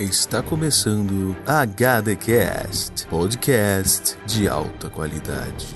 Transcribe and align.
Está 0.00 0.40
começando 0.40 1.36
HDcast, 1.44 3.04
podcast 3.08 4.16
de 4.24 4.46
alta 4.46 4.88
qualidade. 4.88 5.66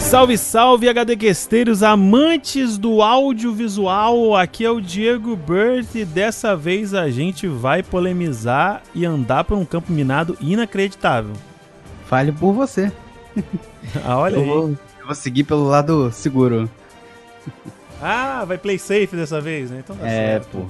Salve, 0.00 0.36
salve, 0.36 0.88
HDQuesteiros, 0.88 1.84
amantes 1.84 2.76
do 2.76 3.00
audiovisual. 3.00 4.34
Aqui 4.34 4.64
é 4.64 4.70
o 4.70 4.80
Diego 4.80 5.36
Burt 5.36 5.94
e 5.94 6.04
dessa 6.04 6.56
vez 6.56 6.92
a 6.92 7.08
gente 7.08 7.46
vai 7.46 7.84
polemizar 7.84 8.82
e 8.92 9.06
andar 9.06 9.44
por 9.44 9.56
um 9.56 9.64
campo 9.64 9.92
minado 9.92 10.36
inacreditável. 10.40 11.34
Fale 12.08 12.32
por 12.32 12.52
você. 12.52 12.90
Ah, 14.04 14.18
olha 14.18 14.34
eu 14.36 14.40
aí. 14.40 14.46
Vou, 14.46 14.68
eu 15.00 15.06
vou 15.06 15.14
seguir 15.14 15.44
pelo 15.44 15.64
lado 15.64 16.10
seguro. 16.12 16.68
Ah, 18.00 18.44
vai 18.44 18.58
play 18.58 18.78
safe 18.78 19.16
dessa 19.16 19.40
vez, 19.40 19.70
né? 19.70 19.80
Então 19.82 19.96
tá 19.96 20.06
é, 20.06 20.10
certo. 20.40 20.48
pô. 20.52 20.66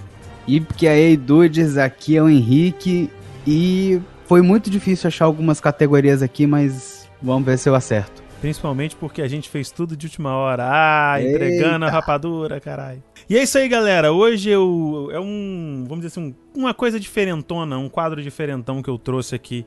E 0.46 0.60
porque 0.60 0.86
aí, 0.88 1.16
dudes, 1.16 1.76
aqui 1.76 2.16
é 2.16 2.22
o 2.22 2.28
Henrique 2.28 3.10
e 3.46 4.00
foi 4.26 4.40
muito 4.40 4.70
difícil 4.70 5.08
achar 5.08 5.26
algumas 5.26 5.60
categorias 5.60 6.22
aqui, 6.22 6.46
mas 6.46 7.08
vamos 7.20 7.44
ver 7.44 7.58
se 7.58 7.68
eu 7.68 7.74
acerto. 7.74 8.22
Principalmente 8.40 8.94
porque 8.94 9.20
a 9.20 9.26
gente 9.28 9.48
fez 9.48 9.70
tudo 9.70 9.96
de 9.96 10.06
última 10.06 10.34
hora. 10.36 10.64
Ah, 10.70 11.20
entregando 11.20 11.84
a 11.84 11.88
Eita. 11.88 11.96
rapadura, 11.96 12.60
caralho. 12.60 13.02
E 13.28 13.36
é 13.36 13.42
isso 13.42 13.58
aí, 13.58 13.68
galera. 13.68 14.12
Hoje 14.12 14.48
eu, 14.48 15.08
é 15.12 15.18
um, 15.18 15.84
vamos 15.88 16.04
dizer 16.04 16.18
assim, 16.20 16.34
um- 16.54 16.60
uma 16.60 16.72
coisa 16.72 17.00
diferentona, 17.00 17.76
um 17.76 17.88
quadro 17.88 18.22
diferentão 18.22 18.80
que 18.80 18.88
eu 18.88 18.96
trouxe 18.96 19.34
aqui. 19.34 19.66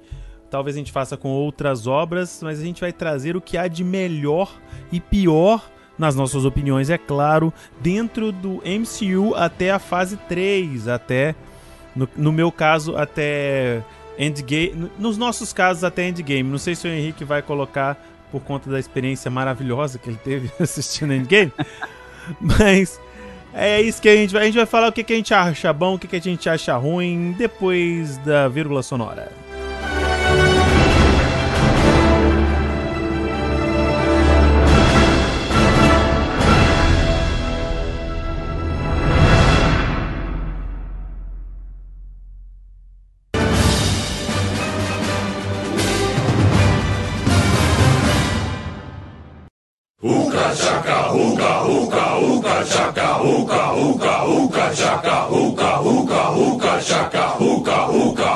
Talvez 0.52 0.76
a 0.76 0.80
gente 0.80 0.91
faça 0.91 1.16
com 1.18 1.30
outras 1.30 1.88
obras, 1.88 2.41
mas 2.44 2.60
a 2.60 2.64
gente 2.64 2.82
vai 2.82 2.91
trazer 2.91 3.36
o 3.36 3.41
que 3.41 3.58
há 3.58 3.68
de 3.68 3.84
melhor 3.84 4.52
e 4.91 5.00
pior, 5.00 5.68
nas 5.98 6.16
nossas 6.16 6.46
opiniões, 6.46 6.90
é 6.90 6.98
claro, 6.98 7.54
dentro 7.80 8.32
do 8.32 8.62
MCU 8.66 9.34
até 9.35 9.72
a 9.72 9.79
fase 9.79 10.18
3, 10.27 10.88
até, 10.88 11.34
no, 11.96 12.07
no 12.18 12.32
meu 12.32 12.52
caso, 12.52 12.98
até 12.98 13.82
Endgame. 14.20 14.74
no- 14.76 14.91
Nos 14.99 15.18
nossos 15.18 15.54
casos, 15.54 15.84
até 15.84 16.07
Endgame. 16.07 16.44
Não 16.44 16.57
sei 16.57 16.76
se 16.76 16.88
o 16.88 16.91
Henrique 16.91 17.24
vai 17.24 17.41
colocar 17.41 17.98
por 18.32 18.41
conta 18.41 18.70
da 18.70 18.79
experiência 18.79 19.32
maravilhosa 19.32 19.98
que 19.99 20.10
ele 20.10 20.20
teve 20.24 20.52
assistindo 20.62 21.13
Endgame. 21.13 21.52
Mas 22.40 22.99
é 23.54 23.82
isso 23.82 24.02
que 24.02 24.10
a 24.10 24.16
gente 24.16 24.34
vai. 24.34 24.44
A 24.44 24.46
gente 24.46 24.55
vai 24.57 24.66
falar 24.66 24.88
o 24.88 24.91
que, 24.91 25.04
que 25.04 25.13
a 25.13 25.16
gente 25.16 25.34
acha 25.34 25.72
bom, 25.72 25.96
o 25.96 25.99
que, 25.99 26.07
que 26.07 26.16
a 26.16 26.20
gente 26.22 26.49
acha 26.49 26.76
ruim 26.77 27.35
depois 27.38 28.18
da 28.20 28.48
vírgula 28.48 28.82
sonora. 28.84 29.32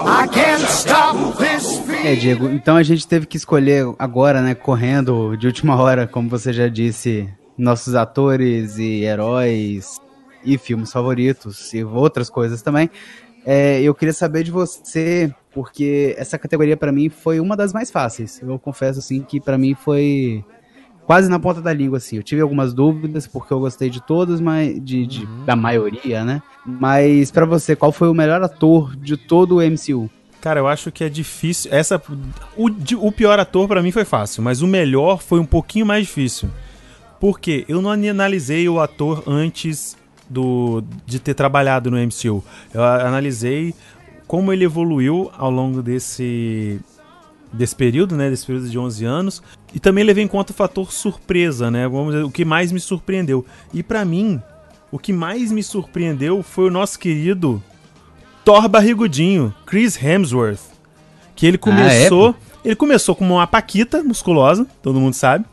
I 0.08 0.28
can't 0.28 0.64
stop 0.64 1.38
this 1.38 1.80
feeling. 1.80 2.08
É, 2.08 2.16
Diego, 2.16 2.50
então 2.50 2.76
a 2.76 2.84
gente 2.84 3.08
teve 3.08 3.26
que 3.26 3.38
escolher 3.38 3.86
agora, 4.00 4.42
né, 4.42 4.56
correndo 4.56 5.36
de 5.36 5.48
última 5.48 5.80
hora, 5.80 6.08
como 6.08 6.30
você 6.30 6.54
já 6.54 6.68
disse, 6.68 7.30
nossos 7.58 7.96
atores 7.96 8.78
e 8.78 9.04
heróis 9.04 10.00
e 10.44 10.58
filmes 10.58 10.92
favoritos 10.92 11.74
e 11.74 11.84
outras 11.84 12.30
coisas 12.30 12.62
também. 12.62 12.90
É, 13.46 13.80
eu 13.82 13.94
queria 13.94 14.14
saber 14.14 14.44
de 14.44 14.52
você, 14.52 15.34
porque 15.54 16.16
essa 16.18 16.38
categoria 16.38 16.76
pra 16.76 16.92
mim 16.92 17.10
foi 17.10 17.40
uma 17.40 17.56
das 17.56 17.72
mais 17.74 17.92
fáceis. 17.92 18.42
Eu 18.42 18.58
confesso 18.58 19.00
assim 19.00 19.22
que 19.22 19.40
pra 19.40 19.58
mim 19.58 19.76
foi 19.76 20.44
quase 21.06 21.30
na 21.30 21.40
ponta 21.40 21.62
da 21.62 21.74
língua 21.74 21.98
assim. 21.98 22.18
Eu 22.18 22.24
tive 22.24 22.42
algumas 22.42 22.74
dúvidas 22.74 23.28
porque 23.28 23.54
eu 23.54 23.60
gostei 23.60 23.90
de 23.90 24.02
todas, 24.02 24.40
mas 24.42 24.74
de, 24.84 25.06
de- 25.06 25.26
da 25.46 25.56
maioria, 25.56 26.24
né? 26.26 26.42
Mas 26.66 27.32
pra 27.32 27.46
você, 27.46 27.76
qual 27.76 27.92
foi 27.92 28.10
o 28.10 28.14
melhor 28.14 28.42
ator 28.42 28.96
de 28.96 29.16
todo 29.18 29.58
o 29.58 29.62
MCU? 29.62 30.10
Cara, 30.42 30.60
eu 30.60 30.68
acho 30.68 30.92
que 30.92 31.04
é 31.04 31.10
difícil. 31.10 31.72
Essa, 31.74 32.02
o, 32.56 32.70
o 33.08 33.12
pior 33.12 33.40
ator 33.40 33.68
pra 33.68 33.82
mim 33.82 33.92
foi 33.92 34.06
fácil, 34.06 34.44
mas 34.44 34.62
o 34.62 34.68
melhor 34.68 35.22
foi 35.22 35.40
um 35.40 35.46
pouquinho 35.46 35.86
mais 35.86 36.06
difícil. 36.06 36.50
Por 37.20 37.40
quê? 37.40 37.66
Eu 37.68 37.82
não 37.82 37.90
analisei 37.92 38.68
o 38.70 38.80
ator 38.80 39.24
antes 39.26 39.98
do, 40.30 40.84
de 41.06 41.20
ter 41.20 41.34
trabalhado 41.34 41.90
no 41.90 41.98
MCU. 41.98 42.44
Eu 42.74 42.84
analisei 42.84 43.74
como 44.28 44.52
ele 44.54 44.66
evoluiu 44.66 45.32
ao 45.38 45.50
longo 45.50 45.82
desse, 45.82 46.80
desse 47.56 47.76
período, 47.76 48.16
né? 48.16 48.30
Desse 48.30 48.46
período 48.46 48.70
de 48.70 48.78
11 48.78 49.06
anos. 49.06 49.44
E 49.74 49.80
também 49.80 50.04
levei 50.04 50.24
em 50.24 50.28
conta 50.28 50.52
o 50.52 50.56
fator 50.56 50.92
surpresa, 50.92 51.72
né? 51.72 51.88
Vamos 51.88 52.14
dizer, 52.14 52.24
o 52.24 52.32
que 52.32 52.46
mais 52.46 52.72
me 52.72 52.80
surpreendeu. 52.80 53.46
E 53.74 53.82
pra 53.82 54.06
mim, 54.06 54.42
o 54.92 55.00
que 55.00 55.12
mais 55.12 55.52
me 55.52 55.64
surpreendeu 55.64 56.44
foi 56.44 56.68
o 56.68 56.72
nosso 56.72 57.00
querido 57.00 57.62
Thor 58.44 58.70
barrigudinho, 58.70 59.54
Chris 59.66 60.02
Hemsworth. 60.02 60.62
Que 61.36 61.48
ele 61.48 61.58
começou. 61.58 62.36
ele 62.64 62.76
começou 62.76 63.16
como 63.16 63.34
uma 63.34 63.48
paquita 63.48 64.04
musculosa, 64.04 64.66
todo 64.82 65.00
mundo 65.00 65.14
sabe. 65.14 65.46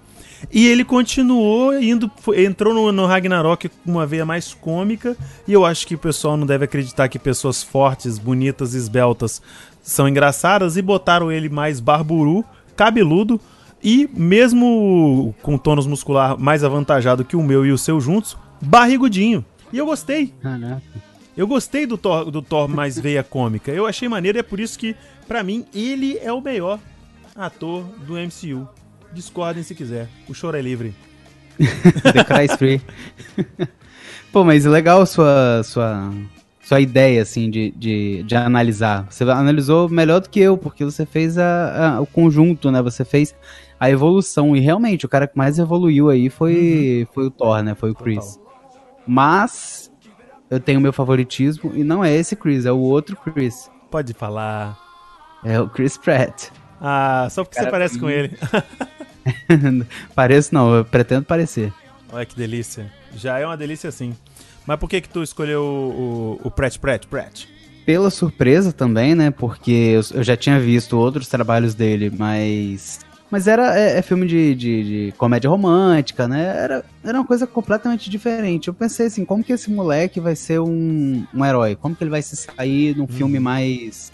E 0.52 0.66
ele 0.66 0.84
continuou 0.84 1.78
indo. 1.80 2.10
Entrou 2.36 2.74
no, 2.74 2.92
no 2.92 3.06
Ragnarok 3.06 3.68
com 3.68 3.90
uma 3.90 4.06
veia 4.06 4.24
mais 4.24 4.54
cômica. 4.54 5.16
E 5.46 5.52
eu 5.52 5.64
acho 5.64 5.86
que 5.86 5.94
o 5.94 5.98
pessoal 5.98 6.36
não 6.36 6.46
deve 6.46 6.64
acreditar 6.64 7.08
que 7.08 7.18
pessoas 7.18 7.62
fortes, 7.62 8.18
bonitas, 8.18 8.74
esbeltas 8.74 9.40
são 9.82 10.08
engraçadas. 10.08 10.76
E 10.76 10.82
botaram 10.82 11.30
ele 11.30 11.48
mais 11.48 11.80
barburu, 11.80 12.44
cabeludo. 12.76 13.40
E 13.82 14.08
mesmo 14.14 15.34
com 15.42 15.58
tônus 15.58 15.86
muscular 15.86 16.38
mais 16.38 16.62
avantajado 16.62 17.24
que 17.24 17.36
o 17.36 17.42
meu 17.42 17.66
e 17.66 17.72
o 17.72 17.78
seu 17.78 18.00
juntos, 18.00 18.36
barrigudinho. 18.60 19.44
E 19.72 19.78
eu 19.78 19.86
gostei. 19.86 20.32
Caraca. 20.40 20.82
Eu 21.36 21.46
gostei 21.46 21.86
do 21.86 21.96
Thor, 21.96 22.30
do 22.30 22.42
Thor 22.42 22.68
mais 22.68 22.98
veia 22.98 23.22
cômica. 23.22 23.72
Eu 23.72 23.86
achei 23.86 24.08
maneiro 24.08 24.38
e 24.38 24.40
é 24.40 24.42
por 24.42 24.60
isso 24.60 24.78
que, 24.78 24.94
pra 25.26 25.42
mim, 25.42 25.64
ele 25.74 26.18
é 26.18 26.30
o 26.32 26.42
melhor 26.42 26.78
ator 27.34 27.84
do 28.06 28.14
MCU. 28.14 28.68
Discordem 29.12 29.62
se 29.62 29.74
quiser. 29.74 30.08
O 30.28 30.34
choro 30.34 30.56
é 30.56 30.62
livre. 30.62 30.94
The 31.58 32.24
Cry 32.24 32.48
Free. 32.56 32.80
Pô, 34.30 34.44
mas 34.44 34.64
legal 34.64 35.04
sua, 35.06 35.62
sua, 35.64 36.12
sua 36.72 36.80
ideia, 36.80 37.20
assim, 37.20 37.50
de, 37.50 37.70
de, 37.76 38.22
de 38.22 38.34
analisar. 38.34 39.06
Você 39.10 39.24
analisou 39.24 39.90
melhor 39.90 40.20
do 40.20 40.30
que 40.30 40.40
eu, 40.40 40.56
porque 40.56 40.82
você 40.84 41.04
fez 41.04 41.36
a, 41.36 41.96
a- 41.96 42.00
o 42.00 42.06
conjunto, 42.06 42.70
né? 42.70 42.80
Você 42.80 43.04
fez 43.04 43.34
a 43.78 43.90
evolução. 43.90 44.56
E 44.56 44.60
realmente, 44.60 45.04
o 45.04 45.08
cara 45.08 45.26
que 45.26 45.36
mais 45.36 45.58
evoluiu 45.58 46.08
aí 46.08 46.30
foi, 46.30 47.06
foi 47.12 47.26
o 47.26 47.30
Thor, 47.30 47.62
né? 47.62 47.74
Foi 47.74 47.90
o 47.90 47.94
Chris. 47.94 48.40
Mas 49.06 49.92
eu 50.50 50.58
tenho 50.58 50.80
meu 50.80 50.94
favoritismo 50.94 51.72
e 51.74 51.84
não 51.84 52.02
é 52.02 52.10
esse 52.14 52.34
Chris, 52.34 52.64
é 52.64 52.72
o 52.72 52.78
outro 52.78 53.16
Chris. 53.16 53.70
Pode 53.90 54.14
falar. 54.14 54.78
É 55.44 55.60
o 55.60 55.68
Chris 55.68 55.98
Pratt. 55.98 56.48
Ah, 56.80 57.28
só 57.30 57.44
porque 57.44 57.56
Cara, 57.56 57.66
você 57.66 57.70
parece 57.70 57.98
com 57.98 58.08
ele. 58.08 58.34
Pareço 60.14 60.54
não, 60.54 60.74
eu 60.74 60.84
pretendo 60.86 61.24
parecer. 61.26 61.70
Olha 62.10 62.24
que 62.24 62.34
delícia. 62.34 62.90
Já 63.14 63.38
é 63.38 63.44
uma 63.46 63.56
delícia 63.58 63.90
sim. 63.90 64.14
Mas 64.66 64.78
por 64.78 64.88
que 64.88 65.00
que 65.00 65.08
tu 65.08 65.22
escolheu 65.22 65.62
o, 65.62 66.38
o, 66.42 66.48
o 66.48 66.50
Pratt 66.50 66.78
Pratt 66.78 67.06
Pratt? 67.06 67.46
Pela 67.84 68.10
surpresa 68.10 68.72
também, 68.72 69.14
né? 69.14 69.30
Porque 69.30 69.70
eu, 69.70 70.02
eu 70.14 70.22
já 70.22 70.36
tinha 70.36 70.58
visto 70.60 70.96
outros 70.96 71.28
trabalhos 71.28 71.74
dele, 71.74 72.12
mas. 72.16 73.00
Mas 73.28 73.48
era 73.48 73.76
é, 73.76 73.98
é 73.98 74.02
filme 74.02 74.26
de, 74.26 74.54
de, 74.54 74.84
de 74.84 75.14
comédia 75.16 75.50
romântica, 75.50 76.28
né? 76.28 76.44
Era, 76.56 76.84
era 77.02 77.18
uma 77.18 77.26
coisa 77.26 77.46
completamente 77.46 78.08
diferente. 78.08 78.68
Eu 78.68 78.74
pensei 78.74 79.06
assim, 79.06 79.24
como 79.24 79.42
que 79.42 79.52
esse 79.52 79.70
moleque 79.70 80.20
vai 80.20 80.36
ser 80.36 80.60
um, 80.60 81.26
um 81.34 81.44
herói? 81.44 81.74
Como 81.74 81.96
que 81.96 82.04
ele 82.04 82.10
vai 82.10 82.22
se 82.22 82.36
sair 82.36 82.96
num 82.96 83.08
filme 83.08 83.40
mais. 83.40 84.12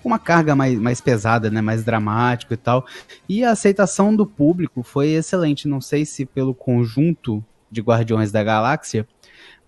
com 0.00 0.10
uma 0.10 0.18
carga 0.18 0.54
mais, 0.54 0.78
mais 0.78 1.00
pesada, 1.00 1.50
né? 1.50 1.60
Mais 1.60 1.82
dramático 1.82 2.54
e 2.54 2.56
tal. 2.56 2.86
E 3.28 3.42
a 3.42 3.50
aceitação 3.50 4.14
do 4.14 4.26
público 4.26 4.84
foi 4.84 5.08
excelente. 5.08 5.66
Não 5.66 5.80
sei 5.80 6.04
se 6.04 6.24
pelo 6.24 6.54
conjunto 6.54 7.42
de 7.70 7.80
Guardiões 7.80 8.30
da 8.30 8.44
Galáxia, 8.44 9.06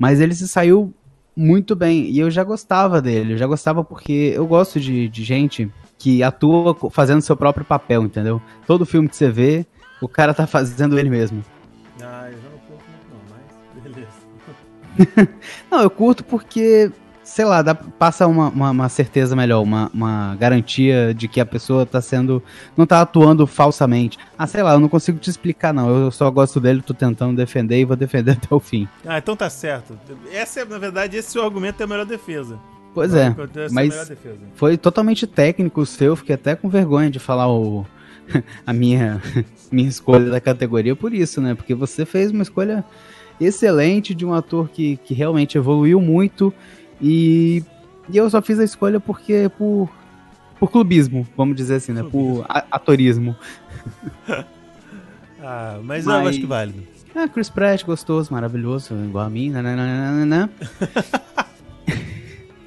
mas 0.01 0.19
ele 0.19 0.35
se 0.35 0.49
saiu 0.49 0.95
muito 1.37 1.77
bem. 1.77 2.07
E 2.07 2.19
eu 2.19 2.31
já 2.31 2.43
gostava 2.43 3.03
dele, 3.03 3.35
eu 3.35 3.37
já 3.37 3.47
gostava 3.47 3.85
porque 3.85 4.33
eu 4.35 4.47
gosto 4.47 4.81
de, 4.81 5.07
de 5.09 5.23
gente 5.23 5.71
que 5.99 6.23
atua 6.23 6.75
fazendo 6.91 7.21
seu 7.21 7.37
próprio 7.37 7.67
papel, 7.67 8.03
entendeu? 8.05 8.41
Todo 8.67 8.87
filme 8.87 9.11
que 9.11 9.15
você 9.15 9.31
vê, 9.31 9.67
o 10.01 10.09
cara 10.09 10.33
tá 10.33 10.47
fazendo 10.47 10.99
ele 10.99 11.11
mesmo. 11.11 11.45
Ah, 12.01 12.31
eu 12.31 12.39
já 12.39 12.49
não 12.49 12.59
curto 12.59 12.85
muito 12.89 13.11
não, 13.13 13.21
mas 13.29 13.93
beleza. 13.93 15.29
Não, 15.71 15.83
eu 15.83 15.91
curto 15.91 16.25
porque 16.25 16.91
sei 17.31 17.45
lá, 17.45 17.63
dá, 17.63 17.75
passa 17.77 18.27
uma, 18.27 18.49
uma, 18.49 18.71
uma 18.71 18.89
certeza 18.89 19.37
melhor, 19.37 19.63
uma, 19.63 19.89
uma 19.95 20.37
garantia 20.37 21.15
de 21.15 21.29
que 21.29 21.41
a 21.41 21.47
pessoa 21.47 21.87
tá 21.87 22.01
sendo. 22.01 22.43
não 22.77 22.85
tá 22.85 23.01
atuando 23.01 23.47
falsamente. 23.47 24.19
Ah, 24.37 24.49
sei 24.49 24.65
lá, 24.65 24.73
eu 24.73 24.81
não 24.81 24.89
consigo 24.89 25.17
te 25.19 25.31
explicar, 25.31 25.73
não. 25.73 25.89
Eu 25.89 26.11
só 26.11 26.29
gosto 26.29 26.59
dele, 26.59 26.83
tô 26.83 26.93
tentando 26.93 27.37
defender 27.37 27.81
e 27.81 27.85
vou 27.85 27.97
defender 27.97 28.33
até 28.43 28.53
o 28.53 28.59
fim. 28.59 28.89
Ah, 29.07 29.19
então 29.19 29.37
tá 29.37 29.49
certo. 29.49 29.97
Essa 30.33 30.61
é, 30.61 30.65
na 30.65 30.79
verdade, 30.79 31.17
esse 31.17 31.31
seu 31.31 31.45
argumento 31.45 31.81
é 31.81 31.85
a 31.85 31.87
melhor 31.87 32.05
defesa. 32.05 32.59
Pois 32.93 33.15
é, 33.15 33.27
é 33.27 33.69
mas 33.71 34.11
foi 34.57 34.77
totalmente 34.77 35.25
técnico 35.25 35.83
o 35.83 35.87
seu, 35.87 36.17
fiquei 36.17 36.35
até 36.35 36.57
com 36.57 36.69
vergonha 36.69 37.09
de 37.09 37.21
falar 37.21 37.49
o, 37.49 37.87
a 38.67 38.73
minha, 38.73 39.23
minha 39.71 39.89
escolha 39.89 40.29
da 40.29 40.41
categoria 40.41 40.97
por 40.97 41.15
isso, 41.15 41.41
né? 41.41 41.55
Porque 41.55 41.77
você 41.77 42.05
fez 42.05 42.33
uma 42.33 42.43
escolha 42.43 42.85
excelente 43.41 44.15
de 44.17 44.27
um 44.27 44.35
ator 44.35 44.69
que, 44.69 44.97
que 44.97 45.15
realmente 45.15 45.57
evoluiu 45.57 46.01
muito 46.01 46.53
e, 47.01 47.63
e 48.09 48.17
eu 48.17 48.29
só 48.31 48.41
fiz 48.43 48.59
a 48.59 48.65
escolha 48.65 48.99
porque 49.01 49.51
por, 49.57 49.89
por 50.59 50.71
clubismo, 50.71 51.27
vamos 51.37 51.57
dizer 51.57 51.77
assim, 51.77 51.93
né? 51.93 52.03
Por 52.03 52.45
a- 52.49 52.65
atorismo. 52.71 53.35
Ah, 55.43 55.79
mas, 55.83 56.05
eu 56.05 56.13
Mas- 56.13 56.29
acho 56.29 56.41
que 56.41 56.47
válido. 56.47 56.83
Ah, 57.15 57.27
Chris 57.27 57.49
Pratt, 57.49 57.83
gostoso, 57.83 58.31
maravilhoso, 58.31 58.95
igual 58.95 59.25
a 59.25 59.31
mim, 59.31 59.49
nananana. 59.51 60.51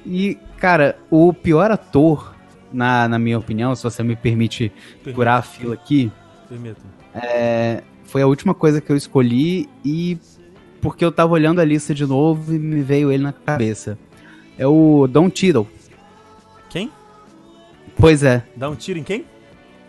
E, 0.06 0.36
cara, 0.58 0.98
o 1.10 1.32
pior 1.32 1.70
ator, 1.70 2.34
na, 2.72 3.08
na 3.08 3.18
minha 3.18 3.38
opinião, 3.38 3.74
se 3.74 3.82
você 3.82 4.02
me 4.02 4.14
permite 4.14 4.70
curar 5.14 5.38
a 5.38 5.42
fila 5.42 5.72
aqui, 5.74 6.12
Permito. 6.48 6.80
é, 7.14 7.82
foi 8.04 8.20
a 8.20 8.26
última 8.26 8.54
coisa 8.54 8.80
que 8.82 8.92
eu 8.92 8.96
escolhi 8.96 9.66
e 9.82 10.18
porque 10.82 11.02
eu 11.04 11.10
tava 11.10 11.32
olhando 11.32 11.60
a 11.60 11.64
lista 11.64 11.94
de 11.94 12.04
novo 12.04 12.54
e 12.54 12.58
me 12.58 12.82
veio 12.82 13.10
ele 13.10 13.22
na 13.22 13.32
cabeça. 13.32 13.98
É 14.58 14.66
o 14.66 15.06
Don 15.06 15.30
Cheadle. 15.34 15.66
Quem? 16.70 16.90
Pois 17.96 18.22
é, 18.22 18.42
Dá 18.56 18.68
um 18.68 18.74
tiro 18.74 18.98
em 18.98 19.02
quem? 19.04 19.24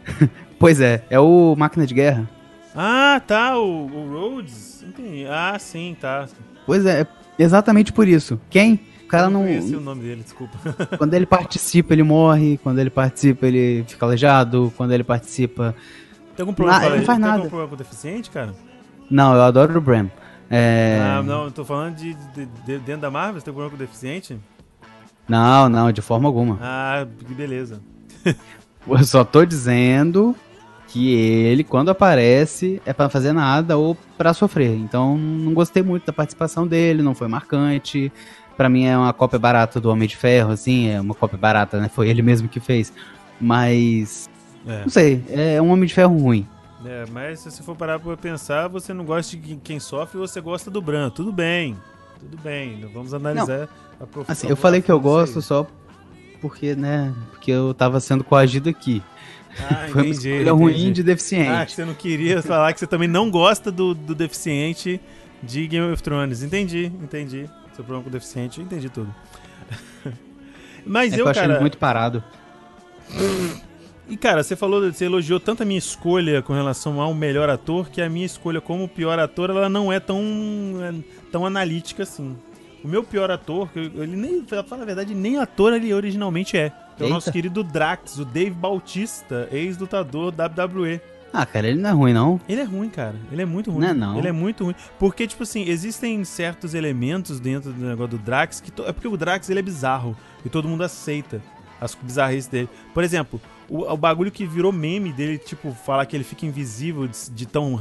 pois 0.59 0.79
é, 0.79 1.03
é 1.09 1.19
o 1.19 1.55
Máquina 1.57 1.85
de 1.87 1.93
Guerra. 1.93 2.29
Ah, 2.75 3.21
tá, 3.25 3.57
o, 3.57 3.85
o 3.87 4.11
Rhodes. 4.11 4.83
Entendi. 4.83 5.25
Ah, 5.27 5.57
sim, 5.57 5.95
tá. 5.99 6.27
Pois 6.65 6.85
é, 6.85 7.07
exatamente 7.39 7.91
por 7.93 8.07
isso. 8.07 8.39
Quem? 8.49 8.79
O 9.03 9.07
cara 9.07 9.27
Eu 9.27 9.29
não. 9.31 9.43
o 9.45 9.79
nome 9.81 10.01
dele, 10.03 10.23
desculpa. 10.23 10.57
Quando 10.97 11.13
ele 11.13 11.25
participa, 11.25 11.93
ele 11.93 12.03
morre. 12.03 12.57
Quando 12.61 12.79
ele 12.79 12.89
participa, 12.89 13.47
ele 13.47 13.85
fica 13.87 14.05
aleijado. 14.05 14.73
Quando 14.75 14.91
ele 14.91 15.03
participa. 15.03 15.73
Tem 16.35 16.43
algum 16.43 16.53
problema, 16.53 16.79
Não, 16.81 16.87
ele 16.89 16.97
não 16.97 17.05
faz 17.05 17.17
tem 17.17 17.25
nada. 17.25 17.37
algum 17.37 17.49
problema 17.49 17.69
com 17.71 17.77
deficiente, 17.77 18.29
cara? 18.29 18.53
Não, 19.09 19.33
eu 19.35 19.41
adoro 19.43 19.77
o 19.77 19.81
Bram. 19.81 20.11
É... 20.49 20.99
Ah, 21.01 21.23
não, 21.23 21.45
eu 21.45 21.51
tô 21.51 21.63
falando 21.63 21.95
de, 21.95 22.13
de- 22.13 22.45
de- 22.45 22.79
dentro 22.79 23.01
da 23.01 23.09
Marvel, 23.11 23.39
você 23.39 23.45
tem 23.45 23.53
problema 23.53 23.71
com 23.71 23.77
deficiente? 23.77 24.37
Não, 25.27 25.67
não, 25.69 25.91
de 25.91 26.01
forma 26.01 26.27
alguma. 26.27 26.57
Ah, 26.61 27.05
que 27.25 27.33
beleza. 27.33 27.81
Eu 28.87 29.03
só 29.03 29.23
tô 29.23 29.43
dizendo 29.45 30.35
que 30.87 31.13
ele, 31.13 31.63
quando 31.63 31.89
aparece, 31.89 32.81
é 32.85 32.93
pra 32.93 33.09
fazer 33.09 33.33
nada 33.33 33.77
ou 33.77 33.97
pra 34.17 34.33
sofrer. 34.33 34.75
Então, 34.75 35.17
não 35.17 35.53
gostei 35.53 35.81
muito 35.83 36.05
da 36.05 36.13
participação 36.13 36.67
dele, 36.67 37.01
não 37.01 37.15
foi 37.15 37.27
marcante. 37.27 38.11
Pra 38.55 38.69
mim 38.69 38.85
é 38.85 38.97
uma 38.97 39.11
cópia 39.11 39.37
barata 39.39 39.81
do 39.81 39.89
Homem 39.89 40.07
de 40.07 40.15
Ferro, 40.15 40.51
assim, 40.51 40.87
é 40.89 41.01
uma 41.01 41.13
cópia 41.13 41.37
barata, 41.37 41.79
né? 41.81 41.89
Foi 41.89 42.07
ele 42.07 42.21
mesmo 42.21 42.47
que 42.47 42.59
fez. 42.59 42.93
Mas, 43.41 44.29
É. 44.65 44.81
não 44.83 44.89
sei, 44.89 45.23
é 45.29 45.61
um 45.61 45.69
Homem 45.71 45.85
de 45.87 45.93
Ferro 45.93 46.17
ruim. 46.17 46.47
É, 46.85 47.03
mas 47.11 47.39
se 47.39 47.51
você 47.51 47.63
for 47.63 47.75
parar 47.75 47.99
pra 47.99 48.15
pensar, 48.15 48.67
você 48.67 48.93
não 48.93 49.03
gosta 49.03 49.35
de 49.35 49.41
quem- 49.41 49.59
quem 49.61 49.79
sofre, 49.79 50.17
você 50.19 50.39
gosta 50.39 50.69
do 50.69 50.81
Bran. 50.81 51.09
Tudo 51.09 51.31
bem. 51.33 51.75
Tudo 52.19 52.37
bem. 52.41 52.77
não 52.77 52.89
Vamos 52.89 53.13
analisar 53.13 53.69
a 53.99 54.05
profissão. 54.05 54.25
Assim, 54.27 54.47
eu 54.47 54.55
falei 54.55 54.81
que 54.81 54.91
eu 54.91 54.95
Não 54.95 55.03
gosto 55.03 55.41
só 55.41 55.67
porque, 56.41 56.75
né, 56.75 57.13
porque 57.31 57.51
eu 57.51 57.73
tava 57.73 57.99
sendo 57.99 58.23
coagido 58.23 58.69
aqui. 58.69 59.01
Ah, 59.59 59.87
Foi 59.91 60.03
uma 60.03 60.09
entendi, 60.09 60.49
ruim 60.49 60.73
entendi. 60.73 60.91
de 60.91 61.03
deficiente. 61.03 61.49
Ah, 61.49 61.65
que 61.65 61.71
você 61.71 61.85
não 61.85 61.93
queria 61.93 62.41
falar 62.41 62.73
que 62.73 62.79
você 62.79 62.87
também 62.87 63.07
não 63.07 63.31
gosta 63.31 63.71
do, 63.71 63.93
do 63.93 64.13
deficiente 64.13 64.99
de 65.41 65.67
Game 65.67 65.91
of 65.91 66.01
Thrones. 66.03 66.43
Entendi, 66.43 66.91
entendi. 67.01 67.49
Seu 67.73 67.83
problema 67.83 68.03
com 68.03 68.09
o 68.09 68.11
deficiente, 68.11 68.59
eu 68.59 68.65
entendi 68.65 68.89
tudo. 68.89 69.13
Mas 70.85 71.13
é 71.13 71.15
eu, 71.15 71.25
eu 71.25 71.27
achei 71.29 71.47
cara. 71.47 71.59
muito 71.59 71.77
parado. 71.77 72.23
E 74.07 74.15
cara, 74.15 74.43
você 74.43 74.55
falou, 74.55 74.81
você 74.91 75.05
elogiou 75.05 75.39
tanto 75.39 75.63
a 75.63 75.65
minha 75.65 75.79
escolha 75.79 76.41
com 76.41 76.53
relação 76.53 77.01
ao 77.01 77.13
melhor 77.13 77.49
ator, 77.49 77.89
que 77.89 78.01
a 78.01 78.09
minha 78.09 78.25
escolha 78.25 78.61
como 78.61 78.87
pior 78.87 79.17
ator, 79.17 79.49
ela 79.49 79.67
não 79.67 79.91
é 79.91 79.99
tão, 79.99 80.23
tão 81.35 81.45
analítica 81.45 82.03
assim. 82.03 82.33
O 82.81 82.87
meu 82.87 83.03
pior 83.03 83.29
ator, 83.29 83.67
ele 83.75 84.15
nem, 84.15 84.41
pra 84.41 84.63
falar 84.63 84.83
a 84.83 84.85
verdade, 84.85 85.13
nem 85.13 85.37
ator 85.37 85.73
ele 85.73 85.93
originalmente 85.93 86.55
é. 86.55 86.71
Que 86.95 87.03
é 87.03 87.05
o 87.07 87.09
nosso 87.09 87.29
querido 87.31 87.61
Drax, 87.61 88.17
o 88.19 88.23
Dave 88.25 88.51
Bautista, 88.51 89.49
ex-lutador 89.51 90.31
WWE. 90.33 91.01
Ah, 91.33 91.45
cara, 91.45 91.67
ele 91.67 91.81
não 91.81 91.89
é 91.89 91.93
ruim, 91.93 92.13
não. 92.13 92.39
Ele 92.47 92.61
é 92.61 92.63
ruim, 92.63 92.87
cara. 92.87 93.15
Ele 93.29 93.41
é 93.41 93.45
muito 93.45 93.69
ruim. 93.69 93.81
Não 93.81 93.89
é 93.89 93.93
não. 93.93 94.17
Ele 94.17 94.27
é 94.29 94.31
muito 94.31 94.63
ruim. 94.63 94.75
Porque, 94.97 95.27
tipo 95.27 95.43
assim, 95.43 95.67
existem 95.67 96.23
certos 96.23 96.73
elementos 96.73 97.39
dentro 97.41 97.73
do 97.73 97.85
negócio 97.85 98.17
do 98.17 98.23
Drax 98.23 98.61
que. 98.61 98.71
to- 98.71 98.85
É 98.87 98.93
porque 98.93 99.07
o 99.09 99.17
Drax 99.17 99.49
ele 99.49 99.59
é 99.59 99.63
bizarro. 99.63 100.15
E 100.45 100.49
todo 100.49 100.69
mundo 100.69 100.83
aceita 100.83 101.41
as 101.81 101.93
bizarrices 101.93 102.47
dele. 102.47 102.69
Por 102.93 103.03
exemplo, 103.03 103.41
o, 103.67 103.81
o 103.91 103.97
bagulho 103.97 104.31
que 104.31 104.45
virou 104.45 104.71
meme 104.71 105.11
dele, 105.11 105.37
tipo, 105.37 105.73
falar 105.73 106.05
que 106.05 106.15
ele 106.15 106.23
fica 106.23 106.45
invisível 106.45 107.05
de, 107.05 107.29
de 107.31 107.45
tão 107.45 107.77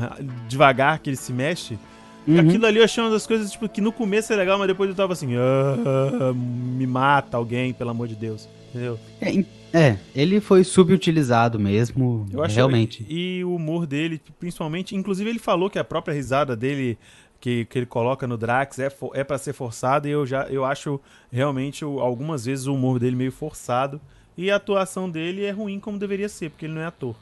devagar 0.48 0.98
que 0.98 1.10
ele 1.10 1.16
se 1.16 1.32
mexe. 1.32 1.78
Uhum. 2.26 2.40
Aquilo 2.40 2.66
ali 2.66 2.78
eu 2.78 2.84
achei 2.84 3.02
uma 3.02 3.10
das 3.10 3.26
coisas, 3.26 3.52
tipo, 3.52 3.68
que 3.68 3.80
no 3.80 3.92
começo 3.92 4.32
é 4.32 4.36
legal, 4.36 4.58
mas 4.58 4.68
depois 4.68 4.88
eu 4.88 4.96
tava 4.96 5.12
assim, 5.12 5.34
"Ah, 5.36 6.32
me 6.34 6.86
mata 6.86 7.36
alguém, 7.36 7.72
pelo 7.72 7.90
amor 7.90 8.08
de 8.08 8.14
Deus. 8.14 8.48
Entendeu? 8.70 8.98
É, 9.20 9.44
é, 9.72 9.98
ele 10.16 10.40
foi 10.40 10.64
subutilizado 10.64 11.60
mesmo, 11.60 12.26
Eu 12.32 12.42
realmente. 12.42 13.06
E, 13.08 13.38
e 13.38 13.44
o 13.44 13.54
humor 13.54 13.86
dele, 13.86 14.20
principalmente, 14.38 14.96
inclusive 14.96 15.30
ele 15.30 15.38
falou 15.38 15.70
que 15.70 15.78
a 15.78 15.84
própria 15.84 16.12
risada 16.12 16.56
dele 16.56 16.98
que, 17.40 17.66
que 17.66 17.78
ele 17.78 17.86
coloca 17.86 18.26
no 18.26 18.38
Drax 18.38 18.78
é, 18.78 18.90
é 19.12 19.22
para 19.22 19.36
ser 19.36 19.52
forçada 19.52 20.08
e 20.08 20.10
eu 20.12 20.24
já 20.24 20.44
eu 20.44 20.64
acho 20.64 20.98
realmente 21.30 21.84
algumas 21.84 22.46
vezes 22.46 22.66
o 22.66 22.74
humor 22.74 22.98
dele 22.98 23.14
meio 23.14 23.30
forçado 23.30 24.00
e 24.36 24.50
a 24.50 24.56
atuação 24.56 25.10
dele 25.10 25.44
é 25.44 25.50
ruim 25.50 25.78
como 25.78 25.98
deveria 25.98 26.28
ser, 26.28 26.50
porque 26.50 26.66
ele 26.66 26.72
não 26.72 26.80
é 26.80 26.86
ator. 26.86 27.14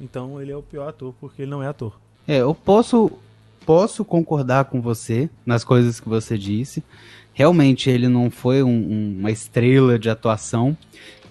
Então 0.00 0.40
ele 0.40 0.52
é 0.52 0.56
o 0.56 0.62
pior 0.62 0.88
ator 0.88 1.14
porque 1.18 1.42
ele 1.42 1.50
não 1.50 1.62
é 1.62 1.68
ator. 1.68 1.98
É, 2.28 2.38
eu 2.42 2.54
posso, 2.54 3.10
posso 3.70 4.04
concordar 4.04 4.64
com 4.64 4.80
você 4.80 5.30
nas 5.46 5.62
coisas 5.62 6.00
que 6.00 6.08
você 6.08 6.36
disse. 6.36 6.82
Realmente 7.32 7.88
ele 7.88 8.08
não 8.08 8.28
foi 8.28 8.64
um- 8.64 8.68
um- 8.68 9.16
uma 9.20 9.30
estrela 9.30 9.96
de 9.96 10.10
atuação. 10.10 10.76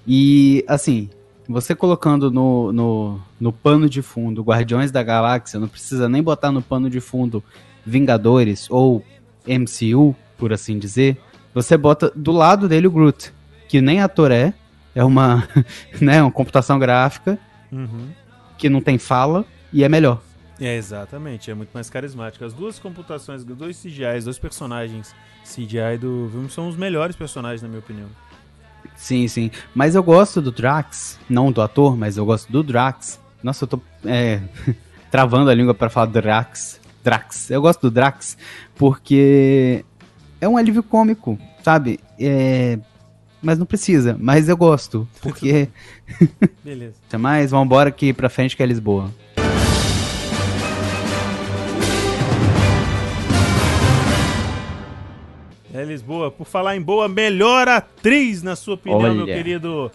E, 0.07 0.63
assim, 0.65 1.09
você 1.49 1.75
colocando 1.75 2.31
no, 2.31 2.71
no, 2.71 3.19
no 3.37 3.51
pano 3.51 3.89
de 3.89 4.01
fundo 4.01 4.41
Guardiões 4.41 4.89
da 4.89 5.03
Galáxia, 5.03 5.59
não 5.59 5.67
precisa 5.67 6.07
nem 6.07 6.23
botar 6.23 6.49
no 6.49 6.61
pano 6.61 6.89
de 6.89 7.01
fundo 7.01 7.43
Vingadores 7.85 8.67
ou 8.69 9.03
MCU, 9.45 10.15
por 10.37 10.53
assim 10.53 10.79
dizer. 10.79 11.17
Você 11.53 11.75
bota 11.75 12.09
do 12.15 12.31
lado 12.31 12.69
dele 12.69 12.87
o 12.87 12.91
Groot, 12.91 13.33
que 13.67 13.81
nem 13.81 13.99
ator 13.99 14.31
é, 14.31 14.53
é 14.95 15.03
uma, 15.03 15.45
né, 15.99 16.21
uma 16.21 16.31
computação 16.31 16.79
gráfica 16.79 17.37
Uhum. 17.69 18.07
que 18.57 18.69
não 18.69 18.79
tem 18.79 18.97
fala 18.97 19.43
e 19.73 19.83
é 19.83 19.89
melhor. 19.89 20.21
É, 20.59 20.75
exatamente, 20.75 21.49
é 21.49 21.53
muito 21.53 21.69
mais 21.73 21.89
carismático. 21.89 22.43
As 22.43 22.53
duas 22.53 22.77
computações, 22.77 23.43
dois 23.43 23.81
CGIs, 23.81 24.25
dois 24.25 24.37
personagens 24.37 25.15
CGI 25.43 25.97
do 25.99 26.29
filme 26.31 26.49
são 26.49 26.67
os 26.67 26.75
melhores 26.75 27.15
personagens, 27.15 27.61
na 27.61 27.67
minha 27.67 27.79
opinião. 27.79 28.07
Sim, 28.95 29.27
sim. 29.27 29.49
Mas 29.73 29.95
eu 29.95 30.03
gosto 30.03 30.41
do 30.41 30.51
Drax, 30.51 31.17
não 31.29 31.51
do 31.51 31.61
ator, 31.61 31.95
mas 31.95 32.17
eu 32.17 32.25
gosto 32.25 32.51
do 32.51 32.61
Drax. 32.61 33.19
Nossa, 33.41 33.63
eu 33.63 33.67
tô 33.67 33.81
é, 34.05 34.41
travando 35.09 35.49
a 35.49 35.53
língua 35.53 35.73
pra 35.73 35.89
falar 35.89 36.07
Drax. 36.07 36.79
Drax. 37.03 37.49
Eu 37.49 37.61
gosto 37.61 37.81
do 37.81 37.91
Drax 37.91 38.37
porque 38.75 39.85
é 40.41 40.47
um 40.47 40.57
alívio 40.57 40.83
cômico, 40.83 41.39
sabe? 41.63 41.99
É, 42.19 42.77
mas 43.41 43.57
não 43.57 43.65
precisa, 43.65 44.17
mas 44.19 44.49
eu 44.49 44.57
gosto. 44.57 45.07
Porque. 45.21 45.69
Beleza. 46.63 46.95
Até 47.07 47.17
mais, 47.17 47.51
vambora 47.51 47.89
aqui 47.89 48.11
pra 48.11 48.29
frente 48.29 48.55
que 48.55 48.63
é 48.63 48.65
Lisboa. 48.65 49.09
É 55.81 55.85
Lisboa. 55.85 56.29
Por 56.31 56.45
falar 56.45 56.75
em 56.75 56.81
boa, 56.81 57.07
melhor 57.07 57.67
atriz, 57.67 58.41
na 58.43 58.55
sua 58.55 58.75
opinião, 58.75 58.99
Olha. 59.01 59.13
meu 59.13 59.25
querido 59.25 59.91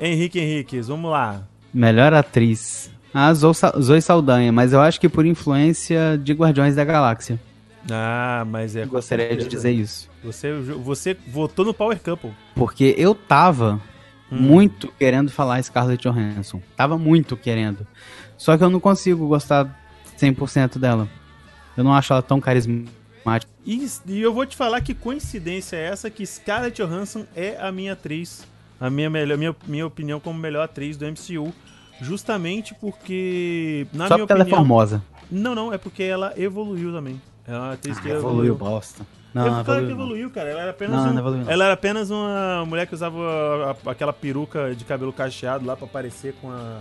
Henrique 0.00 0.38
Henriquez. 0.38 0.88
Vamos 0.88 1.10
lá. 1.10 1.42
Melhor 1.72 2.12
atriz. 2.12 2.90
Ah, 3.14 3.32
Zo- 3.34 3.52
Zoe 3.80 4.00
Saldanha, 4.00 4.50
mas 4.52 4.72
eu 4.72 4.80
acho 4.80 4.98
que 5.00 5.08
por 5.08 5.24
influência 5.26 6.18
de 6.22 6.32
Guardiões 6.32 6.74
da 6.76 6.84
Galáxia. 6.84 7.38
Ah, 7.90 8.44
mas 8.46 8.74
é. 8.76 8.84
Eu 8.84 8.88
gostaria 8.88 9.36
de 9.36 9.48
dizer 9.48 9.72
isso. 9.72 10.08
Você, 10.24 10.52
você 10.54 11.16
votou 11.28 11.64
no 11.64 11.74
Power 11.74 11.98
Couple. 12.00 12.30
Porque 12.54 12.94
eu 12.96 13.14
tava 13.14 13.80
Hum. 14.30 14.36
muito 14.40 14.88
querendo 14.98 15.30
falar 15.30 15.62
Scarlett 15.62 16.02
Johansson. 16.08 16.62
Tava 16.76 16.96
muito 16.96 17.36
querendo. 17.36 17.86
Só 18.38 18.56
que 18.56 18.64
eu 18.64 18.70
não 18.70 18.80
consigo 18.80 19.26
gostar 19.28 19.78
100% 20.16 20.78
dela. 20.78 21.06
Eu 21.76 21.84
não 21.84 21.92
acho 21.92 22.12
ela 22.12 22.22
tão 22.22 22.40
carismática. 22.40 23.51
E, 23.64 23.86
e 24.08 24.20
eu 24.20 24.32
vou 24.34 24.44
te 24.44 24.56
falar 24.56 24.80
que 24.80 24.92
coincidência 24.94 25.76
é 25.76 25.84
essa 25.84 26.10
que 26.10 26.26
Scarlett 26.26 26.82
Johansson 26.82 27.24
é 27.36 27.56
a 27.60 27.70
minha 27.70 27.92
atriz, 27.92 28.46
a 28.80 28.90
minha, 28.90 29.08
melhor, 29.08 29.38
minha, 29.38 29.56
minha 29.66 29.86
opinião 29.86 30.18
como 30.18 30.38
melhor 30.38 30.64
atriz 30.64 30.96
do 30.96 31.04
MCU. 31.06 31.52
Justamente 32.00 32.74
porque, 32.74 33.86
na 33.92 34.08
Só 34.08 34.14
minha 34.14 34.26
porque 34.26 34.32
ela 34.32 34.40
é 34.40 34.42
opinião... 34.42 34.58
formosa. 34.58 35.02
Não, 35.30 35.54
não, 35.54 35.72
é 35.72 35.78
porque 35.78 36.02
ela 36.02 36.32
evoluiu 36.36 36.92
também. 36.92 37.20
É 37.46 37.52
uma 37.56 37.72
atriz 37.74 37.98
que 38.00 38.10
Ah, 38.10 38.14
evoluiu, 38.16 38.54
bosta. 38.56 39.06
Não, 39.32 39.48
não 39.50 39.60
evoluiu. 39.60 39.86
que 39.86 39.92
evoluiu, 39.92 40.30
cara. 40.30 40.50
Ela 40.50 40.60
era 40.62 40.70
apenas, 40.72 40.96
Não, 40.96 41.08
um- 41.10 41.12
não 41.12 41.18
evoluiu, 41.20 41.48
ela 41.50 41.64
era 41.64 41.74
apenas 41.74 42.10
uma 42.10 42.64
mulher 42.66 42.86
que 42.86 42.94
usava 42.94 43.16
a- 43.18 43.70
a- 43.88 43.90
aquela 43.92 44.12
peruca 44.12 44.74
de 44.74 44.84
cabelo 44.84 45.12
cacheado 45.12 45.64
lá 45.64 45.76
pra 45.76 45.86
parecer 45.86 46.34
com 46.40 46.50
a, 46.50 46.80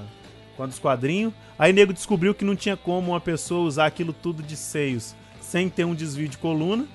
com 0.58 0.64
a 0.64 0.66
dos 0.66 0.80
quadrinhos. 0.80 1.32
Aí 1.58 1.72
o 1.72 1.76
nego 1.76 1.94
descobriu 1.94 2.34
que 2.34 2.44
não 2.44 2.56
tinha 2.56 2.76
como 2.76 3.12
uma 3.12 3.22
pessoa 3.22 3.62
usar 3.62 3.86
aquilo 3.86 4.12
tudo 4.12 4.42
de 4.44 4.58
seios 4.58 5.16
sem 5.52 5.68
ter 5.70 5.84
um 5.84 5.94
desvio 5.94 6.30
de 6.30 6.38
coluna. 6.38 6.88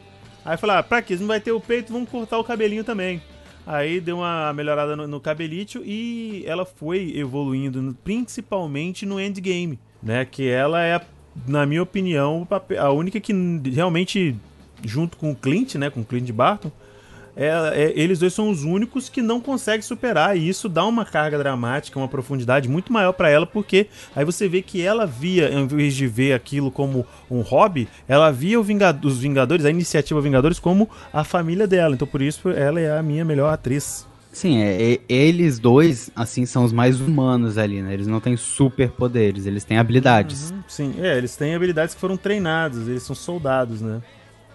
Aí 0.42 0.56
falou, 0.56 0.76
ah, 0.76 0.82
pra 0.82 1.02
quê? 1.02 1.14
Não 1.16 1.26
vai 1.26 1.40
ter 1.40 1.52
o 1.52 1.60
peito, 1.60 1.92
vamos 1.92 2.08
cortar 2.08 2.38
o 2.38 2.44
cabelinho 2.44 2.82
também. 2.82 3.20
Aí 3.66 4.00
deu 4.00 4.18
uma 4.18 4.50
melhorada 4.54 4.96
no, 4.96 5.06
no 5.06 5.20
cabelito 5.20 5.82
e 5.84 6.42
ela 6.46 6.64
foi 6.64 7.12
evoluindo, 7.16 7.94
principalmente 8.02 9.04
no 9.04 9.20
endgame, 9.20 9.78
né? 10.02 10.24
Que 10.24 10.48
ela 10.48 10.82
é, 10.82 10.98
na 11.46 11.66
minha 11.66 11.82
opinião, 11.82 12.48
a 12.78 12.90
única 12.90 13.20
que 13.20 13.32
realmente, 13.70 14.34
junto 14.82 15.18
com 15.18 15.32
o 15.32 15.36
Clint, 15.36 15.74
né? 15.74 15.90
Com 15.90 16.00
o 16.00 16.04
Clint 16.04 16.30
Barton, 16.30 16.70
é- 17.36 17.72
é- 17.74 17.92
eles 17.94 18.18
dois 18.18 18.32
são 18.32 18.48
os 18.50 18.64
únicos 18.64 19.08
que 19.08 19.20
não 19.20 19.40
conseguem 19.40 19.82
superar. 19.82 20.36
E 20.36 20.48
isso 20.48 20.68
dá 20.68 20.84
uma 20.86 21.04
carga 21.04 21.36
dramática, 21.38 21.98
uma 21.98 22.08
profundidade 22.08 22.68
muito 22.68 22.92
maior 22.92 23.12
pra 23.12 23.28
ela, 23.28 23.46
porque 23.46 23.88
aí 24.14 24.24
você 24.24 24.48
vê 24.48 24.62
que 24.62 24.80
ela 24.82 25.06
via, 25.06 25.50
em 25.52 25.66
vez 25.66 25.94
de 25.94 26.06
ver 26.06 26.32
aquilo 26.32 26.70
como 26.70 27.06
um 27.30 27.40
hobby, 27.42 27.86
ela 28.08 28.30
via 28.32 28.58
os 28.58 28.66
Vingadores, 29.18 29.64
a 29.66 29.70
iniciativa 29.70 30.20
Vingadores, 30.20 30.58
como 30.58 30.88
a 31.12 31.22
família 31.22 31.66
dela. 31.66 31.94
Então 31.94 32.08
por 32.08 32.22
isso 32.22 32.48
ela 32.48 32.80
é 32.80 32.96
a 32.98 33.02
minha 33.02 33.24
melhor 33.24 33.52
atriz. 33.52 34.06
Sim, 34.32 34.60
é, 34.60 34.82
e- 34.82 35.00
eles 35.08 35.58
dois, 35.58 36.10
assim, 36.14 36.44
são 36.44 36.62
os 36.62 36.70
mais 36.72 37.00
humanos 37.00 37.56
ali, 37.56 37.80
né? 37.80 37.94
Eles 37.94 38.06
não 38.06 38.20
têm 38.20 38.36
superpoderes, 38.36 39.46
eles 39.46 39.64
têm 39.64 39.78
habilidades. 39.78 40.50
Uhum, 40.50 40.62
sim, 40.68 40.94
é, 41.00 41.16
eles 41.16 41.34
têm 41.36 41.54
habilidades 41.54 41.94
que 41.94 42.00
foram 42.00 42.18
treinadas, 42.18 42.86
eles 42.86 43.02
são 43.02 43.16
soldados, 43.16 43.80
né? 43.80 44.02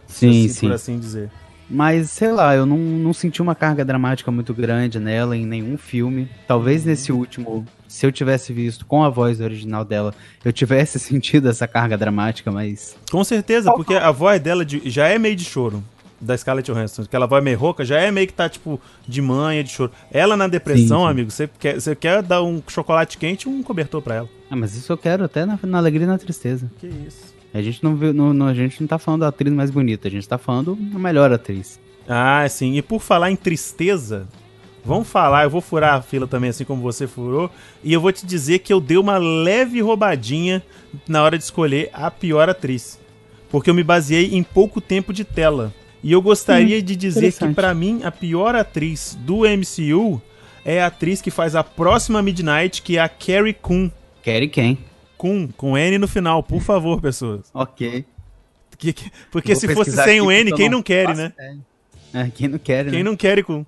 Sim, 0.08 0.30
assim, 0.30 0.48
sim. 0.50 0.68
Por 0.68 0.76
assim 0.76 1.00
dizer. 1.00 1.32
Mas, 1.74 2.12
sei 2.12 2.32
lá, 2.32 2.54
eu 2.54 2.66
não, 2.66 2.78
não 2.78 3.14
senti 3.14 3.42
uma 3.42 3.56
carga 3.56 3.86
dramática 3.86 4.30
muito 4.30 4.54
grande 4.54 5.00
nela 5.00 5.38
em 5.38 5.46
nenhum 5.46 5.78
filme. 5.78 6.28
Talvez 6.46 6.84
nesse 6.84 7.12
último, 7.14 7.66
se 7.88 8.06
eu 8.06 8.12
tivesse 8.12 8.52
visto 8.52 8.86
com 8.86 9.04
a 9.04 9.10
voz 9.10 9.40
original 9.40 9.86
dela, 9.86 10.14
eu 10.44 10.52
tivesse 10.52 11.00
sentido 11.00 11.48
essa 11.50 11.68
carga 11.68 11.98
dramática, 11.98 12.52
mas. 12.52 12.96
Com 13.10 13.24
certeza, 13.24 13.72
porque 13.74 13.94
a 13.96 14.12
voz 14.12 14.42
dela 14.42 14.66
de- 14.66 14.82
já 14.90 15.08
é 15.08 15.18
meio 15.18 15.36
de 15.36 15.46
choro. 15.46 15.82
Da 16.24 16.38
Scarlett 16.38 16.72
Johansson, 16.72 17.02
aquela 17.02 17.26
voz 17.26 17.44
meio 17.44 17.58
rouca, 17.58 17.84
já 17.84 18.00
é 18.00 18.12
meio 18.12 18.28
que 18.28 18.34
tá, 18.34 18.48
tipo, 18.48 18.80
de 19.08 19.20
manha, 19.24 19.64
de 19.64 19.72
choro. 19.72 19.92
Ela 20.12 20.38
na 20.38 20.48
depressão, 20.48 21.00
Sim, 21.00 21.06
sim. 21.06 21.10
amigo, 21.10 21.32
você 21.32 21.50
quer, 21.60 21.82
você 21.82 21.96
quer 21.96 22.22
dar 22.22 22.44
um 22.44 22.62
chocolate 22.68 23.18
quente 23.18 23.48
e 23.48 23.52
um 23.52 23.64
cobertor 23.64 24.04
pra 24.04 24.16
ela. 24.18 24.30
Ah, 24.48 24.56
mas 24.56 24.76
isso 24.76 24.94
eu 24.94 24.98
quero 25.00 25.24
até 25.24 25.48
na, 25.48 25.58
na 25.64 25.80
alegria 25.80 26.04
e 26.04 26.08
na 26.08 26.20
tristeza. 26.20 26.70
Que 26.80 26.86
isso. 26.86 27.34
A 27.54 27.62
gente 27.62 27.84
não 27.84 27.96
viu, 27.96 28.14
não, 28.14 28.34
não- 28.34 28.48
a 28.48 28.54
gente 28.54 28.80
não 28.80 28.88
tá 28.88 28.98
falando 28.98 29.22
da 29.22 29.28
atriz 29.28 29.52
mais 29.54 29.70
bonita, 29.72 30.08
a 30.08 30.12
gente 30.12 30.28
tá 30.28 30.38
falando 30.38 30.76
da 30.76 30.98
melhor 31.00 31.32
atriz. 31.32 31.80
Ah, 32.08 32.48
sim. 32.50 32.76
E 32.78 32.82
por 32.82 33.02
falar 33.02 33.30
em 33.32 33.36
tristeza, 33.36 34.28
vamos 34.86 35.08
falar, 35.08 35.44
eu 35.44 35.50
vou 35.50 35.62
furar 35.62 35.96
a 35.96 36.02
fila 36.02 36.26
também, 36.28 36.50
assim 36.50 36.64
como 36.66 36.82
você 36.82 37.08
furou. 37.08 37.50
E 37.84 37.92
eu 37.94 38.00
vou 38.02 38.12
te 38.12 38.26
dizer 38.26 38.60
que 38.60 38.72
eu 38.72 38.80
dei 38.80 38.98
uma 38.98 39.18
leve 39.18 39.82
roubadinha 39.82 40.64
na 41.08 41.22
hora 41.24 41.38
de 41.38 41.44
escolher 41.44 41.90
a 41.94 42.10
pior 42.10 42.50
atriz. 42.50 43.00
Porque 43.50 43.70
eu 43.70 43.74
me 43.74 43.84
baseei 43.84 44.34
em 44.34 44.44
pouco 44.44 44.80
tempo 44.80 45.12
de 45.14 45.24
tela. 45.26 45.74
E 46.04 46.12
eu 46.12 46.22
gostaria 46.22 46.82
de 46.82 46.96
dizer 46.96 47.32
que, 47.34 47.54
pra 47.54 47.74
mim, 47.74 48.02
a 48.04 48.12
pior 48.12 48.56
atriz 48.56 49.16
do 49.22 49.42
MCU 49.46 50.22
é 50.66 50.82
a 50.82 50.88
atriz 50.88 51.22
que 51.22 51.30
faz 51.30 51.56
a 51.56 51.64
próxima 51.64 52.22
Midnight, 52.22 52.82
que 52.82 52.98
é 52.98 53.02
a 53.02 53.10
Carrie 53.10 53.54
Coon. 53.54 53.92
Quer 54.24 54.42
e 54.42 54.48
quem? 54.48 54.78
Coon, 55.22 55.48
com 55.56 55.78
N 55.78 56.00
no 56.00 56.08
final, 56.08 56.42
por 56.42 56.62
favor, 56.64 57.00
pessoas. 57.00 57.42
Ok. 57.54 58.04
Que- 58.76 58.92
que- 58.92 59.12
porque 59.32 59.56
se 59.56 59.72
fosse 59.72 59.92
sem 59.92 60.20
o 60.20 60.32
N, 60.32 60.52
quem 60.54 60.68
não 60.68 60.78
não 60.78 60.84
quer, 60.84 61.16
né? 61.16 61.32
É, 62.12 62.28
quem 62.34 62.48
não 62.48 62.58
quer, 62.58 62.86
Quem 62.90 63.04
né? 63.04 63.04
não 63.04 63.16
quer 63.16 63.44
com. 63.44 63.64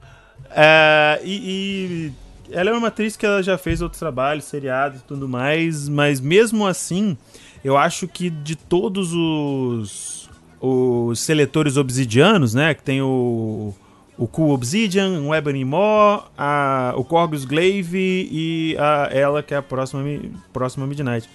É, 0.50 1.22
e, 1.24 2.12
e 2.50 2.52
ela 2.52 2.72
é 2.72 2.74
uma 2.74 2.88
atriz 2.88 3.16
que 3.16 3.24
ela 3.24 3.44
já 3.44 3.56
fez 3.56 3.84
outros 3.84 4.00
trabalhos, 4.00 4.46
seriados 4.46 5.02
e 5.02 5.04
tudo 5.04 5.30
mais, 5.30 5.88
mas 5.88 6.20
mesmo 6.20 6.66
assim, 6.66 7.16
eu 7.64 7.78
acho 7.78 8.08
que 8.08 8.32
de 8.32 8.56
todos 8.56 9.14
os, 9.14 10.28
os 10.60 11.20
seletores 11.20 11.78
obsidianos, 11.78 12.56
né, 12.56 12.74
que 12.74 12.82
tem 12.82 13.00
o, 13.00 13.76
o 14.18 14.28
Cool 14.28 14.52
Obsidian, 14.52 15.22
o 15.22 15.34
Ebony 15.34 15.66
Maw, 15.66 16.32
a, 16.38 16.94
o 16.96 17.04
Corgus 17.04 17.46
Glaive 17.46 18.30
e 18.32 18.76
a, 18.78 19.10
ela, 19.12 19.42
que 19.42 19.54
é 19.54 19.58
a 19.58 19.62
próxima, 19.62 20.04
próxima 20.52 20.86
Midnight. 20.86 21.30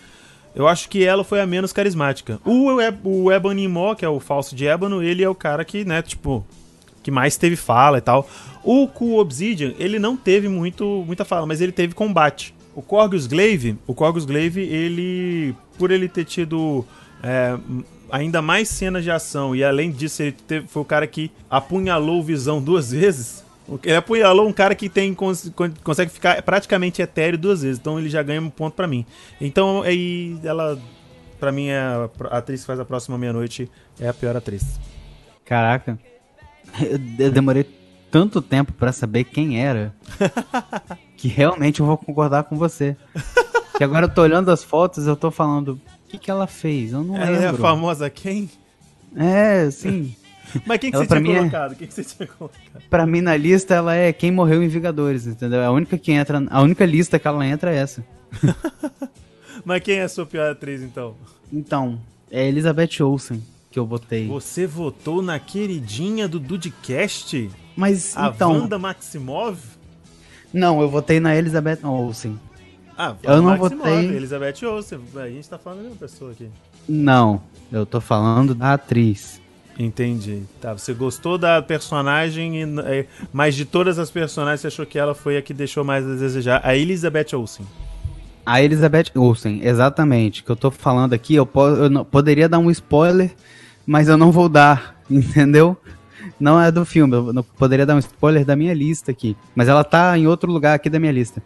Eu 0.55 0.67
acho 0.67 0.89
que 0.89 1.05
ela 1.05 1.23
foi 1.25 1.41
a 1.41 1.47
menos 1.47 1.73
carismática. 1.73 2.41
O, 2.45 2.69
o 3.05 3.33
Ebony 3.33 3.69
Maw, 3.69 3.95
que 3.95 4.05
é 4.05 4.09
o 4.09 4.21
falso 4.21 4.55
de 4.55 4.67
Ébano, 4.67 5.03
ele 5.03 5.23
é 5.23 5.29
o 5.29 5.35
cara 5.35 5.65
que, 5.65 5.85
né, 5.85 6.03
tipo, 6.03 6.45
que 7.03 7.11
mais 7.11 7.37
teve 7.37 7.57
fala 7.57 7.99
e 7.99 8.01
tal. 8.01 8.29
O 8.63 8.87
Cool 8.89 9.19
Obsidian, 9.19 9.75
ele 9.79 9.99
não 9.99 10.17
teve 10.17 10.49
muito, 10.49 11.05
muita 11.07 11.25
fala, 11.25 11.47
mas 11.47 11.61
ele 11.61 11.73
teve 11.73 11.95
combate. 11.95 12.55
O 12.75 12.83
Corgus 12.83 13.27
Glaive, 13.27 13.77
o 13.87 13.95
Corgus 13.95 14.25
Glaive, 14.25 14.61
ele, 14.61 15.55
por 15.77 15.91
ele 15.91 16.09
ter 16.09 16.25
tido 16.25 16.85
é, 17.23 17.57
ainda 18.11 18.41
mais 18.43 18.69
cenas 18.69 19.05
de 19.05 19.11
ação 19.11 19.55
e 19.55 19.63
além 19.65 19.91
disso 19.91 20.23
ele 20.23 20.33
teve- 20.33 20.67
foi 20.67 20.83
o 20.83 20.85
cara 20.85 21.07
que 21.07 21.31
apunhalou 21.51 22.21
o 22.21 22.23
Visão 22.23 22.61
duas 22.63 22.91
vezes. 22.93 23.45
Ele 23.85 23.97
apunhalou 23.97 24.49
um 24.49 24.53
cara 24.53 24.75
que 24.75 24.89
tem 24.89 25.13
cons- 25.13 25.51
con- 25.55 25.71
consegue 25.85 26.11
ficar 26.11 26.41
praticamente 26.43 27.03
etéreo 27.03 27.39
duas 27.39 27.63
vezes, 27.63 27.79
então 27.79 27.99
ele 27.99 28.09
já 28.09 28.23
ganha 28.23 28.41
um 28.41 28.49
ponto 28.49 28.75
pra 28.75 28.87
mim. 28.87 29.05
Então 29.41 29.83
aí 29.83 30.39
ela, 30.43 30.79
pra 31.39 31.53
mim, 31.53 31.67
é 31.69 31.79
a, 31.79 32.09
atriz 32.39 32.61
que 32.63 32.67
faz 32.67 32.81
a 32.81 32.85
próxima 32.85 33.19
meia-noite 33.19 33.71
é 34.01 34.09
a 34.09 34.15
pior 34.15 34.35
atriz. 34.37 34.81
Caraca. 35.45 35.99
Eu 36.81 36.97
de- 36.99 37.31
demorei 37.31 37.67
tanto 38.11 38.41
tempo 38.41 38.73
pra 38.73 38.91
saber 38.91 39.25
quem 39.25 39.63
era 39.63 39.95
que 41.17 41.29
realmente 41.29 41.81
eu 41.81 41.87
vou 41.87 41.99
concordar 41.99 42.45
com 42.45 42.57
você. 42.57 42.97
Que 43.77 43.85
agora 43.85 44.07
eu 44.07 44.11
tô 44.15 44.23
olhando 44.23 44.51
as 44.51 44.65
fotos 44.65 45.07
eu 45.07 45.15
tô 45.15 45.31
falando, 45.31 45.79
que 46.09 46.19
que 46.19 46.31
ela 46.31 46.47
fez? 46.47 46.93
Eu 46.93 47.03
não 47.05 47.17
Ela 47.17 47.37
é 47.37 47.37
a 47.37 47.41
lembro. 47.51 47.63
famosa 47.63 48.09
quem? 48.11 48.51
É, 49.17 49.71
sim. 49.71 50.15
Mas 50.67 50.79
quem 50.79 50.91
que 50.91 50.97
Ela 50.97 51.05
você 51.05 51.09
tinha 51.09 51.21
mim 51.21 51.33
é- 51.33 51.39
colocado? 51.41 51.75
Quem 51.77 51.87
que 51.87 51.95
você 51.95 52.05
tinha 52.05 52.27
colocado? 52.27 52.83
Pra 52.89 53.07
mim 53.07 53.21
na 53.21 53.37
lista 53.37 53.75
ela 53.75 53.95
é 53.95 54.13
quem 54.13 54.31
morreu 54.33 54.63
em 54.63 54.69
Vingadores, 54.69 55.27
entendeu? 55.27 55.63
A 55.63 55.71
única 55.71 55.99
que 55.99 56.11
entra, 56.13 56.43
a 56.51 56.63
única 56.63 56.85
lista 56.87 57.19
que 57.19 57.29
ela 57.29 57.47
entra 57.47 57.71
é 57.73 57.77
essa. 57.77 58.05
Mas 59.65 59.83
quem 59.83 59.97
é 59.99 60.03
a 60.05 60.09
sua 60.09 60.25
pior 60.27 60.51
atriz, 60.51 60.83
então? 60.83 61.15
Então, 61.53 62.01
é 62.31 62.47
Elizabeth 62.49 63.03
Olsen 63.03 63.43
que 63.71 63.79
eu 63.79 63.85
botei. 63.85 64.27
Você 64.29 64.67
votou 64.67 65.21
na 65.21 65.39
queridinha 65.39 66.27
do 66.27 66.39
Dudcast? 66.41 67.51
Mas 67.77 68.17
A 68.17 68.29
então, 68.29 68.53
Wanda 68.53 68.79
Maximov? 68.79 69.59
não, 70.53 70.81
eu 70.81 70.89
votei 70.89 71.21
na 71.21 71.37
Elizabeth 71.37 71.81
Olsen. 71.85 72.39
Ah, 73.01 73.15
Eu 73.23 73.37
não 73.41 73.51
Maximov, 73.57 73.79
votei. 73.79 74.17
Elizabeth 74.17 74.65
Olsen. 74.67 74.99
A 75.17 75.29
gente 75.29 75.49
tá 75.49 75.57
falando 75.57 75.79
da 75.79 75.85
mesma 75.85 75.99
pessoa 76.01 76.33
aqui. 76.33 76.49
Não, 76.89 77.41
eu 77.71 77.87
tô 77.87 78.01
falando 78.01 78.55
da 78.57 78.73
atriz. 78.75 79.41
Entendi. 79.79 80.43
Tá, 80.61 80.73
você 80.77 80.93
gostou 80.93 81.39
da 81.39 81.63
personagem, 81.63 82.61
é, 82.85 83.07
mas 83.33 83.55
de 83.55 83.65
todas 83.65 83.97
as 84.01 84.11
personagens, 84.11 84.61
você 84.63 84.67
achou 84.67 84.85
que 84.85 84.99
ela 84.99 85.15
foi 85.15 85.37
a 85.37 85.43
que 85.43 85.55
deixou 85.55 85.85
mais 85.85 86.05
a 86.05 86.17
desejar. 86.17 86.61
A 86.65 86.75
Elizabeth 86.77 87.29
Olsen. 87.37 87.65
A 88.45 88.61
Elizabeth 88.61 89.13
Olsen, 89.15 89.61
exatamente. 89.63 90.43
Que 90.43 90.51
eu 90.51 90.57
tô 90.57 90.69
falando 90.73 91.13
aqui, 91.13 91.37
eu, 91.37 91.47
po 91.47 91.69
eu 91.69 91.89
não- 91.89 92.05
poderia 92.05 92.49
dar 92.49 92.59
um 92.59 92.71
spoiler, 92.73 93.31
mas 93.87 94.09
eu 94.09 94.17
não 94.17 94.33
vou 94.33 94.49
dar, 94.49 94.97
entendeu? 95.09 95.77
Não 96.41 96.61
é 96.61 96.73
do 96.73 96.85
filme, 96.85 97.15
eu 97.15 97.33
não- 97.33 97.45
poderia 97.45 97.87
dar 97.87 97.95
um 97.95 97.99
spoiler 98.01 98.45
da 98.45 98.57
minha 98.57 98.75
lista 98.75 99.13
aqui. 99.13 99.37
Mas 99.55 99.69
ela 99.69 99.85
tá 99.85 100.19
em 100.19 100.27
outro 100.27 100.51
lugar 100.51 100.75
aqui 100.75 100.91
da 100.91 100.99
minha 100.99 101.13
lista. 101.13 101.41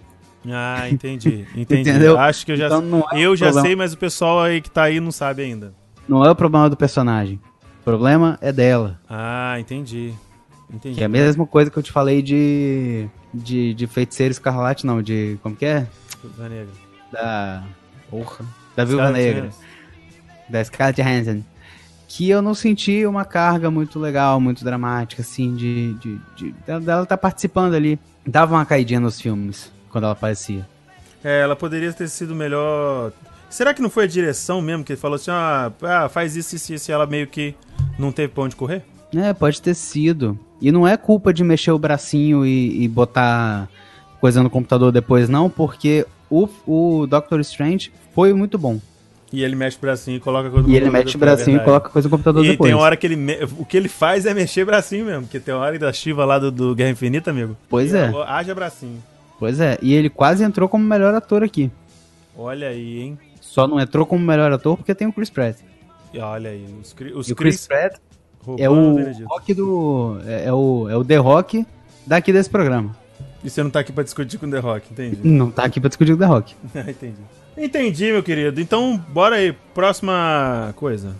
Ah, 0.51 0.89
entendi. 0.91 1.47
Entendi. 1.57 1.89
Entendeu? 1.91 2.19
Acho 2.19 2.45
que 2.45 2.53
eu 2.53 2.57
já, 2.57 2.67
Então 2.67 2.81
não 2.81 3.05
é 3.13 3.15
um 3.15 3.19
eu 3.19 3.37
já 3.37 3.47
problema. 3.47 3.67
sei, 3.67 3.77
mas 3.77 3.93
o 3.93 3.99
pessoal 3.99 4.41
aí 4.41 4.61
que 4.61 4.71
tá 4.71 4.85
aí 4.85 4.99
não 5.01 5.13
sabe 5.13 5.43
ainda. 5.43 5.73
Não 6.09 6.25
é 6.25 6.31
o 6.31 6.35
problema 6.35 6.69
do 6.69 6.77
personagem. 6.77 7.41
O 7.81 7.85
problema 7.85 8.39
é 8.41 8.53
dela. 8.53 8.99
Ah, 9.09 9.57
entendi. 9.61 10.13
Entendi. 10.73 10.97
Que 10.97 11.03
é 11.03 11.07
a 11.07 11.09
mesma 11.09 11.47
coisa 11.47 11.71
que 11.71 11.79
eu 11.79 11.83
te 11.83 11.93
falei 11.93 12.23
de. 12.23 13.07
de, 13.33 13.73
de 13.75 13.87
feiticeiro 13.87 14.33
escarlate, 14.33 14.85
não, 14.87 15.01
de. 15.03 15.39
Como 15.43 15.55
que 15.55 15.65
é? 15.67 15.87
Da 16.39 16.49
negra. 16.49 16.69
Da. 17.13 17.63
Porra. 18.11 18.45
Da 18.75 18.85
Viúva 18.85 19.11
Negra. 19.11 19.51
Da 20.49 20.65
Scarlett 20.65 21.01
Johansson, 21.03 21.43
que 22.09 22.29
eu 22.29 22.43
não 22.43 22.55
senti 22.55 23.07
uma 23.07 23.25
carga 23.25 23.71
muito 23.71 23.99
legal, 23.99 24.41
muito 24.41 24.65
dramática, 24.65 25.23
assim, 25.23 25.55
de, 25.55 25.95
de, 25.95 26.21
de- 26.37 26.53
dela 26.67 26.81
dela 26.81 27.07
tá 27.07 27.17
participando 27.17 27.75
ali. 27.75 27.99
Dava 28.27 28.55
uma 28.55 28.65
caidinha 28.67 29.01
nos 29.01 29.21
filmes, 29.21 29.73
quando 29.93 30.05
ela 30.05 30.15
aparecia. 30.15 30.67
É, 31.23 31.41
ela 31.43 31.55
poderia 31.55 31.93
ter 31.93 32.09
sido 32.09 32.35
melhor. 32.35 33.13
Será 33.49 33.73
que 33.75 33.83
não 33.83 33.91
foi 33.91 34.05
a 34.05 34.09
direção 34.09 34.61
mesmo 34.63 34.83
que 34.83 34.97
falou 34.97 35.17
assim, 35.17 35.31
ah, 35.31 35.71
ah, 35.83 36.09
faz 36.09 36.35
isso, 36.35 36.57
isso, 36.57 36.73
isso, 36.75 36.91
e 36.91 36.93
ela 36.93 37.07
meio 37.07 37.27
que 37.27 37.55
Não 37.99 38.11
teve 38.11 38.33
pra 38.33 38.45
onde 38.45 38.57
correr? 38.57 38.83
É, 39.15 39.33
pode 39.35 39.61
ter 39.61 39.75
sido. 39.75 40.39
E 40.61 40.73
não 40.73 40.89
é 40.89 40.97
culpa 40.97 41.33
de 41.35 41.45
mexer 41.45 41.71
o 41.71 41.79
bracinho 41.79 42.47
e, 42.47 42.83
e 42.83 42.89
botar 42.89 43.69
coisa 44.21 44.43
no 44.43 44.49
computador 44.49 44.91
depois, 44.91 45.29
não, 45.29 45.51
porque 45.51 46.07
o, 46.31 46.49
o 46.67 47.07
Doctor 47.07 47.39
Strange 47.41 47.93
foi 48.15 48.33
muito 48.33 48.57
bom. 48.57 48.81
E 49.33 49.43
ele 49.43 49.55
mexe 49.57 49.77
o 49.77 49.81
bracinho 49.81 50.17
e 50.17 50.21
coloca 50.21 50.51
coisa 50.51 50.67
no 50.69 50.73
E 50.73 50.77
ele 50.77 50.85
computador 50.87 51.05
mexe 51.05 51.17
o 51.17 51.19
é 51.19 51.21
bracinho 51.21 51.57
e 51.57 51.61
coloca 51.65 51.89
coisa 51.89 52.07
no 52.07 52.11
computador 52.11 52.45
E 52.45 52.49
depois. 52.51 52.71
tem 52.71 52.79
hora 52.79 52.97
que 52.97 53.07
ele. 53.07 53.17
me- 53.17 53.39
O 53.59 53.65
que 53.65 53.77
ele 53.79 53.89
faz 53.89 54.27
é 54.27 54.35
mexer 54.35 54.65
bracinho 54.67 55.07
mesmo. 55.07 55.23
Porque 55.23 55.41
tem 55.41 55.55
hora 55.55 55.79
da 55.79 55.91
Shiva 55.93 56.25
lá 56.27 56.39
do, 56.39 56.51
do 56.51 56.75
Guerra 56.75 56.91
Infinita, 56.91 57.31
amigo. 57.31 57.57
Pois 57.69 57.93
E 57.95 57.97
é. 57.97 58.13
Haja 58.27 58.55
bracinho. 58.55 59.03
Pois 59.43 59.59
é, 59.59 59.77
e 59.83 59.93
ele 59.93 60.09
quase 60.09 60.45
entrou 60.45 60.69
como 60.69 60.85
melhor 60.85 61.13
ator 61.13 61.43
aqui. 61.43 61.69
Olha 62.39 62.69
aí, 62.69 63.01
hein? 63.01 63.19
Só 63.41 63.67
não 63.67 63.81
entrou 63.81 64.07
como 64.07 64.25
melhor 64.25 64.53
ator 64.53 64.77
porque 64.77 64.95
tem 64.95 65.09
o 65.09 65.13
Chris 65.13 65.31
Pratt. 65.31 65.57
E 66.15 66.21
olha 66.21 66.51
aí. 66.51 66.65
Os, 66.81 66.95
os 67.17 67.29
E 67.29 67.33
o 67.33 67.35
Chris 67.35 67.67
Pratt 67.67 67.97
é 68.57 68.71
o 68.71 69.27
rock 69.27 69.53
do. 69.53 70.21
É, 70.25 70.45
é 70.45 70.53
o, 70.53 70.89
é 70.89 70.97
o 70.97 71.05
The 71.05 71.17
Rock 71.17 71.67
daqui 72.07 72.33
desse 72.33 72.49
programa. 72.49 72.95
E 73.43 73.51
você 73.51 73.65
não 73.65 73.71
tá 73.71 73.81
aqui 73.81 73.91
pra 73.91 74.05
discutir 74.05 74.39
com 74.39 74.47
o 74.47 74.51
The 74.53 74.61
Rock, 74.61 74.93
entendi. 74.93 75.19
Não 75.27 75.51
tá 75.51 75.65
aqui 75.65 75.81
pra 75.81 75.89
discutir 75.89 76.13
com 76.13 76.19
o 76.19 76.21
The 76.21 76.27
Rock. 76.27 76.55
entendi. 76.89 77.17
Entendi, 77.59 78.13
meu 78.13 78.23
querido. 78.23 78.61
Então, 78.61 78.97
bora 79.09 79.35
aí. 79.35 79.53
Próxima 79.75 80.73
coisa. 80.77 81.17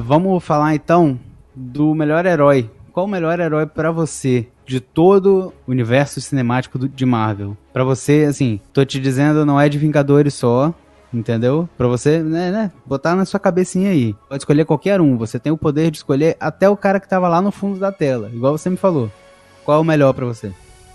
Vamos 0.00 0.42
falar 0.44 0.74
então 0.74 1.18
do 1.54 1.94
melhor 1.94 2.24
herói. 2.26 2.70
Qual 2.92 3.06
o 3.06 3.08
melhor 3.08 3.38
herói 3.38 3.66
pra 3.66 3.90
você 3.90 4.46
de 4.66 4.80
todo 4.80 5.52
o 5.66 5.70
universo 5.70 6.20
cinemático 6.20 6.78
de 6.88 7.06
Marvel? 7.06 7.56
Pra 7.72 7.84
você, 7.84 8.26
assim, 8.28 8.60
tô 8.72 8.84
te 8.84 8.98
dizendo, 9.00 9.46
não 9.46 9.60
é 9.60 9.68
de 9.68 9.78
Vingadores 9.78 10.34
só, 10.34 10.74
entendeu? 11.14 11.68
Pra 11.76 11.86
você, 11.86 12.18
né, 12.20 12.50
né, 12.50 12.72
botar 12.84 13.14
na 13.14 13.24
sua 13.24 13.38
cabecinha 13.38 13.90
aí. 13.90 14.14
Pode 14.28 14.42
escolher 14.42 14.64
qualquer 14.64 15.00
um. 15.00 15.16
Você 15.16 15.38
tem 15.38 15.52
o 15.52 15.56
poder 15.56 15.90
de 15.90 15.98
escolher 15.98 16.36
até 16.40 16.68
o 16.68 16.76
cara 16.76 16.98
que 16.98 17.08
tava 17.08 17.28
lá 17.28 17.40
no 17.40 17.52
fundo 17.52 17.78
da 17.78 17.92
tela, 17.92 18.30
igual 18.32 18.56
você 18.58 18.68
me 18.68 18.76
falou. 18.76 19.10
Qual 19.64 19.78
é 19.78 19.80
o 19.80 19.84
melhor 19.84 20.12
pra 20.12 20.26
você? 20.26 20.52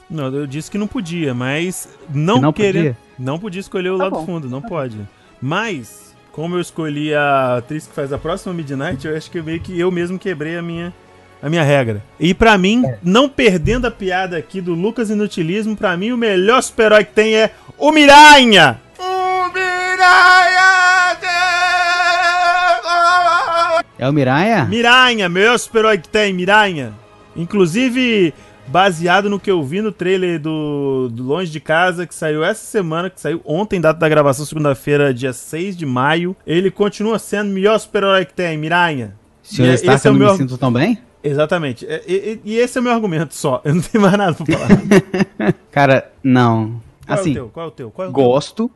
Não, 0.09 0.25
eu 0.27 0.45
disse 0.45 0.69
que 0.69 0.77
não 0.77 0.87
podia, 0.87 1.33
mas 1.33 1.87
não, 2.13 2.35
Que 2.35 2.41
não 2.41 2.53
querer. 2.53 2.73
podia? 2.79 2.97
Não 3.17 3.39
podia 3.39 3.59
escolher 3.61 3.89
o 3.91 3.97
Tá 3.97 4.03
lado 4.05 4.15
bom. 4.17 4.25
fundo, 4.25 4.49
não 4.49 4.61
pode. 4.61 4.97
Mas, 5.41 6.12
como 6.33 6.55
eu 6.55 6.59
escolhi 6.61 7.13
a 7.13 7.57
atriz 7.57 7.87
que 7.87 7.93
faz 7.93 8.11
a 8.11 8.17
próxima 8.17 8.53
Midnight, 8.53 9.07
eu 9.07 9.15
acho 9.15 9.31
que 9.31 9.41
meio 9.41 9.59
que 9.61 9.79
eu 9.79 9.89
mesmo 9.91 10.17
quebrei 10.19 10.57
a 10.57 10.61
minha, 10.61 10.91
a 11.41 11.49
minha 11.49 11.63
regra. 11.63 12.03
E 12.19 12.33
pra 12.33 12.57
mim, 12.57 12.83
É. 12.85 12.97
não 13.03 13.29
perdendo 13.29 13.85
a 13.85 13.91
piada 13.91 14.35
aqui 14.35 14.59
do 14.59 14.73
Lucas 14.73 15.09
Inutilismo, 15.09 15.77
pra 15.77 15.95
mim 15.95 16.11
o 16.11 16.17
melhor 16.17 16.61
super-herói 16.61 17.05
que 17.05 17.13
tem 17.13 17.35
é 17.35 17.51
o 17.77 17.91
Miranha! 17.91 18.81
O 18.99 19.47
Miranha! 19.53 20.63
É 23.99 24.09
o 24.09 24.11
Miranha? 24.11 24.65
Miranha, 24.65 25.29
melhor 25.29 25.57
super-herói 25.57 25.97
que 25.97 26.09
tem, 26.09 26.33
Miranha. 26.33 26.93
Inclusive, 27.35 28.33
baseado 28.73 29.29
no 29.29 29.39
que 29.39 29.51
eu 29.51 29.61
vi 29.63 29.83
no 29.83 29.91
trailer 29.91 30.39
do, 30.39 31.07
do 31.11 31.21
Longe 31.23 31.51
de 31.51 31.59
Casa, 31.59 32.07
que 32.07 32.15
saiu 32.15 32.43
essa 32.43 32.65
semana, 32.65 33.07
que 33.07 33.21
saiu 33.21 33.39
ontem, 33.45 33.79
data 33.79 33.99
da 33.99 34.09
gravação, 34.09 34.43
segunda-feira, 34.47 35.13
dia 35.13 35.31
6 35.31 35.77
de 35.77 35.85
maio. 35.85 36.35
Ele 36.45 36.71
continua 36.71 37.19
sendo 37.19 37.51
o 37.51 37.53
melhor 37.53 37.77
super-herói 37.79 38.25
que 38.25 38.33
tem, 38.33 38.57
Miranha. 38.57 39.13
Senhor 39.43 39.69
E- 39.71 39.75
Stark, 39.75 40.07
é 40.07 40.09
eu 40.09 40.13
o 40.13 40.17
não 40.17 40.25
meu- 40.25 40.31
me 40.33 40.37
sinto 40.39 40.57
tão 40.57 40.73
bem? 40.73 40.97
Exatamente. 41.23 41.85
E, 41.85 42.13
e- 42.13 42.41
e 42.43 42.57
esse 42.57 42.75
é 42.79 42.81
o 42.81 42.83
meu 42.83 42.91
argumento 42.93 43.35
só. 43.35 43.61
Eu 43.63 43.75
não 43.75 43.81
tenho 43.83 44.01
mais 44.01 44.17
nada 44.17 44.33
pra 44.33 44.45
falar. 44.45 45.53
Cara, 45.71 46.11
não. 46.23 46.81
Qual 47.05 47.17
é 47.17 47.21
assim, 47.21 47.31
o 47.31 47.33
teu? 47.35 47.49
Qual 47.49 47.65
é 47.65 47.67
o 47.67 47.71
teu? 47.71 47.91
Qual 47.91 48.07
é 48.07 48.09
o 48.09 48.13
teu? 48.13 48.23
Gosto. 48.23 48.71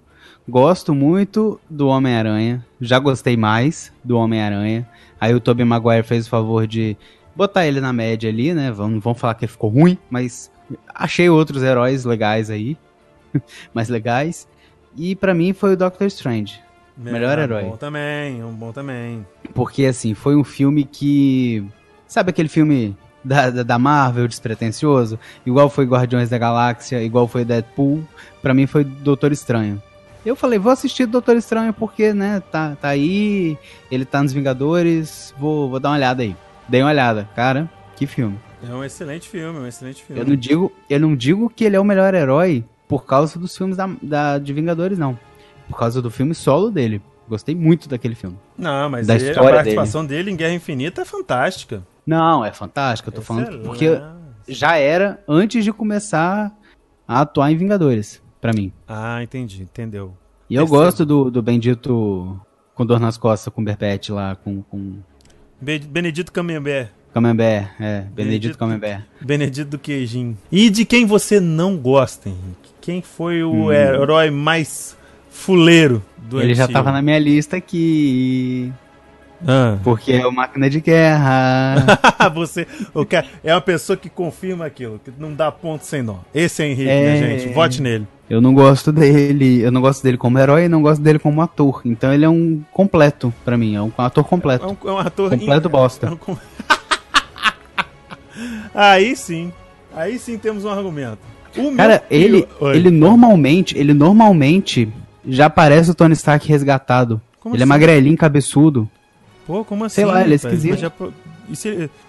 Gosto 0.48 0.94
muito 0.96 1.60
do 1.70 1.88
Homem-Aranha. 1.88 2.64
Já 2.80 3.00
gostei 3.00 3.36
mais 3.36 3.92
do 4.04 4.16
Homem-Aranha. 4.18 4.88
Aí 5.20 5.34
o 5.34 5.40
Tobey 5.42 5.66
Maguire 5.66 6.04
fez 6.04 6.28
o 6.28 6.30
favor 6.30 6.68
de 6.68 6.96
botar 7.38 7.68
ele 7.68 7.80
na 7.80 7.94
média 7.94 8.30
ali, 8.30 8.54
né? 8.54 8.72
Vamos, 8.72 9.02
vamos 9.02 9.20
falar 9.20 9.36
que 9.36 9.46
ficou 9.46 9.70
ruim, 9.70 9.98
mas 10.10 10.52
achei 10.94 11.30
outros 11.30 11.62
heróis 11.62 12.04
legais 12.04 12.50
aí. 12.50 12.76
mais 13.74 13.88
legais. 13.88 14.48
E 14.96 15.16
pra 15.16 15.34
mim 15.34 15.54
foi 15.54 15.74
o 15.74 15.78
Doctor 15.78 16.08
Strange. 16.08 16.60
melhor 16.98 17.38
É, 17.38 17.44
herói. 17.44 17.64
Um 17.66 17.70
bom 17.70 17.78
também, 17.78 18.44
um 18.44 18.54
bom 18.54 18.72
também. 18.72 19.26
Porque, 19.54 19.86
assim, 19.86 20.14
foi 20.14 20.36
um 20.36 20.44
filme 20.44 20.84
que. 20.84 21.64
Sabe 22.08 22.32
aquele 22.32 22.50
filme 22.50 22.98
da, 23.24 23.50
da, 23.52 23.64
da 23.64 23.78
Marvel, 23.78 24.28
despretensioso? 24.28 25.20
Igual 25.46 25.70
foi 25.70 25.86
Guardiões 25.86 26.30
da 26.30 26.38
Galáxia, 26.38 27.04
igual 27.04 27.28
foi 27.28 27.46
Deadpool. 27.46 28.04
Pra 28.42 28.54
mim 28.54 28.66
foi 28.66 28.84
Doutor 28.84 29.32
Estranho. 29.32 29.82
Eu 30.26 30.36
falei, 30.36 30.58
vou 30.58 30.72
assistir 30.72 31.06
Doutor 31.06 31.38
Estranho 31.38 31.72
porque, 31.72 32.14
né, 32.14 32.42
tá, 32.52 32.76
tá 32.76 32.90
aí, 32.90 33.58
ele 33.92 34.04
tá 34.04 34.22
nos 34.22 34.34
Vingadores, 34.34 35.34
vou, 35.38 35.70
vou 35.70 35.80
dar 35.80 35.90
uma 35.90 35.96
olhada 35.96 36.24
aí. 36.24 36.36
Dei 36.68 36.82
uma 36.82 36.90
olhada, 36.92 37.30
cara, 37.36 37.70
que 37.96 38.06
filme. 38.08 38.38
É 38.68 38.74
um 38.74 38.84
excelente 38.84 39.30
filme, 39.30 39.60
um 39.60 39.68
excelente 39.68 40.04
filme. 40.04 40.22
Eu 40.22 40.26
não 40.28 40.36
digo, 40.36 40.72
eu 40.90 41.00
não 41.00 41.16
digo 41.16 41.50
que 41.50 41.64
ele 41.64 41.76
é 41.76 41.80
o 41.80 41.84
melhor 41.86 42.14
herói 42.14 42.66
por 42.88 43.06
causa 43.06 43.38
dos 43.40 43.56
filmes 43.56 43.78
da, 43.78 43.90
da- 44.02 44.38
de 44.40 44.52
Vingadores, 44.54 44.98
não. 44.98 45.18
Por 45.70 45.78
causa 45.78 46.02
do 46.02 46.10
filme 46.10 46.34
solo 46.34 46.72
dele. 46.72 47.02
Gostei 47.30 47.54
muito 47.54 47.88
daquele 47.90 48.16
filme. 48.16 48.38
Não, 48.58 48.90
mas 48.90 49.06
da 49.06 49.16
ele- 49.16 49.28
a 49.28 49.32
história 49.32 49.56
participação 49.56 50.06
dele. 50.06 50.32
em 50.32 50.36
Guerra 50.36 50.54
Infinita 50.54 51.02
é 51.02 51.06
fantástica. 51.06 51.86
Não, 52.06 52.44
é 52.44 52.52
fantástico, 52.54 53.10
eu 53.10 53.14
tô 53.14 53.22
falando 53.22 53.44
Excelente. 53.50 53.66
porque 53.66 54.02
já 54.48 54.78
era 54.78 55.22
antes 55.28 55.64
de 55.64 55.74
começar 55.74 56.56
a 57.08 57.22
atuar 57.22 57.52
em 57.52 57.58
Vingadores, 57.58 58.22
pra 58.40 58.54
mim. 58.54 58.72
Ah, 58.88 59.22
entendi, 59.22 59.62
entendeu. 59.64 60.14
E 60.50 60.56
eu 60.56 60.66
gosto 60.66 61.06
do, 61.06 61.30
do 61.30 61.42
bendito 61.42 62.40
com 62.74 62.86
dor 62.86 63.00
nas 63.00 63.18
costas, 63.18 63.54
com 63.54 63.62
Berpete 63.64 64.12
lá, 64.14 64.36
com, 64.38 64.62
com 64.64 65.00
Benedito 65.60 66.32
Camembert. 66.32 66.90
Camembert, 67.14 67.70
é, 67.80 68.02
Benedito 68.02 68.14
Benedito- 68.16 68.58
Camembert. 68.58 69.04
Benedito 69.22 69.70
do 69.70 69.80
Queijinho. 69.80 70.38
E 70.52 70.70
de 70.70 70.86
quem 70.86 71.06
você 71.06 71.40
não 71.40 71.76
gosta, 71.78 72.30
Henrique? 72.30 72.70
Quem 72.82 73.02
foi 73.02 73.44
o 73.44 73.66
Hum. 73.68 73.72
herói 73.72 74.30
mais 74.30 74.96
fuleiro 75.32 76.04
do 76.18 76.40
Ele 76.42 76.54
já 76.54 76.66
MCU? 76.66 76.74
tava 76.74 76.92
na 76.92 77.02
minha 77.02 77.18
lista 77.18 77.58
aqui, 77.58 78.72
Ah. 79.48 79.78
porque 79.84 80.12
é 80.14 80.28
o 80.28 80.32
Máquina 80.32 80.70
de 80.70 80.80
Guerra. 80.80 81.76
você, 82.34 82.68
o 82.94 83.04
cara, 83.06 83.26
é 83.44 83.54
uma 83.54 83.62
pessoa 83.62 83.98
que 83.98 84.10
confirma 84.10 84.66
aquilo, 84.66 85.00
que 85.04 85.12
não 85.18 85.34
dá 85.34 85.52
ponto 85.52 85.86
sem 85.86 86.02
nó. 86.04 86.18
Esse 86.34 86.62
é 86.64 86.68
Henrique, 86.68 86.90
É. 86.90 87.04
né, 87.22 87.40
gente? 87.40 87.54
Vote 87.54 87.82
nele. 87.82 88.08
Eu 88.30 88.42
não 88.42 88.54
gosto 88.54 88.92
dele, 88.92 89.62
eu 89.62 89.72
não 89.72 89.82
gosto 89.82 90.04
dele 90.04 90.18
como 90.18 90.38
herói 90.40 90.66
e 90.66 90.70
não 90.70 90.82
gosto 90.82 91.02
dele 91.02 91.20
como 91.20 91.42
ator. 91.42 91.82
Então 91.86 92.14
ele 92.14 92.26
é 92.26 92.30
um 92.30 92.62
completo 92.72 93.34
pra 93.46 93.58
mim, 93.58 93.76
é 93.76 93.82
um 93.82 93.92
ator 93.98 94.26
É 94.26 94.28
completo. 94.28 94.66
um, 94.84 94.90
é 94.90 94.92
um 94.92 94.98
ator... 94.98 95.30
Completo 95.30 95.70
bosta. 95.70 96.08
É 96.08 96.10
um 96.12 96.18
com- 96.18 96.38
Aí 98.74 99.16
sim. 99.16 99.52
Aí 99.96 100.20
sim 100.20 100.38
temos 100.38 100.64
um 100.66 100.70
argumento. 100.70 101.20
O 101.58 101.76
Cara, 101.76 102.04
ele, 102.12 102.48
ele 102.74 102.92
normalmente, 102.92 103.76
ele 103.78 103.94
normalmente 103.94 104.88
já 105.28 105.50
parece 105.50 105.90
o 105.90 105.96
Tony 105.96 106.14
Stark 106.14 106.48
resgatado. 106.48 107.20
Como 107.40 107.56
ele 107.56 107.62
é 107.62 107.64
assim? 107.64 107.70
magrelinho, 107.70 108.18
cabeçudo. 108.18 108.88
Pô, 109.48 109.64
como 109.66 109.86
assim? 109.86 109.96
Sei 109.96 110.06
lá, 110.06 110.22
ele 110.22 110.34
é 110.34 110.36
esquisito. 110.36 110.78
Já 110.78 110.92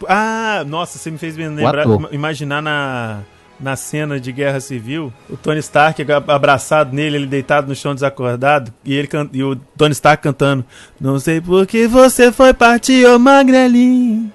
Ah, 0.07 0.65
nossa, 0.67 0.99
você 0.99 1.11
me 1.11 1.17
fez 1.17 1.35
me 1.37 1.49
lembrar, 1.49 1.87
imaginar 2.13 2.61
na, 2.61 3.21
na 3.61 3.75
cena 3.77 4.21
de 4.21 4.31
Guerra 4.31 4.61
Civil, 4.61 5.13
o 5.29 5.37
Tony 5.37 5.59
Stark 5.61 6.01
ab- 6.11 6.31
abraçado 6.31 6.95
nele, 6.95 7.17
ele 7.17 7.27
deitado 7.27 7.67
no 7.69 7.75
chão 7.75 7.95
desacordado, 7.95 8.73
e, 8.85 8.95
ele 8.95 9.09
can- 9.09 9.29
e 9.33 9.43
o 9.43 9.57
Tony 9.77 9.93
Stark 9.93 10.23
cantando 10.23 10.65
Não 11.01 11.19
sei 11.19 11.41
por 11.41 11.67
que 11.67 11.87
você 11.89 12.31
foi 12.31 12.55
partir, 12.55 13.05
ô 13.07 13.19
magrelinho. 13.19 14.33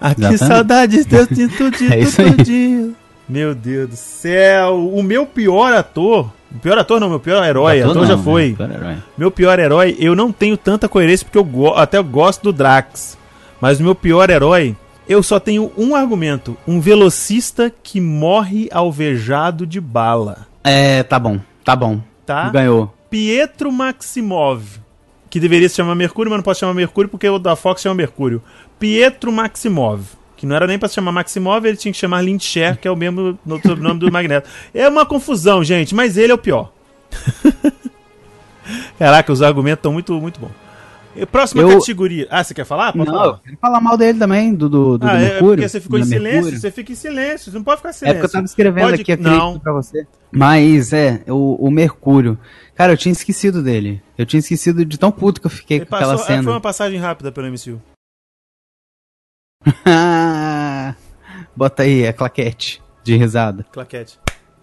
Ah, 0.00 0.14
que 0.14 0.36
saudades 0.38 1.06
tinto 1.34 1.70
de 1.70 1.86
É 1.92 2.04
todo 2.04 2.44
dia. 2.44 2.90
Meu 3.28 3.54
Deus 3.54 3.88
do 3.90 3.96
céu. 3.96 4.88
O 4.92 5.02
meu 5.02 5.26
pior 5.26 5.72
ator... 5.72 6.30
O 6.50 6.58
pior 6.60 6.78
ator 6.78 6.98
não, 6.98 7.10
meu 7.10 7.20
pior 7.20 7.44
herói. 7.44 7.82
Ator, 7.82 8.06
já 8.06 8.16
não, 8.16 8.22
foi. 8.22 8.56
né? 8.58 8.66
Pior. 8.68 8.96
Meu 9.18 9.30
pior 9.30 9.58
herói, 9.58 9.94
eu 9.98 10.14
não 10.16 10.32
tenho 10.32 10.56
tanta 10.56 10.88
coerência 10.88 11.24
porque 11.26 11.36
eu 11.36 11.44
go- 11.44 11.74
até 11.74 11.98
eu 11.98 12.04
gosto 12.04 12.42
do 12.44 12.52
Drax. 12.54 13.18
Mas 13.60 13.80
o 13.80 13.82
meu 13.82 13.94
pior 13.94 14.30
herói, 14.30 14.74
eu 15.08 15.22
só 15.22 15.40
tenho 15.40 15.72
um 15.76 15.94
argumento: 15.94 16.56
um 16.66 16.80
velocista 16.80 17.72
que 17.82 18.00
morre 18.00 18.68
alvejado 18.72 19.66
de 19.66 19.80
bala. 19.80 20.46
É, 20.62 21.02
tá 21.02 21.18
bom, 21.18 21.40
tá 21.64 21.74
bom. 21.74 22.00
Tá? 22.26 22.48
Ganhou. 22.50 22.92
Pietro 23.08 23.72
Maximov, 23.72 24.62
que 25.30 25.40
deveria 25.40 25.68
se 25.68 25.76
chamar 25.76 25.94
Mercúrio, 25.94 26.30
mas 26.30 26.38
não 26.38 26.44
pode 26.44 26.58
chamar 26.58 26.74
Mercúrio 26.74 27.08
porque 27.08 27.28
o 27.28 27.38
da 27.38 27.56
Fox 27.56 27.80
chama 27.80 27.94
Mercúrio. 27.94 28.42
Pietro 28.78 29.32
Maximov, 29.32 30.02
que 30.36 30.44
não 30.44 30.54
era 30.54 30.66
nem 30.66 30.78
pra 30.78 30.88
se 30.88 30.94
chamar 30.96 31.10
Maximov, 31.12 31.64
ele 31.64 31.76
tinha 31.78 31.90
que 31.90 31.98
chamar 31.98 32.20
Lindcher, 32.22 32.78
que 32.78 32.86
é 32.86 32.90
o 32.90 32.96
mesmo 32.96 33.38
no- 33.46 33.56
sobrenome 33.62 33.98
do 34.00 34.12
Magneto. 34.12 34.48
É 34.74 34.86
uma 34.88 35.06
confusão, 35.06 35.64
gente, 35.64 35.94
mas 35.94 36.18
ele 36.18 36.32
é 36.32 36.34
o 36.34 36.38
pior. 36.38 36.70
Caraca, 38.98 39.32
os 39.32 39.40
argumentos 39.42 39.78
estão 39.78 39.92
muito, 39.92 40.12
muito 40.20 40.38
bons. 40.40 40.50
Próxima 41.32 41.62
Eu- 41.62 41.78
categoria. 41.80 42.26
Ah, 42.30 42.44
você 42.44 42.54
quer 42.54 42.64
falar? 42.64 42.92
Pode 42.92 43.06
Não, 43.10 43.14
falar. 43.18 43.26
eu 43.26 43.38
quero 43.38 43.56
falar 43.58 43.80
mal 43.80 43.96
dele 43.96 44.18
também, 44.18 44.54
do, 44.54 44.68
do, 44.68 44.98
do, 44.98 45.06
Ah, 45.06 45.10
do 45.10 45.16
é, 45.16 45.18
é 45.24 45.28
Mercúrio. 45.30 45.48
porque 45.56 45.68
você 45.68 45.80
ficou 45.80 45.98
em 45.98 46.04
silêncio. 46.04 46.32
Mercúrio. 46.34 46.60
Você 46.60 46.70
fica 46.70 46.92
em 46.92 46.94
silêncio. 46.94 47.50
Você 47.50 47.56
não 47.58 47.64
pode 47.64 47.78
ficar 47.78 47.88
em 47.88 47.90
É 47.90 47.94
silêncio. 47.94 48.18
porque 48.20 48.26
eu 48.26 48.32
tava 48.32 48.44
escrevendo 48.44 48.90
Pode- 48.90 49.02
aqui 49.02 49.12
a 49.12 49.16
Não. 49.16 49.58
pra 49.58 49.72
você. 49.72 50.06
Mas, 50.30 50.92
é, 50.92 51.22
o, 51.28 51.66
o 51.66 51.70
Mercúrio. 51.70 52.38
Cara, 52.74 52.92
eu 52.92 52.96
tinha 52.96 53.12
esquecido 53.12 53.62
dele. 53.62 54.00
Eu 54.16 54.24
tinha 54.26 54.38
esquecido 54.38 54.84
de 54.84 54.98
tão 54.98 55.10
puto 55.10 55.40
que 55.40 55.46
eu 55.46 55.50
fiquei 55.50 55.78
Ele 55.78 55.86
com 55.86 55.94
aquela 55.96 56.12
passou, 56.12 56.24
é, 56.24 56.28
foi 56.28 56.36
cena. 56.36 56.50
uma 56.50 56.60
passagem 56.60 56.98
rápida 57.00 57.32
pelo 57.32 57.46
MCU. 57.48 57.80
Bota 61.56 61.82
aí 61.82 62.06
a 62.06 62.12
claquete 62.12 62.80
de 63.02 63.16
risada. 63.16 63.64
Claquete. 63.72 64.18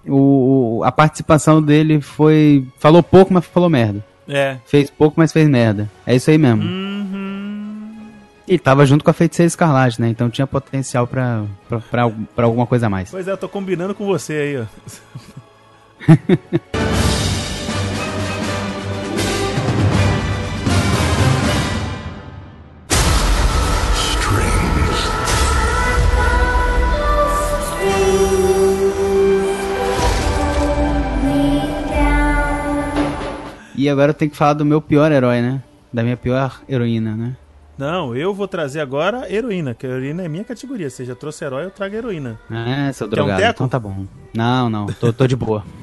O- 0.08 0.81
a 0.86 0.91
participação 0.91 1.62
dele 1.62 1.99
foi. 1.99 2.65
Falou 2.77 3.01
pouco, 3.03 3.34
mas 3.34 3.45
falou 3.45 3.69
merda. 3.69 4.05
É. 4.27 4.57
Fez 4.65 4.89
pouco, 4.89 5.15
mas 5.17 5.31
fez 5.31 5.47
merda. 5.47 5.89
É 6.05 6.15
isso 6.15 6.29
aí 6.29 6.38
mesmo. 6.38 6.63
Uhum. 6.63 8.09
E 8.47 8.59
tava 8.59 8.85
junto 8.85 9.03
com 9.03 9.09
a 9.09 9.13
Feiticeira 9.13 9.47
Escarlate, 9.47 9.99
né? 9.99 10.09
Então 10.09 10.29
tinha 10.29 10.45
potencial 10.45 11.07
pra, 11.07 11.43
pra, 11.67 11.79
pra, 11.79 12.11
pra 12.35 12.45
alguma 12.45 12.67
coisa 12.67 12.88
a 12.88 12.89
mais. 12.89 13.09
Pois 13.09 13.27
é, 13.27 13.31
eu 13.31 13.38
tô 13.38 13.49
combinando 13.49 13.95
com 13.95 14.05
você 14.05 14.33
aí, 14.33 14.57
ó. 14.57 14.65
E 33.77 33.89
agora 33.89 34.11
eu 34.11 34.13
tenho 34.13 34.31
que 34.31 34.38
falar 34.38 34.53
do 34.53 34.65
meu 34.65 34.81
pior 34.81 35.11
herói, 35.11 35.41
né? 35.41 35.61
Da 35.91 36.03
minha 36.03 36.17
pior 36.17 36.61
heroína, 36.67 37.15
né? 37.15 37.35
Não, 37.77 38.15
eu 38.15 38.33
vou 38.33 38.47
trazer 38.47 38.79
agora 38.79 39.29
heroína, 39.31 39.73
que 39.73 39.85
a 39.85 39.89
heroína 39.89 40.23
é 40.23 40.29
minha 40.29 40.45
categoria. 40.45 40.89
Você 40.89 41.03
já 41.03 41.13
trouxe 41.13 41.43
herói, 41.43 41.65
eu 41.65 41.71
trago 41.71 41.93
heroína. 41.95 42.39
É, 42.49 42.91
seu 42.93 43.07
Quer 43.07 43.21
um 43.21 43.25
drogado. 43.25 43.41
teco? 43.41 43.53
então 43.55 43.67
tá 43.67 43.79
bom. 43.79 44.05
Não, 44.33 44.69
não, 44.69 44.85
tô, 44.88 45.11
tô 45.11 45.27
de 45.27 45.35
boa. 45.35 45.63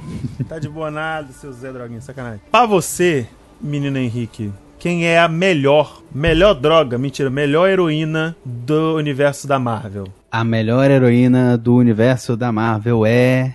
Tá 0.48 0.58
de 0.58 0.68
boa 0.68 0.90
nada, 0.90 1.32
seu 1.32 1.52
Zé 1.52 1.72
Droguinha, 1.72 2.00
sacanagem. 2.00 2.40
Pra 2.50 2.66
você, 2.66 3.26
menino 3.60 3.96
Henrique, 3.96 4.52
quem 4.78 5.06
é 5.06 5.18
a 5.18 5.26
melhor, 5.28 6.02
melhor 6.14 6.54
droga, 6.54 6.98
mentira, 6.98 7.30
melhor 7.30 7.68
heroína 7.70 8.36
do 8.44 8.96
universo 8.96 9.46
da 9.46 9.58
Marvel? 9.58 10.08
A 10.30 10.44
melhor 10.44 10.90
heroína 10.90 11.56
do 11.56 11.74
universo 11.76 12.36
da 12.36 12.50
Marvel 12.52 13.06
é. 13.06 13.54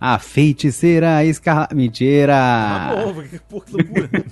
A 0.00 0.18
feiticeira 0.18 1.24
Escarlate. 1.24 1.74
Mentira! 1.74 2.36
Ah, 2.36 3.14
que 3.30 3.38
porra 3.40 3.64
loucura. 3.72 4.10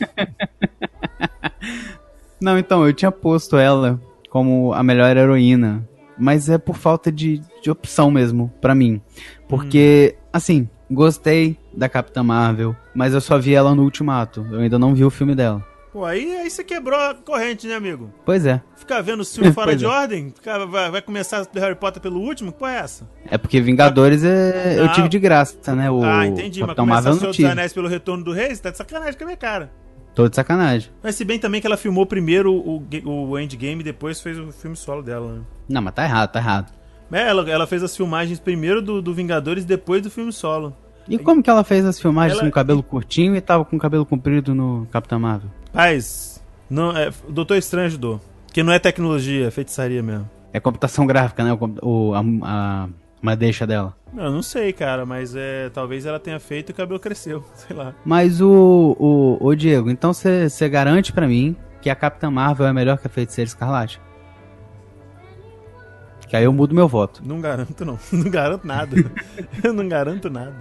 Não, 2.40 2.59
então, 2.59 2.87
eu 2.87 2.92
tinha 2.92 3.11
posto 3.11 3.57
ela 3.57 4.00
como 4.29 4.72
a 4.74 4.83
melhor 4.83 5.16
heroína. 5.16 5.88
Mas 6.18 6.48
é 6.48 6.59
por 6.59 6.77
falta 6.77 7.11
de, 7.11 7.40
de 7.62 7.70
opção 7.70 8.11
mesmo, 8.11 8.53
pra 8.61 8.74
mim. 8.74 9.00
Porque, 9.48 10.16
assim, 10.33 10.68
gostei 10.90 11.59
da 11.72 11.88
Capitã 11.88 12.22
Marvel, 12.22 12.77
mas 12.94 13.14
eu 13.14 13.20
só 13.20 13.38
vi 13.38 13.55
ela 13.55 13.74
no 13.74 13.83
Ultimato. 13.83 14.46
Eu 14.50 14.61
ainda 14.61 14.79
não 14.79 14.94
vi 14.94 15.05
o 15.05 15.11
filme 15.11 15.35
dela. 15.35 15.64
Pô, 15.95 16.05
aí, 16.05 16.37
aí 16.39 16.51
você 16.51 16.65
quebrou 16.65 16.99
a 16.99 17.15
corrente, 17.15 17.69
né, 17.69 17.77
amigo? 17.77 18.11
Pois 18.27 18.45
é. 18.45 18.61
Ficar 18.75 19.01
vendo 19.01 19.21
o 19.21 19.25
filme 19.25 19.53
fora 19.55 19.77
de 19.77 19.85
é. 19.85 19.89
ordem? 19.89 20.31
Ficar- 20.35 20.67
vai, 20.67 20.91
vai 20.91 21.01
começar 21.01 21.45
do 21.45 21.61
Harry 21.61 21.77
Potter 21.77 22.03
pelo 22.03 22.21
último? 22.21 22.51
Que 22.51 22.59
porra 22.59 22.73
é 22.73 22.77
essa? 22.79 23.09
É 23.31 23.39
porque 23.39 23.61
Vingadores 23.61 24.25
é, 24.25 24.75
eu 24.77 24.87
Não. 24.87 24.93
tive 24.93 25.09
de 25.09 25.21
graça, 25.21 25.75
né? 25.77 25.89
O 25.89 26.03
ah, 26.03 26.27
entendi. 26.27 26.59
Mas 26.61 26.67
Capitão 26.71 26.85
começar 26.85 27.11
o 27.11 27.13
eu 27.13 27.19
Senhor 27.21 27.31
dos. 27.33 27.45
Anéis 27.45 27.73
pelo 27.73 27.87
Retorno 27.87 28.25
do 28.25 28.33
Rei, 28.33 28.53
você 28.53 28.61
tá 28.61 28.71
de 28.73 28.77
sacanagem 28.77 29.15
com 29.17 29.23
a 29.23 29.27
minha 29.29 29.37
cara. 29.37 29.73
Tô 30.17 30.29
de 30.29 30.35
sacanagem. 30.35 30.91
Mas 31.01 31.15
se 31.15 31.25
bem 31.25 31.39
também 31.39 31.61
que 31.61 31.67
ela 31.69 31.77
filmou 31.77 32.05
primeiro 32.07 32.53
o, 32.53 32.85
o 33.07 33.39
Endgame 33.39 33.81
e 33.81 33.85
depois 33.85 34.21
fez 34.21 34.37
o 34.37 34.51
filme 34.51 34.77
solo 34.77 35.01
dela, 35.01 35.33
né? 35.35 35.41
Não, 35.69 35.81
mas 35.81 35.95
tá 35.95 36.03
errado, 36.05 36.33
tá 36.33 36.41
errado. 36.41 36.73
É, 37.13 37.29
ela, 37.29 37.49
ela 37.49 37.67
fez 37.69 37.85
as 37.85 37.97
filmagens 37.97 38.41
primeiro 38.41 38.83
do, 38.83 39.01
do 39.01 39.15
Vingadores 39.15 39.63
e 39.63 39.67
depois 39.67 40.03
do 40.03 40.11
filme 40.11 40.33
solo. 40.33 40.77
E 41.09 41.19
como 41.19 41.41
que 41.41 41.49
ela 41.51 41.63
fez 41.63 41.85
as 41.85 42.01
filmagens 42.01 42.39
Ela- 42.39 42.49
com 42.49 42.53
cabelo 42.53 42.83
curtinho 42.83 43.37
e 43.37 43.41
tava 43.41 43.65
com 43.65 43.79
cabelo 43.79 44.05
comprido 44.05 44.55
no 44.57 44.89
Capitão 44.91 45.21
Marvel? 45.21 45.49
Mas, 45.75 46.43
não, 46.71 46.97
é, 46.97 47.11
Doutor 47.29 47.57
Estranho 47.57 47.87
ajudou. 47.87 48.21
Que 48.53 48.63
não 48.63 48.73
é 48.73 48.79
tecnologia, 48.79 49.49
é 49.49 49.51
feitiçaria 49.51 50.03
mesmo. 50.03 50.31
É 50.53 50.61
computação 50.61 51.05
gráfica, 51.07 51.43
né? 51.43 51.53
O, 51.53 52.11
o, 52.11 52.15
a, 52.15 52.23
a 52.43 52.89
madeixa 53.21 53.67
dela. 53.67 53.97
Eu 54.17 54.31
não 54.31 54.43
sei, 54.43 54.73
cara, 54.73 55.05
mas 55.05 55.35
é, 55.35 55.69
talvez 55.71 56.07
ela 56.07 56.21
tenha 56.21 56.39
feito 56.39 56.71
e 56.71 56.73
o 56.73 56.75
cabelo 56.77 57.01
cresceu, 57.01 57.45
sei 57.55 57.77
lá. 57.77 57.93
Mas 58.05 58.41
o, 58.41 58.97
o, 58.99 59.45
o 59.45 59.55
Diego, 59.57 59.91
então 59.91 60.13
você 60.13 60.69
garante 60.69 61.13
pra 61.13 61.27
mim 61.27 61.57
que 61.83 61.91
a 61.91 61.97
Capitã 61.97 62.31
Marvel 62.31 62.67
é 62.67 62.73
melhor 62.73 62.97
que 62.99 63.09
a 63.09 63.11
Feiticeira 63.11 63.49
Escarlate? 63.49 64.01
Que 66.29 66.37
aí 66.37 66.45
eu 66.45 66.53
mudo 66.53 66.75
meu 66.75 66.87
voto. 66.89 67.21
Não 67.25 67.41
garanto, 67.41 67.85
não. 67.85 67.99
Não 68.13 68.31
garanto 68.31 68.67
nada. 68.67 68.97
eu 69.63 69.73
não 69.73 69.87
garanto 69.89 70.31
nada. 70.31 70.55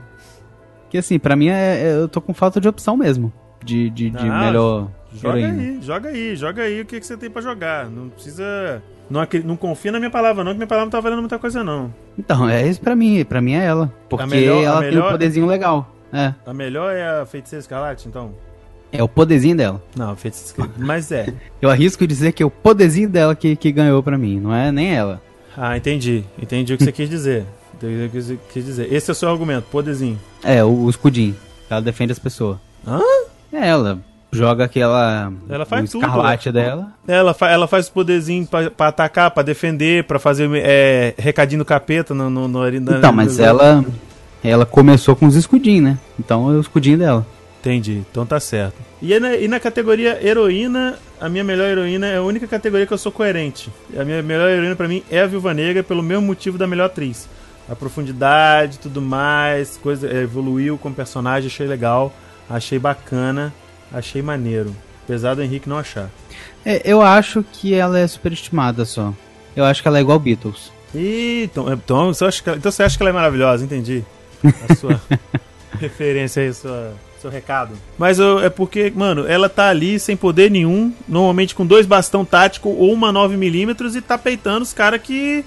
Que 0.89 0.97
assim, 0.97 1.17
pra 1.17 1.35
mim 1.35 1.47
é, 1.49 1.81
é- 1.81 1.93
eu 1.95 2.07
tô 2.07 2.19
com 2.21 2.33
falta 2.33 2.59
de 2.59 2.67
opção 2.67 2.97
mesmo. 2.97 3.31
De, 3.63 3.89
de, 3.89 4.09
de 4.09 4.27
Ah, 4.29 4.39
melhor 4.41 4.89
Joga 5.21 5.39
heroína. 5.39 5.61
aí, 5.61 5.81
joga 5.81 6.09
aí, 6.09 6.35
joga 6.35 6.61
aí 6.63 6.81
o 6.81 6.85
que, 6.85 6.99
que 6.99 7.05
você 7.05 7.15
tem 7.17 7.29
pra 7.29 7.41
jogar. 7.41 7.89
Não 7.89 8.09
precisa. 8.09 8.81
Não, 9.09 9.21
não 9.45 9.55
confia 9.55 9.91
na 9.91 9.99
minha 9.99 10.09
palavra, 10.09 10.43
não, 10.43 10.51
que 10.51 10.57
minha 10.57 10.67
palavra 10.67 10.85
não 10.85 10.91
tá 10.91 10.99
valendo 10.99 11.19
muita 11.19 11.37
coisa, 11.37 11.63
não. 11.63 11.93
Então, 12.17 12.47
é 12.49 12.65
isso 12.67 12.79
pra 12.81 12.95
mim. 12.95 13.23
Pra 13.25 13.41
mim 13.41 13.53
é 13.53 13.63
ela. 13.65 13.93
Porque 14.09 14.25
melhor- 14.25 14.59
a 14.59 14.61
ela 14.65 14.79
tem 14.81 14.89
melhor- 14.91 15.07
um 15.07 15.11
poderzinho 15.11 15.45
legal. 15.45 15.95
É. 16.11 16.33
A 16.45 16.53
melhor 16.53 16.93
é 16.95 17.21
a 17.21 17.25
Feiticeira 17.25 17.59
Escarlate, 17.61 18.07
então? 18.07 18.33
É 18.91 19.01
o 19.03 19.07
poderzinho 19.09 19.57
dela. 19.57 19.81
Não, 19.97 20.11
a 20.11 20.15
Feiticeira. 20.15 20.69
Mas 20.77 21.11
é. 21.11 21.33
Eu 21.61 21.69
arrisco 21.69 22.05
dizer 22.07 22.31
que 22.31 22.41
é 22.43 22.45
o 22.45 22.51
poderzinho 22.51 23.09
dela 23.09 23.35
que, 23.35 23.55
que 23.55 23.71
ganhou 23.71 24.01
pra 24.03 24.17
mim, 24.17 24.39
não 24.39 24.53
é 24.53 24.71
nem 24.71 24.93
ela. 24.95 25.21
Ah, 25.57 25.75
entendi. 25.75 26.23
Entendi 26.41 26.73
o 26.73 26.77
que 26.77 26.83
você 26.83 26.91
quis 26.91 27.09
dizer. 27.09 27.45
Entendi 27.73 28.05
o 28.05 28.09
que 28.09 28.21
você 28.21 28.39
quis 28.51 28.63
dizer. 28.65 28.91
Esse 28.93 29.09
é 29.09 29.13
o 29.13 29.15
seu 29.15 29.29
argumento, 29.29 29.67
poderzinho. 29.71 30.19
É, 30.43 30.63
o, 30.63 30.69
o 30.85 30.89
escudinho. 30.89 31.35
Ela 31.69 31.81
defende 31.81 32.11
as 32.11 32.19
pessoas. 32.19 32.57
Hã? 32.87 33.01
É, 33.51 33.67
ela 33.67 33.99
joga 34.33 34.65
aquela. 34.65 35.31
Ela 35.49 35.65
faz 35.65 35.89
o 35.89 35.91
tudo, 35.93 36.05
escarlate 36.05 36.51
dela. 36.51 36.87
Ela, 37.07 37.33
fa 37.33 37.49
ela 37.49 37.67
faz 37.67 37.87
o 37.87 37.91
poderzinho 37.91 38.45
pra, 38.45 38.69
pra 38.71 38.87
atacar, 38.87 39.31
pra 39.31 39.43
defender, 39.43 40.03
pra 40.05 40.19
fazer 40.19 40.49
é, 40.55 41.13
recadinho 41.17 41.59
do 41.59 41.65
capeta 41.65 42.13
no, 42.13 42.29
no, 42.29 42.47
no, 42.47 42.59
na- 42.79 42.97
Então, 42.97 43.11
mas 43.13 43.37
no- 43.37 43.43
ela. 43.45 43.85
Ela 44.43 44.65
começou 44.65 45.15
com 45.15 45.25
os 45.25 45.35
escudinhos, 45.35 45.83
né? 45.85 45.97
Então 46.19 46.51
é 46.51 46.55
o 46.55 46.59
escudinho 46.59 46.97
dela. 46.97 47.25
Entendi, 47.61 48.03
então 48.11 48.25
tá 48.25 48.41
certo. 48.41 48.75
E, 49.01 49.13
aí 49.13 49.19
na, 49.21 49.35
e 49.37 49.47
na 49.47 49.57
categoria 49.57 50.19
heroína, 50.21 50.95
a 51.21 51.29
minha 51.29 51.45
melhor 51.45 51.69
heroína 51.69 52.07
é 52.07 52.17
a 52.17 52.21
única 52.21 52.45
categoria 52.45 52.85
que 52.85 52.91
eu 52.93 52.97
sou 52.97 53.09
coerente. 53.09 53.69
A 53.97 54.03
minha 54.03 54.21
melhor 54.21 54.49
heroína 54.49 54.75
pra 54.75 54.85
mim 54.85 55.01
é 55.09 55.21
a 55.21 55.25
Viúva 55.27 55.53
Negra, 55.53 55.81
pelo 55.81 56.03
mesmo 56.03 56.25
motivo 56.25 56.57
da 56.57 56.67
melhor 56.67 56.87
atriz. 56.87 57.29
A 57.69 57.75
profundidade, 57.75 58.79
tudo 58.79 59.01
mais, 59.01 59.77
coisa 59.81 60.09
é, 60.09 60.23
evoluiu 60.23 60.77
como 60.77 60.93
personagem, 60.93 61.47
achei 61.47 61.65
legal, 61.65 62.11
achei 62.49 62.77
bacana, 62.77 63.53
achei 63.93 64.21
maneiro. 64.21 64.75
Apesar 65.03 65.35
do 65.35 65.43
Henrique 65.43 65.69
não 65.69 65.77
achar. 65.77 66.09
É, 66.65 66.81
eu 66.85 67.01
acho 67.01 67.43
que 67.53 67.73
ela 67.73 67.99
é 67.99 68.07
superestimada 68.07 68.85
só. 68.85 69.13
Eu 69.55 69.63
acho 69.65 69.81
que 69.81 69.87
ela 69.87 69.97
é 69.97 70.01
igual 70.01 70.17
Beatles. 70.17 70.71
Ih, 70.95 71.43
então, 71.43 71.71
então, 71.71 72.13
você 72.13 72.25
acha 72.25 72.41
que, 72.43 72.49
então 72.51 72.71
você 72.71 72.83
acha 72.83 72.95
que 72.97 73.03
ela 73.03 73.09
é 73.09 73.13
maravilhosa, 73.13 73.63
entendi. 73.63 74.03
A 74.69 74.75
sua 74.75 75.01
referência 75.79 76.41
aí, 76.43 76.53
sua, 76.53 76.93
seu 77.21 77.29
recado. 77.29 77.73
Mas 77.97 78.19
eu- 78.19 78.39
é 78.39 78.49
porque, 78.49 78.91
mano, 78.95 79.27
ela 79.27 79.49
tá 79.49 79.67
ali 79.69 79.99
sem 79.99 80.15
poder 80.15 80.49
nenhum, 80.49 80.93
normalmente 81.07 81.53
com 81.55 81.65
dois 81.65 81.85
bastão 81.85 82.23
tático 82.23 82.69
ou 82.69 82.93
uma 82.93 83.11
9mm 83.11 83.95
e 83.95 84.01
tá 84.01 84.17
peitando 84.17 84.63
os 84.63 84.73
caras 84.73 85.01
que. 85.01 85.43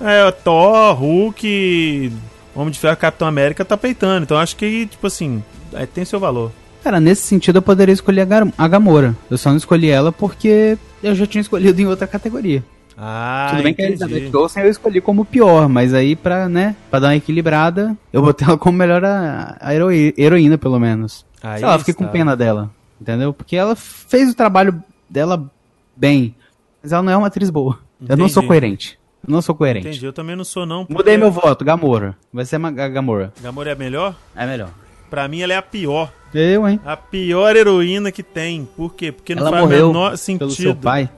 É, 0.00 0.30
Thor, 0.30 0.94
Hulk, 0.94 2.12
Homem 2.54 2.70
de 2.70 2.78
Ferro, 2.78 2.96
Capitão 2.96 3.28
América 3.28 3.64
tá 3.64 3.76
peitando. 3.76 4.22
Então 4.24 4.38
acho 4.38 4.56
que, 4.56 4.86
tipo 4.86 5.06
assim, 5.06 5.42
é, 5.72 5.84
tem 5.84 6.04
seu 6.04 6.18
valor. 6.18 6.50
Cara, 6.82 6.98
nesse 7.00 7.22
sentido 7.22 7.56
eu 7.58 7.62
poderia 7.62 7.92
escolher 7.92 8.26
a, 8.56 8.68
Gamora. 8.68 9.14
Eu 9.30 9.36
só 9.38 9.50
não 9.50 9.56
escolhi 9.56 9.90
ela 9.90 10.10
porque 10.10 10.78
eu 11.02 11.14
já 11.14 11.26
tinha 11.26 11.40
escolhido 11.42 11.80
em 11.80 11.86
outra 11.86 12.06
categoria. 12.06 12.64
Ah, 12.96 13.48
Tudo 13.50 13.62
bem 13.62 13.72
que 13.72 13.80
a 13.82 13.86
entendi. 13.88 14.02
Elizabeth 14.04 14.36
Olsen 14.38 14.62
eu 14.62 14.70
escolhi 14.70 15.00
como 15.00 15.24
pior, 15.24 15.68
mas 15.68 15.94
aí 15.94 16.14
pra, 16.14 16.48
né, 16.50 16.76
pra 16.90 17.00
dar 17.00 17.08
uma 17.08 17.16
equilibrada, 17.16 17.96
eu 18.12 18.20
botei 18.20 18.46
ela 18.46 18.58
como 18.58 18.76
melhor 18.76 19.02
a, 19.04 19.56
a 19.58 19.74
heroína, 19.74 20.58
pelo 20.58 20.78
menos. 20.78 21.24
Aí 21.42 21.60
Sei 21.60 21.66
lá, 21.68 21.78
fiquei 21.78 21.94
com 21.94 22.06
pena 22.06 22.36
dela, 22.36 22.70
entendeu? 23.00 23.32
Porque 23.32 23.56
ela 23.56 23.74
fez 23.74 24.28
o 24.30 24.34
trabalho 24.34 24.82
dela 25.08 25.50
bem, 25.96 26.34
mas 26.82 26.92
ela 26.92 27.02
não 27.02 27.12
é 27.12 27.16
uma 27.16 27.28
atriz 27.28 27.48
boa. 27.48 27.78
Eu 28.06 28.16
não 28.18 28.28
sou 28.28 28.42
Entendi. 28.42 28.48
coerente. 28.48 28.98
Eu 29.26 29.32
não 29.32 29.42
sou 29.42 29.54
coerente. 29.54 29.88
Entendi, 29.88 30.04
eu 30.04 30.12
também 30.12 30.36
não 30.36 30.44
sou 30.44 30.66
não. 30.66 30.84
porque 30.84 30.94
Mudei 30.94 31.16
meu 31.16 31.30
voto, 31.30 31.64
Gamora. 31.64 32.16
Vai 32.32 32.44
ser 32.44 32.56
a 32.56 32.70
Gamora. 32.70 33.32
Gamora 33.42 33.70
é 33.70 33.72
a 33.72 33.76
melhor? 33.76 34.14
É 34.34 34.46
melhor. 34.46 34.70
Pra 35.10 35.26
mim 35.28 35.40
ela 35.42 35.52
é 35.52 35.56
a 35.56 35.62
pior. 35.62 36.12
Eu, 36.32 36.68
hein? 36.68 36.80
A 36.86 36.96
pior 36.96 37.56
heroína 37.56 38.12
que 38.12 38.22
tem. 38.22 38.64
Por 38.76 38.94
quê? 38.94 39.10
Porque 39.10 39.34
não 39.34 39.42
Ela 39.42 39.50
faz 39.50 39.62
morreu 39.64 39.84
o 39.90 39.92
menor 39.92 40.16
sentido. 40.16 40.38
pelo 40.38 40.50
seu 40.52 40.74
pai. 40.76 41.10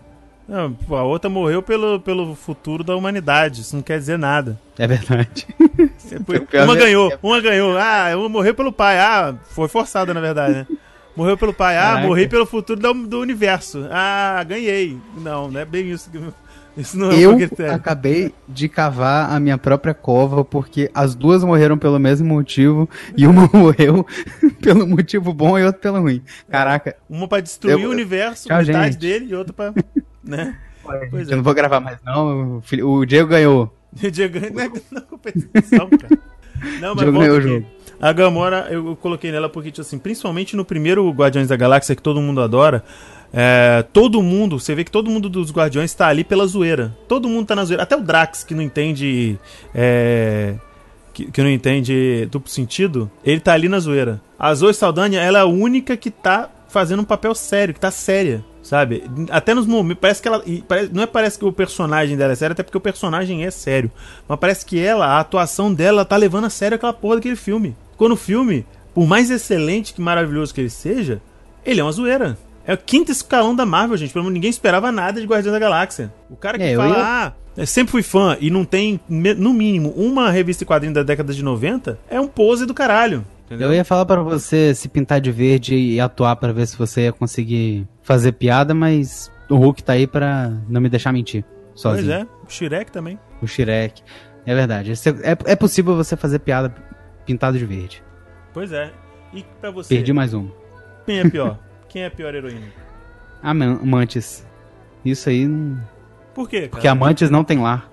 Não, 0.49 0.77
a 0.91 1.03
outra 1.03 1.31
morreu 1.31 1.63
pelo, 1.63 2.01
pelo 2.01 2.35
futuro 2.35 2.83
da 2.83 2.97
humanidade. 2.97 3.61
Isso 3.61 3.77
não 3.77 3.83
quer 3.83 3.99
dizer 3.99 4.19
nada. 4.19 4.59
É 4.79 4.87
verdade. 4.87 5.47
Foi- 6.27 6.41
pior 6.47 6.65
uma 6.65 6.75
é- 6.75 6.79
ganhou, 6.79 7.13
uma 7.23 7.41
ganhou. 7.41 7.77
Ah, 7.79 8.09
uma 8.17 8.29
morreu 8.29 8.55
pelo 8.55 8.73
pai. 8.73 8.99
Ah, 8.99 9.35
foi 9.51 9.69
forçada, 9.69 10.13
na 10.13 10.21
verdade, 10.21 10.55
né? 10.55 10.67
Morreu 11.15 11.37
pelo 11.37 11.53
pai. 11.53 11.77
Ah, 11.77 11.83
Caraca. 11.91 12.07
morri 12.07 12.27
pelo 12.27 12.47
futuro 12.47 12.81
do, 12.81 12.95
do 13.07 13.21
universo. 13.21 13.87
Ah, 13.91 14.43
ganhei. 14.49 14.99
Não, 15.19 15.51
não 15.51 15.61
é 15.61 15.65
bem 15.65 15.91
isso. 15.91 16.11
Que- 16.75 16.81
Isso 16.81 16.99
não 16.99 17.11
é 17.11 17.19
Eu 17.19 17.37
um 17.37 17.73
acabei 17.75 18.33
de 18.49 18.69
cavar 18.69 19.31
a 19.31 19.39
minha 19.41 19.59
própria 19.59 19.93
cova 19.95 20.45
porque 20.45 20.91
as 20.95 21.15
duas 21.15 21.45
morreram 21.45 21.77
pelo 21.77 21.99
mesmo 21.99 22.27
motivo 22.29 22.89
e 23.17 23.27
uma 23.27 23.49
morreu 23.53 24.07
pelo 24.61 24.87
motivo 24.87 25.33
bom 25.33 25.59
e 25.59 25.65
outra 25.65 25.81
pelo 25.81 26.01
ruim. 26.01 26.23
Caraca, 26.51 26.97
Uma 27.09 27.29
pra 27.29 27.41
destruir 27.41 27.81
Eu- 27.81 27.89
o 27.89 27.93
universo, 27.93 28.49
Tchau, 28.49 28.59
metade 28.59 28.93
gente. 28.93 28.99
dele, 28.99 29.27
e 29.31 29.35
outra 29.35 29.53
pra. 29.53 29.75
né? 30.25 30.57
Pois 31.11 31.29
eu 31.29 31.35
é. 31.35 31.37
não 31.37 31.43
vou 31.45 31.55
gravar 31.55 31.79
mais 31.81 31.99
não. 32.05 32.61
o 32.83 33.05
Diego 33.07 33.29
ganhou. 33.29 33.73
O 34.03 34.11
Diego 34.11 34.39
é 34.39 34.51
na 34.91 35.01
competição, 35.03 35.89
cara. 35.91 36.19
Não, 36.81 36.95
mas 36.95 37.05
Diego 37.05 37.19
ganhou 37.19 37.35
o 37.37 37.39
aqui. 37.39 37.49
jogo. 37.49 37.67
A 38.01 38.13
Gamora, 38.13 38.67
eu 38.71 38.87
eu 38.89 38.97
coloquei 38.97 39.31
nela 39.31 39.49
porque, 39.49 39.71
tipo 39.71 39.83
assim, 39.83 39.99
principalmente 39.99 40.57
no 40.57 40.65
primeiro 40.65 41.09
Guardiões 41.11 41.49
da 41.49 41.57
Galáxia, 41.57 41.95
que 41.95 42.03
todo 42.03 42.21
mundo 42.21 42.41
adora, 42.41 42.83
é, 43.33 43.85
todo 43.93 44.23
mundo, 44.23 44.61
você 44.61 44.75
vê 44.75 44.85
que 44.85 44.91
todo 44.91 45.11
mundo 45.11 45.29
dos 45.29 45.51
Guardiões 45.51 45.95
tá 45.95 46.07
ali 46.09 46.23
pela 46.23 46.47
zoeira. 46.47 46.97
Todo 47.09 47.29
mundo 47.29 47.47
tá 47.47 47.57
na 47.57 47.65
zoeira. 47.65 47.83
Até 47.83 47.97
o 47.97 48.01
Drax, 48.01 48.45
que 48.45 48.55
não 48.55 48.63
entende. 48.63 49.39
é, 49.75 50.55
que, 51.13 51.31
que 51.31 51.43
não 51.43 51.51
entende 51.51 52.27
duplo 52.31 52.51
sentido, 52.51 53.11
ele 53.25 53.41
tá 53.41 53.53
ali 53.53 53.69
na 53.69 53.79
zoeira. 53.79 54.21
A 54.39 54.55
Zoe 54.55 54.75
Saldanha, 54.75 55.21
ela 55.21 55.39
é 55.39 55.43
a 55.43 55.47
única 55.47 55.97
que 55.97 56.11
tá 56.11 56.51
fazendo 56.69 57.03
um 57.03 57.05
papel 57.05 57.35
sério, 57.35 57.75
que 57.75 57.81
tá 57.81 57.91
séria. 57.91 58.45
Sabe? 58.63 59.05
Até 59.31 59.55
nos 59.55 59.67
momentos. 59.67 60.01
Parece 60.01 60.23
que 60.23 60.29
ela. 60.29 60.43
não 60.93 61.03
é 61.03 61.07
parece 61.07 61.37
que 61.39 61.45
o 61.45 61.53
personagem 61.53 62.17
dela 62.17 62.33
é 62.33 62.37
sério, 62.37 62.53
até 62.53 62.63
porque 62.63 62.79
o 62.79 62.81
personagem 62.81 63.45
é 63.45 63.51
sério. 63.51 63.91
Mas 64.29 64.39
parece 64.39 64.65
que 64.65 64.79
ela, 64.79 65.07
a 65.07 65.21
atuação 65.21 65.73
dela, 65.75 66.05
tá 66.05 66.17
levando 66.17 66.45
a 66.45 66.51
sério 66.51 66.77
aquela 66.77 66.93
porra 66.93 67.17
daquele 67.17 67.35
filme. 67.35 67.77
Quando 67.97 68.13
o 68.13 68.17
filme, 68.17 68.65
por 68.95 69.07
mais 69.07 69.31
excelente 69.31 69.93
que 69.93 70.01
maravilhoso 70.01 70.55
que 70.55 70.61
ele 70.61 70.71
seja, 70.71 71.21
ele 71.67 71.81
é 71.81 71.83
uma 71.83 71.93
zoeira. 71.93 72.39
É 72.67 72.75
o 72.75 72.79
quinto 72.79 73.11
escalão 73.11 73.55
da 73.57 73.67
Marvel, 73.67 73.97
gente. 73.97 74.13
Pelo 74.13 74.25
menos 74.25 74.35
ninguém 74.35 74.51
esperava 74.51 74.93
nada 74.93 75.21
de 75.21 75.27
Guardião 75.27 75.53
da 75.53 75.59
Galáxia. 75.59 76.13
O 76.31 76.37
cara 76.37 76.57
que 76.59 76.65
É, 76.65 76.77
fala, 76.77 76.95
ah, 76.99 77.33
eu 77.57 77.67
sempre 77.67 77.91
fui 77.91 78.03
fã 78.03 78.37
e 78.41 78.51
não 78.51 78.65
tem, 78.65 79.01
no 79.09 79.53
mínimo, 79.53 79.91
uma 79.97 80.31
revista 80.31 80.63
e 80.63 80.67
quadrinho 80.67 80.95
da 80.95 81.03
década 81.03 81.33
de 81.33 81.43
90, 81.43 81.99
é 82.09 82.21
um 82.21 82.29
pose 82.29 82.65
do 82.67 82.73
caralho. 82.75 83.25
Entendeu? 83.47 83.69
Eu 83.69 83.75
ia 83.75 83.85
falar 83.85 84.07
pra 84.07 84.23
você 84.23 84.75
se 84.75 84.89
pintar 84.89 85.21
de 85.21 85.31
verde 85.31 85.75
e 85.75 86.01
atuar 86.01 86.37
pra 86.37 86.53
ver 86.53 86.67
se 86.67 86.77
você 86.79 87.03
ia 87.03 87.13
conseguir 87.13 87.87
fazer 88.03 88.33
piada, 88.33 88.73
mas 88.73 89.31
o 89.51 89.57
Hulk 89.57 89.83
tá 89.83 89.93
aí 89.95 90.07
pra 90.07 90.51
não 90.69 90.81
me 90.81 90.89
deixar 90.89 91.13
mentir. 91.13 91.45
Pois 91.73 91.81
Sozinho. 91.83 92.13
é, 92.13 92.27
o 92.47 92.51
Shrek 92.51 92.91
também. 92.93 93.19
O 93.43 93.47
Shrek. 93.47 94.03
É 94.47 94.55
verdade. 94.55 94.93
Esse- 94.93 95.09
É, 95.11 95.37
é 95.47 95.57
possível 95.57 95.95
você 95.97 96.17
fazer 96.17 96.39
piada 96.39 96.75
pintado 97.27 97.59
de 97.59 97.67
verde. 97.67 98.03
Pois 98.55 98.73
é. 98.73 98.91
E 99.35 99.45
pra 99.61 99.71
você, 99.71 99.95
Perdi 99.95 100.13
mais 100.13 100.33
um. 100.33 100.49
quem 101.05 101.19
é 101.21 101.29
pior? 101.29 101.59
quem 101.93 102.03
é 102.03 102.07
a 102.07 102.11
pior 102.11 102.35
heroína? 102.35 102.67
Aman- 103.43 103.79
Amantes. 103.83 104.47
Isso 105.05 105.29
aí. 105.29 105.47
não- 105.47 105.81
Por 106.35 106.49
quê, 106.49 106.61
cara? 106.63 106.71
Porque 106.71 106.89
Amantes 106.89 107.29
não 107.31 107.45
tem 107.45 107.59
lar. 107.59 107.91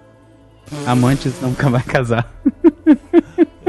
Amantes 0.86 1.42
nunca 1.42 1.70
vai 1.70 1.82
casar. 1.84 2.32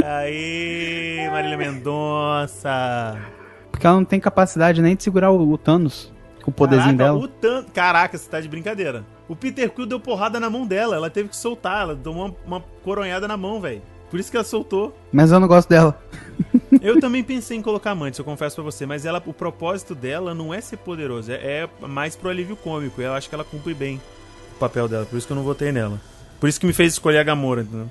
Aí, 0.05 1.29
Marília 1.31 1.57
Mendonça. 1.57 3.19
Porque 3.71 3.87
ela 3.87 3.97
não 3.97 4.05
tem 4.05 4.21
capacidade 4.21 4.83
nem 4.83 4.95
de 4.97 5.03
segurar 5.03 5.31
o, 5.31 5.51
o 5.53 5.59
Thanos. 5.59 6.13
Com 6.43 6.51
o 6.51 6.55
poderzinho 6.55 6.97
Caraca, 6.97 7.13
dela. 7.15 7.25
o 7.25 7.29
tan- 7.29 7.65
Caraca, 7.73 8.17
você 8.19 8.29
tá 8.29 8.41
de 8.41 8.49
brincadeira. 8.49 9.05
O 9.29 9.37
Peter 9.37 9.71
Quill 9.71 9.87
deu 9.87 10.01
porrada 10.01 10.41
na 10.41 10.49
mão 10.49 10.67
dela. 10.67 10.97
Ela 10.97 11.11
teve 11.11 11.29
que 11.29 11.37
soltar. 11.37 11.83
Ela 11.83 11.97
tomou 11.97 12.27
uma, 12.27 12.37
uma 12.59 12.65
coronhada 12.83 13.29
na 13.29 13.37
mão, 13.37 13.61
velho. 13.61 13.83
Por 14.11 14.19
isso 14.19 14.31
que 14.31 14.37
ela 14.37 14.45
soltou. 14.45 14.97
Mas 15.13 15.31
eu 15.31 15.39
não 15.39 15.47
gosto 15.47 15.69
dela. 15.69 15.99
Eu 16.83 16.99
também 17.01 17.23
pensei 17.23 17.59
em 17.59 17.63
colocar 17.63 17.91
amantes, 17.91 18.19
eu 18.19 18.25
confesso 18.25 18.55
pra 18.55 18.65
você. 18.65 18.87
Mas 18.87 19.05
ela, 19.05 19.23
o 19.27 19.33
propósito 19.35 19.95
dela 19.95 20.33
não 20.35 20.55
é 20.55 20.61
ser 20.63 20.79
poderoso. 20.79 21.31
É, 21.31 21.69
é 21.83 21.87
mais 21.87 22.17
pro 22.17 22.31
alívio 22.31 22.57
cômico. 22.57 23.03
Eu 23.03 23.13
acho 23.13 23.29
que 23.29 23.35
ela 23.35 23.45
cumpre 23.45 23.75
bem 23.75 24.01
o 24.57 24.59
papel 24.59 24.89
dela. 24.89 25.05
Por 25.05 25.19
isso 25.19 25.27
que 25.27 25.33
eu 25.33 25.37
não 25.37 25.43
votei 25.43 25.73
nela. 25.73 26.01
Por 26.39 26.49
isso 26.49 26.59
que 26.59 26.67
me 26.67 26.73
fez 26.73 26.95
escolher 26.95 27.19
a 27.19 27.23
Gamora, 27.23 27.61
entendeu? 27.63 27.91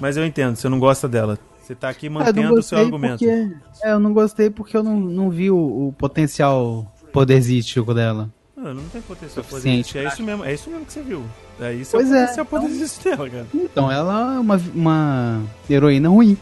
Mas 0.00 0.16
eu 0.16 0.24
entendo, 0.24 0.56
você 0.56 0.68
não 0.68 0.78
gosta 0.78 1.06
dela. 1.06 1.38
Você 1.60 1.74
tá 1.74 1.88
aqui 1.88 2.06
Ah, 2.06 2.10
mantendo 2.10 2.54
o 2.54 2.62
seu 2.62 2.78
argumento. 2.78 3.18
Porque... 3.18 3.54
É, 3.82 3.92
eu 3.92 4.00
não 4.00 4.14
gostei 4.14 4.48
porque 4.48 4.76
eu 4.76 4.82
não, 4.82 4.98
não 4.98 5.28
vi 5.28 5.50
o, 5.50 5.88
o 5.88 5.94
potencial 5.98 6.90
poderzístico 7.12 7.92
dela. 7.92 8.30
Ah, 8.66 8.74
não 8.74 8.82
tem 8.88 9.00
potencial 9.00 9.44
Suficiente. 9.44 9.96
É 9.96 10.08
isso 10.08 10.22
mesmo, 10.24 10.44
é 10.44 10.52
isso 10.52 10.68
mesmo 10.68 10.84
que 10.84 10.92
você 10.92 11.00
viu. 11.00 11.24
É 11.60 11.72
isso 11.72 11.92
Pois 11.92 12.10
é 12.10 12.24
é, 12.24 12.24
o 12.24 13.04
dela, 13.04 13.30
cara. 13.30 13.46
Então, 13.54 13.92
ela 13.92 14.34
é 14.34 14.38
uma, 14.40 14.60
uma 14.74 15.42
heroína 15.70 16.08
ruim. 16.08 16.36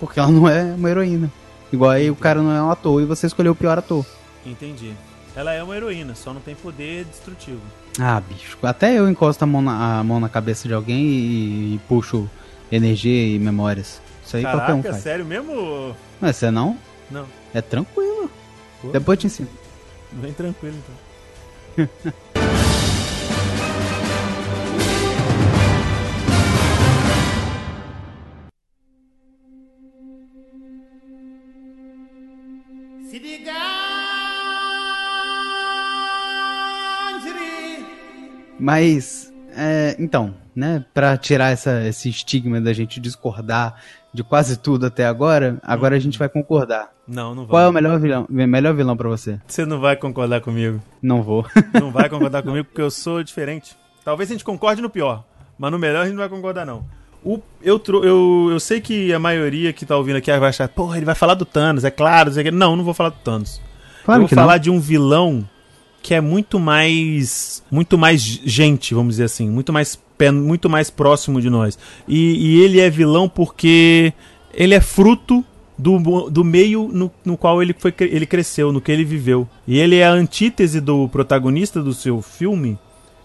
Porque 0.00 0.18
ela 0.18 0.30
não 0.30 0.48
é 0.48 0.62
uma 0.74 0.88
heroína. 0.88 1.30
Igual 1.70 1.90
aí 1.90 2.10
o 2.10 2.16
cara 2.16 2.40
não 2.40 2.50
é 2.50 2.62
um 2.62 2.70
ator 2.70 3.02
e 3.02 3.04
você 3.04 3.26
escolheu 3.26 3.52
o 3.52 3.54
pior 3.54 3.76
ator. 3.78 4.06
Entendi. 4.46 4.94
Ela 5.36 5.52
é 5.52 5.62
uma 5.62 5.76
heroína, 5.76 6.14
só 6.14 6.32
não 6.32 6.40
tem 6.40 6.54
poder 6.54 7.04
destrutivo. 7.04 7.60
Ah, 8.00 8.20
bicho. 8.20 8.56
Até 8.62 8.98
eu 8.98 9.08
encosto 9.08 9.44
a 9.44 9.46
mão 9.46 9.60
na, 9.60 9.98
a 9.98 10.04
mão 10.04 10.18
na 10.18 10.28
cabeça 10.28 10.66
de 10.66 10.72
alguém 10.72 11.04
e, 11.04 11.74
e 11.74 11.80
puxo 11.86 12.28
energia 12.72 13.34
e 13.34 13.38
memórias. 13.38 14.00
Isso 14.24 14.36
aí 14.38 14.42
qualquer 14.44 14.72
um 14.72 14.80
Caraca, 14.80 14.90
faz. 14.92 15.02
sério 15.02 15.26
mesmo? 15.26 15.94
Mas 16.20 16.36
você 16.36 16.50
não? 16.50 16.78
Não. 17.10 17.26
É 17.52 17.60
tranquilo. 17.60 18.30
Pô. 18.80 18.88
Depois 18.88 19.18
eu 19.18 19.20
te 19.20 19.26
ensino. 19.26 19.48
Bem 20.12 20.32
tranquilo, 20.32 20.76
então. 20.76 21.13
Mas, 38.64 39.30
é, 39.54 39.94
então, 39.98 40.34
né, 40.56 40.82
pra 40.94 41.18
tirar 41.18 41.50
essa, 41.50 41.86
esse 41.86 42.08
estigma 42.08 42.58
da 42.62 42.72
gente 42.72 42.98
discordar 42.98 43.78
de 44.10 44.24
quase 44.24 44.56
tudo 44.56 44.86
até 44.86 45.04
agora, 45.04 45.58
agora 45.62 45.96
a 45.96 45.98
gente 45.98 46.18
vai 46.18 46.30
concordar. 46.30 46.93
Não, 47.06 47.34
não 47.34 47.44
vai. 47.44 47.50
Qual 47.50 47.62
é 47.62 47.68
o 47.68 47.72
melhor 47.72 47.98
vilão, 48.00 48.26
melhor 48.28 48.74
vilão 48.74 48.96
pra 48.96 49.08
você? 49.08 49.38
Você 49.46 49.66
não 49.66 49.78
vai 49.78 49.96
concordar 49.96 50.40
comigo. 50.40 50.80
Não 51.02 51.22
vou. 51.22 51.46
Não 51.78 51.90
vai 51.90 52.08
concordar 52.08 52.42
comigo 52.42 52.64
porque 52.64 52.80
eu 52.80 52.90
sou 52.90 53.22
diferente. 53.22 53.76
Talvez 54.04 54.30
a 54.30 54.34
gente 54.34 54.44
concorde 54.44 54.80
no 54.80 54.88
pior, 54.88 55.24
mas 55.58 55.70
no 55.70 55.78
melhor 55.78 56.02
a 56.02 56.04
gente 56.04 56.14
não 56.14 56.20
vai 56.20 56.28
concordar, 56.28 56.66
não. 56.66 56.84
O, 57.24 57.40
eu, 57.62 57.80
eu, 58.02 58.48
eu 58.50 58.60
sei 58.60 58.82
que 58.82 59.12
a 59.14 59.18
maioria 59.18 59.72
que 59.72 59.86
tá 59.86 59.96
ouvindo 59.96 60.16
aqui 60.16 60.30
vai 60.38 60.50
achar, 60.50 60.68
porra, 60.68 60.98
ele 60.98 61.06
vai 61.06 61.14
falar 61.14 61.34
do 61.34 61.46
Thanos, 61.46 61.84
é 61.84 61.90
claro. 61.90 62.26
não 62.26 62.34
sei 62.34 62.42
o 62.42 62.44
quê." 62.44 62.50
Não, 62.50 62.76
não 62.76 62.84
vou 62.84 62.92
falar 62.92 63.08
do 63.10 63.18
Thanos. 63.24 63.62
Claro 64.04 64.22
eu 64.22 64.28
vou 64.28 64.36
falar 64.36 64.54
não. 64.54 64.58
de 64.60 64.70
um 64.70 64.78
vilão 64.78 65.48
que 66.02 66.12
é 66.12 66.20
muito 66.20 66.60
mais 66.60 67.62
muito 67.70 67.96
mais 67.96 68.20
gente, 68.20 68.94
vamos 68.94 69.14
dizer 69.14 69.24
assim, 69.24 69.48
muito 69.48 69.72
mais 69.72 69.98
muito 70.34 70.68
mais 70.68 70.90
próximo 70.90 71.40
de 71.40 71.48
nós. 71.48 71.78
E, 72.06 72.58
e 72.58 72.62
ele 72.62 72.78
é 72.78 72.90
vilão 72.90 73.26
porque 73.26 74.12
ele 74.52 74.74
é 74.74 74.80
fruto 74.80 75.42
do, 75.76 76.30
do 76.30 76.44
meio 76.44 76.88
no, 76.92 77.10
no 77.24 77.36
qual 77.36 77.62
ele, 77.62 77.74
foi, 77.76 77.92
ele 78.00 78.26
cresceu, 78.26 78.72
no 78.72 78.80
que 78.80 78.92
ele 78.92 79.04
viveu. 79.04 79.48
E 79.66 79.78
ele 79.78 79.96
é 79.96 80.06
a 80.06 80.12
antítese 80.12 80.80
do 80.80 81.08
protagonista 81.08 81.82
do 81.82 81.92
seu 81.92 82.22
filme, 82.22 82.78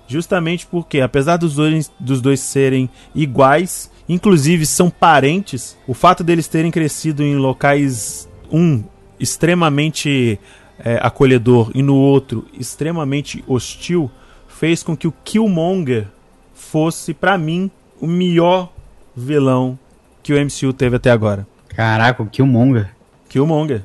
justamente 0.08 0.66
porque, 0.66 1.02
apesar 1.02 1.38
dos 1.38 1.56
dois, 1.56 1.92
dos 2.00 2.22
dois 2.22 2.40
serem 2.40 2.90
iguais, 3.14 3.92
inclusive 4.08 4.66
são 4.66 4.90
parentes, 4.90 5.78
o 5.88 5.94
fato 5.94 6.24
deles 6.24 6.48
terem 6.48 6.72
crescido 6.72 7.24
em 7.24 7.36
locais, 7.36 8.28
um, 8.52 8.84
extremamente 9.20 10.40
é, 10.80 11.00
acolhedor 11.02 11.72
e 11.76 11.82
no 11.84 11.96
outro, 11.96 12.46
extremamente 12.58 13.44
hostil, 13.48 14.10
fez 14.48 14.82
com 14.82 14.98
que 14.98 15.08
o 15.08 15.14
Killmonger 15.24 16.08
fosse, 16.54 17.14
pra 17.14 17.38
mim, 17.38 17.70
o 18.02 18.08
melhor 18.08 18.72
vilão 19.16 19.78
que 20.24 20.34
o 20.34 20.38
MCU 20.40 20.74
teve 20.74 20.96
até 20.96 21.12
agora. 21.12 21.48
Caraca, 21.80 22.22
o 22.22 22.26
Killmonger. 22.26 22.90
Killmonger. 23.30 23.84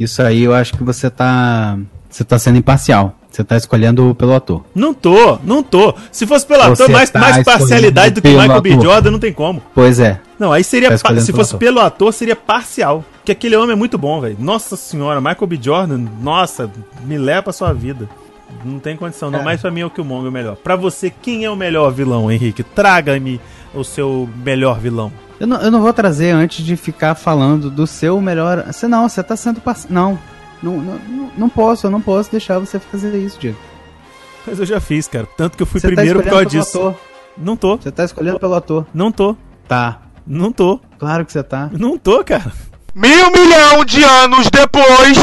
Isso 0.00 0.20
aí 0.20 0.42
eu 0.42 0.52
acho 0.52 0.76
que 0.76 0.82
você 0.82 1.08
tá. 1.08 1.78
Você 2.08 2.24
tá 2.24 2.36
sendo 2.40 2.58
imparcial. 2.58 3.14
Você 3.30 3.44
tá 3.44 3.56
escolhendo 3.56 4.12
pelo 4.16 4.34
ator. 4.34 4.64
Não 4.74 4.92
tô, 4.92 5.38
não 5.44 5.62
tô. 5.62 5.94
Se 6.10 6.26
fosse 6.26 6.44
pelo 6.44 6.62
ator, 6.62 6.74
Você 6.74 6.88
mais, 6.88 7.08
tá 7.08 7.20
mais 7.20 7.44
parcialidade 7.44 8.16
do 8.16 8.22
que 8.22 8.28
Michael 8.30 8.60
B. 8.60 8.72
ator. 8.72 8.82
Jordan, 8.82 9.10
não 9.12 9.20
tem 9.20 9.32
como. 9.32 9.62
Pois 9.72 10.00
é. 10.00 10.20
Não, 10.40 10.52
aí 10.52 10.64
seria. 10.64 10.88
Tá 10.88 10.96
se 10.96 11.04
pelo 11.04 11.20
fosse 11.20 11.50
ator. 11.50 11.58
pelo 11.60 11.78
ator, 11.78 12.12
seria 12.12 12.34
parcial. 12.34 13.04
Porque 13.18 13.30
aquele 13.30 13.54
homem 13.54 13.74
é 13.74 13.76
muito 13.76 13.96
bom, 13.96 14.20
velho. 14.20 14.36
Nossa 14.36 14.74
senhora, 14.74 15.20
Michael 15.20 15.46
B. 15.46 15.58
Jordan, 15.62 16.06
nossa, 16.20 16.68
me 17.04 17.16
leva 17.16 17.44
pra 17.44 17.52
sua 17.52 17.72
vida. 17.72 18.08
Não 18.64 18.80
tem 18.80 18.96
condição, 18.96 19.30
não. 19.30 19.38
É. 19.38 19.44
Mas 19.44 19.60
pra 19.60 19.70
mim 19.70 19.82
é 19.82 19.86
o 19.86 19.90
Killmonger 19.90 20.30
o 20.30 20.32
melhor. 20.32 20.56
Pra 20.56 20.74
você, 20.74 21.10
quem 21.10 21.44
é 21.44 21.50
o 21.50 21.54
melhor 21.54 21.92
vilão, 21.92 22.28
Henrique? 22.28 22.64
Traga-me 22.64 23.40
o 23.72 23.84
seu 23.84 24.28
melhor 24.44 24.80
vilão. 24.80 25.12
Eu 25.40 25.46
não, 25.46 25.56
eu 25.62 25.70
não 25.70 25.80
vou 25.80 25.92
trazer 25.92 26.30
antes 26.32 26.64
de 26.64 26.76
ficar 26.76 27.14
falando 27.14 27.70
do 27.70 27.86
seu 27.86 28.20
melhor. 28.20 28.62
Você 28.66 28.86
não, 28.86 29.08
você 29.08 29.22
tá 29.22 29.34
sendo 29.36 29.60
parcial. 29.60 29.90
Não. 29.90 30.18
Não, 30.62 30.76
não, 30.76 31.30
não- 31.38 31.48
posso, 31.48 31.86
eu 31.86 31.90
não 31.90 32.02
posso 32.02 32.30
deixar 32.30 32.58
você 32.58 32.78
fazer 32.78 33.16
isso, 33.18 33.40
Diego. 33.40 33.56
Mas 34.46 34.58
eu 34.58 34.66
já 34.66 34.78
fiz, 34.78 35.08
cara. 35.08 35.26
Tanto 35.36 35.56
que 35.56 35.62
eu 35.62 35.66
fui 35.66 35.80
Você 35.80 35.86
primeiro 35.88 36.18
tá 36.18 36.24
por 36.24 36.30
causa 36.30 36.44
escolhendo 36.44 36.64
disso. 36.66 36.78
pelo 36.78 36.88
ator. 36.90 37.00
Não 37.38 37.56
tô, 37.56 37.76
Você 37.78 37.90
tá 37.90 38.04
escolhendo 38.04 38.38
pelo 38.38 38.54
ator. 38.54 38.86
não 38.92 39.10
tô, 39.10 39.34
Tá. 39.66 40.02
não 40.26 40.52
tô, 40.52 40.78
Claro 40.98 41.24
que 41.24 41.32
você 41.32 41.42
tá. 41.42 41.70
não 41.72 41.96
tô, 41.96 42.22
cara. 42.22 42.52
Mil 42.94 43.30
milhão 43.32 43.82
de 43.86 44.02
anos 44.04 44.50
depois. 44.50 45.16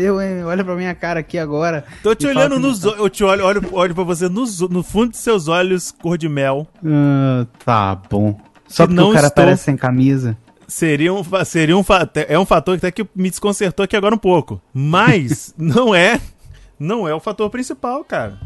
Eu, 0.00 0.20
hein? 0.22 0.42
Olha 0.44 0.64
pra 0.64 0.74
minha 0.74 0.94
cara 0.94 1.20
aqui 1.20 1.38
agora. 1.38 1.84
Tô 2.02 2.14
te 2.14 2.26
olhando 2.26 2.58
nos 2.58 2.82
olhos. 2.84 2.98
Eu 2.98 3.10
te 3.10 3.22
olho, 3.24 3.44
olho, 3.44 3.62
olho 3.72 3.94
pra 3.94 4.04
você 4.04 4.28
nos- 4.28 4.60
no 4.60 4.82
fundo 4.82 5.10
de 5.10 5.18
seus 5.18 5.48
olhos, 5.48 5.92
cor 5.92 6.16
de 6.16 6.28
mel. 6.28 6.66
Ah, 6.84 7.46
tá 7.64 7.94
bom. 8.10 8.40
Só 8.74 8.84
Que 8.84 8.88
porque 8.88 9.00
não 9.00 9.10
o 9.10 9.14
cara 9.14 9.28
estou- 9.28 9.42
aparece 9.42 9.64
sem 9.64 9.76
camisa. 9.76 10.36
Seria 10.66 11.12
um, 11.12 11.22
seria 11.44 11.76
um 11.76 11.84
é 12.28 12.38
um 12.38 12.46
fator 12.46 12.78
que 12.78 12.86
até 12.86 12.90
que 12.90 13.06
me 13.14 13.28
desconcertou 13.30 13.84
aqui 13.84 13.94
agora 13.96 14.14
um 14.14 14.18
pouco. 14.18 14.60
Mas 14.72 15.54
não 15.58 15.94
é, 15.94 16.20
não 16.78 17.06
é 17.06 17.14
o 17.14 17.20
fator 17.20 17.48
principal, 17.50 18.02
cara. 18.04 18.38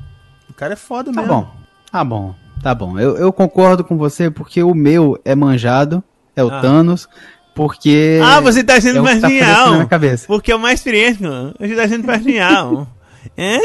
O 0.50 0.52
cara 0.52 0.72
é 0.72 0.76
foda 0.76 1.12
Tá 1.12 1.20
mesmo. 1.22 1.34
bom. 1.34 1.50
Tá 1.90 2.04
bom. 2.04 2.34
Tá 2.62 2.74
bom. 2.74 2.98
Eu, 2.98 3.16
eu 3.16 3.32
concordo 3.32 3.84
com 3.84 3.96
você 3.96 4.30
porque 4.30 4.62
o 4.62 4.74
meu 4.74 5.18
é 5.24 5.34
manjado. 5.34 6.02
É 6.36 6.42
o 6.44 6.48
Ah. 6.52 6.60
Thanos. 6.60 7.08
Porque. 7.54 8.20
Ah, 8.22 8.40
você 8.40 8.62
tá 8.62 8.80
sendo 8.80 9.06
é 9.08 9.14
que 9.20 9.38
tá 9.40 9.70
na 9.78 9.86
cabeça. 9.86 10.26
Porque 10.26 10.52
é 10.52 10.56
o 10.56 10.60
mais 10.60 10.78
experiente, 10.80 11.22
mano. 11.22 11.54
Você 11.58 11.74
tá 11.74 11.88
sendo 11.88 12.06
marginal. 12.06 12.86
é? 13.36 13.58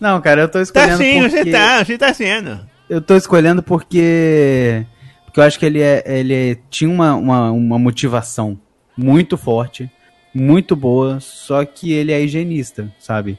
Não, 0.00 0.20
cara, 0.20 0.42
eu 0.42 0.48
tô 0.48 0.54
Tá 0.58 0.62
escolhendo. 0.62 0.96
sim, 0.96 1.20
porque... 1.22 1.30
você 1.44 1.50
tá, 1.50 1.84
você 1.84 1.98
tá 1.98 2.14
sendo. 2.14 2.60
Eu 2.88 3.00
tô 3.00 3.14
escolhendo 3.16 3.62
porque. 3.62 4.84
Porque 5.30 5.40
eu 5.40 5.44
acho 5.44 5.58
que 5.58 5.64
ele, 5.66 5.80
é, 5.80 6.02
ele 6.06 6.58
tinha 6.68 6.90
uma, 6.90 7.14
uma, 7.14 7.50
uma 7.52 7.78
motivação 7.78 8.58
muito 8.96 9.36
forte, 9.38 9.88
muito 10.34 10.74
boa, 10.74 11.18
só 11.20 11.64
que 11.64 11.92
ele 11.92 12.10
é 12.12 12.20
higienista, 12.20 12.92
sabe? 12.98 13.38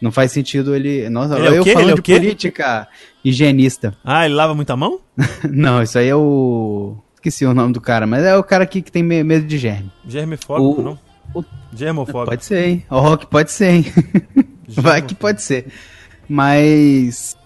Não 0.00 0.10
faz 0.12 0.30
sentido 0.32 0.74
ele. 0.74 1.08
Nossa, 1.10 1.36
Ele 1.36 1.46
é 1.46 1.58
eu 1.58 1.62
Ele 1.66 1.90
é 1.92 1.94
de 1.94 2.02
política. 2.02 2.88
Higienista. 3.24 3.96
Ah, 4.04 4.24
ele 4.24 4.34
lava 4.34 4.52
muita 4.54 4.76
mão? 4.76 5.00
Não, 5.48 5.80
isso 5.82 5.96
aí 5.98 6.08
é 6.08 6.16
o. 6.16 6.96
Esqueci 7.14 7.46
o 7.46 7.54
nome 7.54 7.72
do 7.72 7.80
cara, 7.80 8.04
mas 8.04 8.24
é 8.24 8.36
o 8.36 8.42
cara 8.42 8.64
aqui 8.64 8.82
que 8.82 8.90
tem 8.90 9.00
me- 9.02 9.22
medo 9.22 9.46
de 9.46 9.58
germe. 9.58 9.92
Germifóbico, 10.08 10.80
O- 10.80 10.82
não? 10.84 10.98
o- 11.32 11.44
Germofóbico. 11.72 12.30
Pode 12.30 12.44
ser, 12.44 12.66
hein? 12.68 12.84
O 12.90 12.98
Rock 12.98 13.26
pode 13.28 13.52
ser, 13.52 13.70
hein? 13.70 13.84
Vai 14.68 15.02
que 15.02 15.14
pode 15.14 15.40
ser. 15.40 15.66
Mas. 16.28 17.36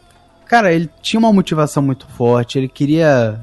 Cara, 0.46 0.72
ele 0.72 0.88
tinha 1.02 1.18
uma 1.18 1.32
motivação 1.32 1.82
muito 1.82 2.06
forte. 2.09 2.56
Ele 2.59 2.68
queria, 2.68 3.38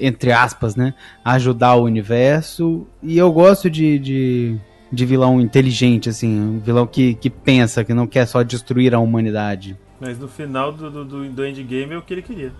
entre 0.00 0.32
aspas, 0.32 0.76
né? 0.76 0.94
Ajudar 1.24 1.74
o 1.74 1.84
universo. 1.84 2.86
E 3.02 3.18
eu 3.18 3.30
gosto 3.32 3.68
de, 3.68 3.98
de, 3.98 4.56
de 4.92 5.06
vilão 5.06 5.40
inteligente, 5.40 6.08
assim. 6.08 6.40
Um 6.40 6.58
vilão 6.58 6.86
que, 6.86 7.14
que 7.14 7.28
pensa, 7.30 7.84
que 7.84 7.92
não 7.94 8.06
quer 8.06 8.26
só 8.26 8.42
destruir 8.42 8.94
a 8.94 8.98
humanidade. 8.98 9.76
Mas 10.00 10.18
no 10.18 10.28
final 10.28 10.72
do, 10.72 10.90
do, 11.04 11.28
do, 11.30 11.46
endgame 11.46 11.94
é 11.94 11.98
o 11.98 12.02
que 12.02 12.14
ele 12.14 12.22
queria. 12.22 12.52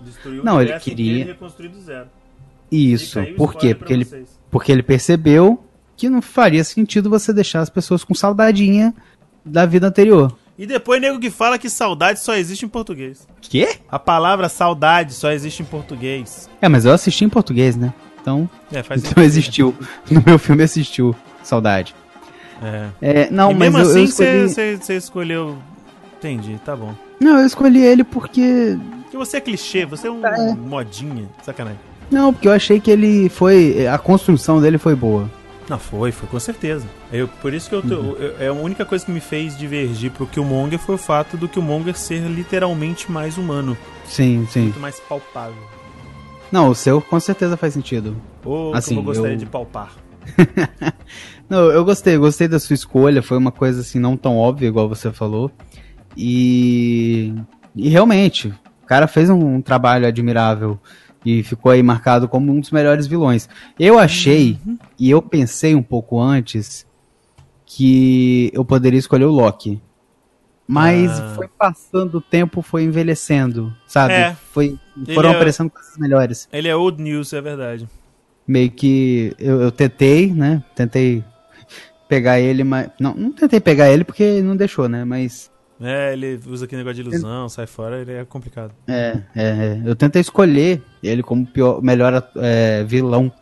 Destruir 0.00 0.40
o 0.40 0.44
Não, 0.44 0.54
ele 0.54 0.70
universo 0.70 0.84
queria- 0.88 1.18
e 1.20 1.22
reconstruir 1.24 1.68
do 1.68 1.80
zero. 1.80 2.06
Isso. 2.70 3.20
O 3.20 3.34
Por 3.34 3.54
quê? 3.54 3.74
Porque 3.74 3.92
ele, 3.92 4.04
vocês. 4.04 4.40
porque 4.50 4.72
ele 4.72 4.82
percebeu 4.82 5.64
que 5.96 6.08
não 6.08 6.22
faria 6.22 6.62
sentido 6.62 7.10
você 7.10 7.32
deixar 7.32 7.60
as 7.60 7.70
pessoas 7.70 8.04
com 8.04 8.14
saudadinha 8.14 8.94
da 9.44 9.66
vida 9.66 9.86
anterior. 9.86 10.36
E 10.58 10.66
depois 10.66 11.00
nego 11.00 11.20
que 11.20 11.30
fala 11.30 11.56
que 11.56 11.70
saudade 11.70 12.18
só 12.18 12.34
existe 12.34 12.64
em 12.64 12.68
português. 12.68 13.28
Quê? 13.40 13.76
A 13.88 13.98
palavra 13.98 14.48
saudade 14.48 15.14
só 15.14 15.30
existe 15.30 15.62
em 15.62 15.66
português. 15.66 16.50
É, 16.60 16.68
mas 16.68 16.84
eu 16.84 16.92
assisti 16.92 17.24
em 17.24 17.28
português, 17.28 17.76
né? 17.76 17.94
Então, 18.20 18.50
É, 18.72 18.82
faz 18.82 19.04
então 19.04 19.22
existiu. 19.22 19.72
No 20.10 20.20
meu 20.26 20.38
filme 20.38 20.64
existiu. 20.64 21.14
Saudade. 21.44 21.94
É. 22.60 22.88
É, 23.00 23.30
não, 23.30 23.52
e 23.52 23.54
mas 23.54 23.72
mesmo 23.72 23.78
eu, 23.78 23.90
assim 23.90 24.04
escolhi... 24.04 24.78
você 24.78 24.96
escolheu. 24.96 25.58
Entendi, 26.18 26.60
tá 26.64 26.74
bom. 26.74 26.92
Não, 27.20 27.38
eu 27.38 27.46
escolhi 27.46 27.80
ele 27.80 28.02
porque... 28.02 28.76
Porque 29.04 29.16
você 29.16 29.36
é 29.36 29.40
clichê, 29.40 29.86
você 29.86 30.08
é 30.08 30.10
um 30.10 30.20
modinha. 30.56 31.28
Sacanagem. 31.42 31.78
Não, 32.10 32.32
porque 32.32 32.48
eu 32.48 32.52
achei 32.52 32.80
que 32.80 32.90
ele 32.90 33.28
foi... 33.28 33.86
A 33.86 33.96
construção 33.96 34.60
dele 34.60 34.76
foi 34.78 34.96
boa. 34.96 35.30
Não, 35.68 35.78
foi, 35.78 36.10
foi 36.12 36.28
com 36.28 36.40
certeza. 36.40 36.86
Eu, 37.12 37.28
por 37.28 37.52
isso 37.52 37.68
que 37.68 37.74
eu, 37.74 37.82
tô, 37.82 37.94
Uhum. 37.96 38.12
eu- 38.18 38.36
é 38.40 38.46
a 38.48 38.52
única 38.52 38.84
coisa 38.86 39.04
que 39.04 39.10
me 39.12 39.20
fez 39.20 39.56
divergir 39.56 40.10
pro 40.10 40.26
Killmonger 40.26 40.78
foi 40.78 40.94
o 40.94 40.98
fato 40.98 41.36
do 41.36 41.46
Killmonger 41.48 41.94
ser 41.96 42.20
literalmente 42.26 43.10
mais 43.12 43.36
humano, 43.36 43.76
Sim, 44.06 44.46
sim. 44.50 44.62
muito 44.62 44.80
mais 44.80 44.98
palpável. 45.00 45.62
Não, 46.50 46.68
o 46.70 46.74
seu 46.74 47.02
com 47.02 47.20
certeza 47.20 47.56
faz 47.58 47.74
sentido. 47.74 48.16
Ou 48.44 48.74
Assim, 48.74 48.94
como 48.94 49.00
eu 49.10 49.12
gostaria 49.12 49.34
eu- 49.34 49.38
de 49.38 49.44
palpar. 49.46 49.92
Não, 51.48 51.70
eu 51.70 51.84
gostei, 51.84 52.16
gostei 52.18 52.48
da 52.48 52.58
sua 52.58 52.74
escolha. 52.74 53.22
Foi 53.22 53.36
uma 53.38 53.50
coisa 53.52 53.80
assim, 53.80 53.98
não 53.98 54.16
tão 54.16 54.36
óbvia, 54.36 54.68
igual 54.68 54.88
você 54.88 55.10
falou. 55.12 55.50
E. 56.16 57.32
E 57.76 57.88
realmente, 57.88 58.48
o 58.82 58.86
cara 58.86 59.06
fez 59.06 59.30
um, 59.30 59.56
um 59.56 59.62
trabalho 59.62 60.06
admirável. 60.06 60.78
E 61.30 61.42
ficou 61.42 61.70
aí 61.72 61.82
marcado 61.82 62.26
como 62.28 62.50
um 62.50 62.58
dos 62.60 62.70
melhores 62.70 63.06
vilões. 63.06 63.48
Eu 63.78 63.98
achei, 63.98 64.58
e 64.98 65.10
eu 65.10 65.20
pensei 65.20 65.74
um 65.74 65.82
pouco 65.82 66.18
antes, 66.20 66.86
que 67.66 68.50
eu 68.54 68.64
poderia 68.64 68.98
escolher 68.98 69.24
o 69.26 69.30
Loki. 69.32 69.80
Mas 70.66 71.18
Ah. 71.20 71.32
foi 71.34 71.48
passando 71.48 72.16
o 72.18 72.20
tempo, 72.20 72.62
foi 72.62 72.82
envelhecendo, 72.84 73.74
sabe? 73.86 74.14
É. 74.14 74.34
Foi, 74.52 74.78
foram 75.14 75.28
Ele 75.30 75.34
é- 75.34 75.36
aparecendo 75.36 75.70
coisas 75.70 75.96
melhores 75.98 76.48
Ele 76.52 76.68
é 76.68 76.76
old 76.76 77.02
news, 77.02 77.32
é 77.32 77.40
verdade. 77.40 77.88
meio 78.46 78.70
que 78.70 79.34
eu, 79.38 79.60
eu 79.62 79.70
tentei, 79.72 80.32
né? 80.32 80.62
Tentei 80.74 81.24
pegar 82.08 82.38
ele, 82.40 82.64
mas. 82.64 82.90
Não, 82.98 83.14
não 83.14 83.32
tentei 83.32 83.60
pegar 83.60 83.90
ele 83.90 84.04
porque 84.04 84.40
não 84.42 84.56
deixou, 84.56 84.88
né? 84.88 85.04
Mas. 85.04 85.50
É, 85.80 86.12
ele 86.12 86.40
usa 86.46 86.64
aquele 86.64 86.82
negócio 86.82 87.02
de 87.02 87.08
ilusão, 87.08 87.48
sai 87.48 87.66
fora, 87.66 88.00
ele 88.00 88.12
é 88.12 88.24
complicado. 88.24 88.72
É, 88.86 89.22
é, 89.34 89.44
é, 89.44 89.82
eu 89.84 89.94
tentei 89.94 90.20
escolher 90.20 90.82
ele 91.02 91.22
como 91.22 91.46
pior, 91.46 91.80
melhor 91.82 92.30
é, 92.36 92.84
vilão. 92.84 93.32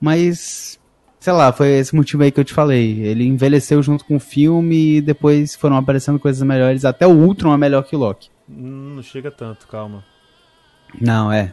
Mas. 0.00 0.78
Sei 1.18 1.32
lá, 1.32 1.52
foi 1.52 1.70
esse 1.70 1.96
motivo 1.96 2.22
aí 2.22 2.30
que 2.30 2.38
eu 2.38 2.44
te 2.44 2.54
falei. 2.54 3.00
Ele 3.00 3.24
envelheceu 3.24 3.82
junto 3.82 4.04
com 4.04 4.16
o 4.16 4.20
filme 4.20 4.98
e 4.98 5.00
depois 5.00 5.56
foram 5.56 5.76
aparecendo 5.76 6.20
coisas 6.20 6.40
melhores. 6.42 6.84
Até 6.84 7.04
o 7.04 7.10
Ultron 7.10 7.52
é 7.52 7.56
melhor 7.56 7.82
que 7.82 7.96
o 7.96 7.98
Loki. 7.98 8.28
Hum, 8.48 8.94
Não 8.94 9.02
chega 9.02 9.30
tanto, 9.30 9.66
calma. 9.66 10.04
Não, 11.00 11.32
é. 11.32 11.52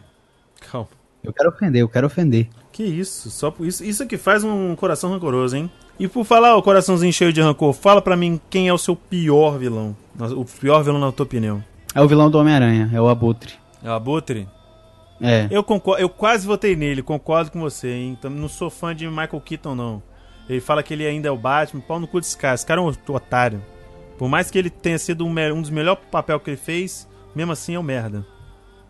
Calma. 0.72 0.90
Eu 1.24 1.34
quero 1.34 1.50
ofender, 1.50 1.82
eu 1.82 1.90
quero 1.90 2.06
ofender. 2.06 2.50
Que 2.74 2.84
isso, 2.84 3.30
só 3.30 3.52
por 3.52 3.68
isso, 3.68 3.84
isso 3.84 4.08
que 4.08 4.18
faz 4.18 4.44
um 4.44 4.76
coração 4.76 5.12
rancoroso, 5.12 5.56
hein? 5.56 5.72
E 6.00 6.08
por 6.08 6.26
falar 6.26 6.56
o 6.56 6.64
coraçãozinho 6.64 7.14
cheio 7.14 7.32
de 7.32 7.40
rancor, 7.40 7.72
fala 7.72 8.02
pra 8.02 8.18
mim 8.18 8.42
quem 8.50 8.68
é 8.68 8.74
o 8.74 8.80
seu 8.80 8.96
pior 8.96 9.60
vilão. 9.60 9.96
O 10.36 10.44
pior 10.44 10.84
vilão 10.84 11.00
na 11.00 11.12
tua 11.12 11.24
opinião. 11.24 11.64
É 11.94 12.02
o 12.02 12.08
vilão 12.08 12.32
do 12.32 12.40
Homem-Aranha, 12.40 12.90
é 12.92 13.00
o 13.00 13.08
Abutre. 13.08 13.54
É 13.84 13.88
o 13.88 13.94
Abutre? 13.94 14.48
É. 15.22 15.48
Eu 15.52 15.64
concordo, 15.64 16.02
eu 16.02 16.10
quase 16.10 16.48
votei 16.48 16.76
nele, 16.76 17.04
concordo 17.04 17.52
com 17.52 17.60
você, 17.60 17.92
hein? 17.92 18.18
Não 18.24 18.50
sou 18.50 18.72
fã 18.72 18.96
de 18.96 19.08
Michael 19.08 19.42
Keaton, 19.46 19.76
não. 19.76 20.02
Ele 20.50 20.60
fala 20.60 20.82
que 20.82 20.96
ele 20.96 21.06
ainda 21.06 21.28
é 21.28 21.32
o 21.32 21.38
Batman, 21.38 21.80
pau 21.80 22.00
no 22.00 22.08
cu 22.08 22.20
desse 22.20 22.36
cara. 22.36 22.56
Esse 22.56 22.66
cara 22.66 22.82
é 22.82 22.84
um 22.84 22.92
otário. 23.14 23.64
Por 24.18 24.28
mais 24.28 24.50
que 24.50 24.58
ele 24.58 24.72
tenha 24.72 24.98
sido 24.98 25.26
um, 25.26 25.30
um 25.30 25.62
dos 25.62 25.70
melhores 25.70 26.02
papéis 26.10 26.42
que 26.42 26.50
ele 26.50 26.58
fez, 26.58 27.08
mesmo 27.36 27.52
assim 27.52 27.76
é 27.76 27.80
um 27.80 27.84
merda. 27.84 28.26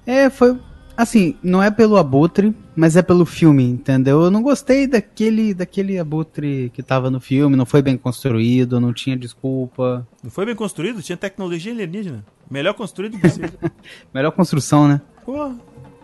É, 0.06 0.30
foi. 0.30 0.58
Assim, 0.96 1.36
não 1.42 1.62
é 1.62 1.72
pelo 1.72 1.98
abutre, 1.98 2.54
mas 2.76 2.96
é 2.96 3.02
pelo 3.02 3.26
filme, 3.26 3.64
entendeu? 3.64 4.22
Eu 4.22 4.32
não 4.32 4.44
gostei 4.44 4.86
daquele, 4.86 5.54
daquele 5.54 5.98
abutre 5.98 6.72
que 6.74 6.84
tava 6.84 7.10
no 7.10 7.20
filme, 7.20 7.56
não 7.56 7.66
foi 7.66 7.82
bem 7.82 7.98
construído, 7.98 8.80
não 8.80 8.94
tinha 8.94 9.18
desculpa. 9.18 10.08
Não 10.24 10.30
foi 10.30 10.46
bem 10.46 10.56
construído? 10.56 11.02
Tinha 11.02 11.18
tecnologia 11.18 11.72
alienígena. 11.72 12.24
Melhor 12.50 12.76
construído 12.76 13.18
possível. 13.18 13.50
Melhor 14.14 14.32
construção, 14.32 14.88
né? 14.88 15.02
Porra. 15.26 15.56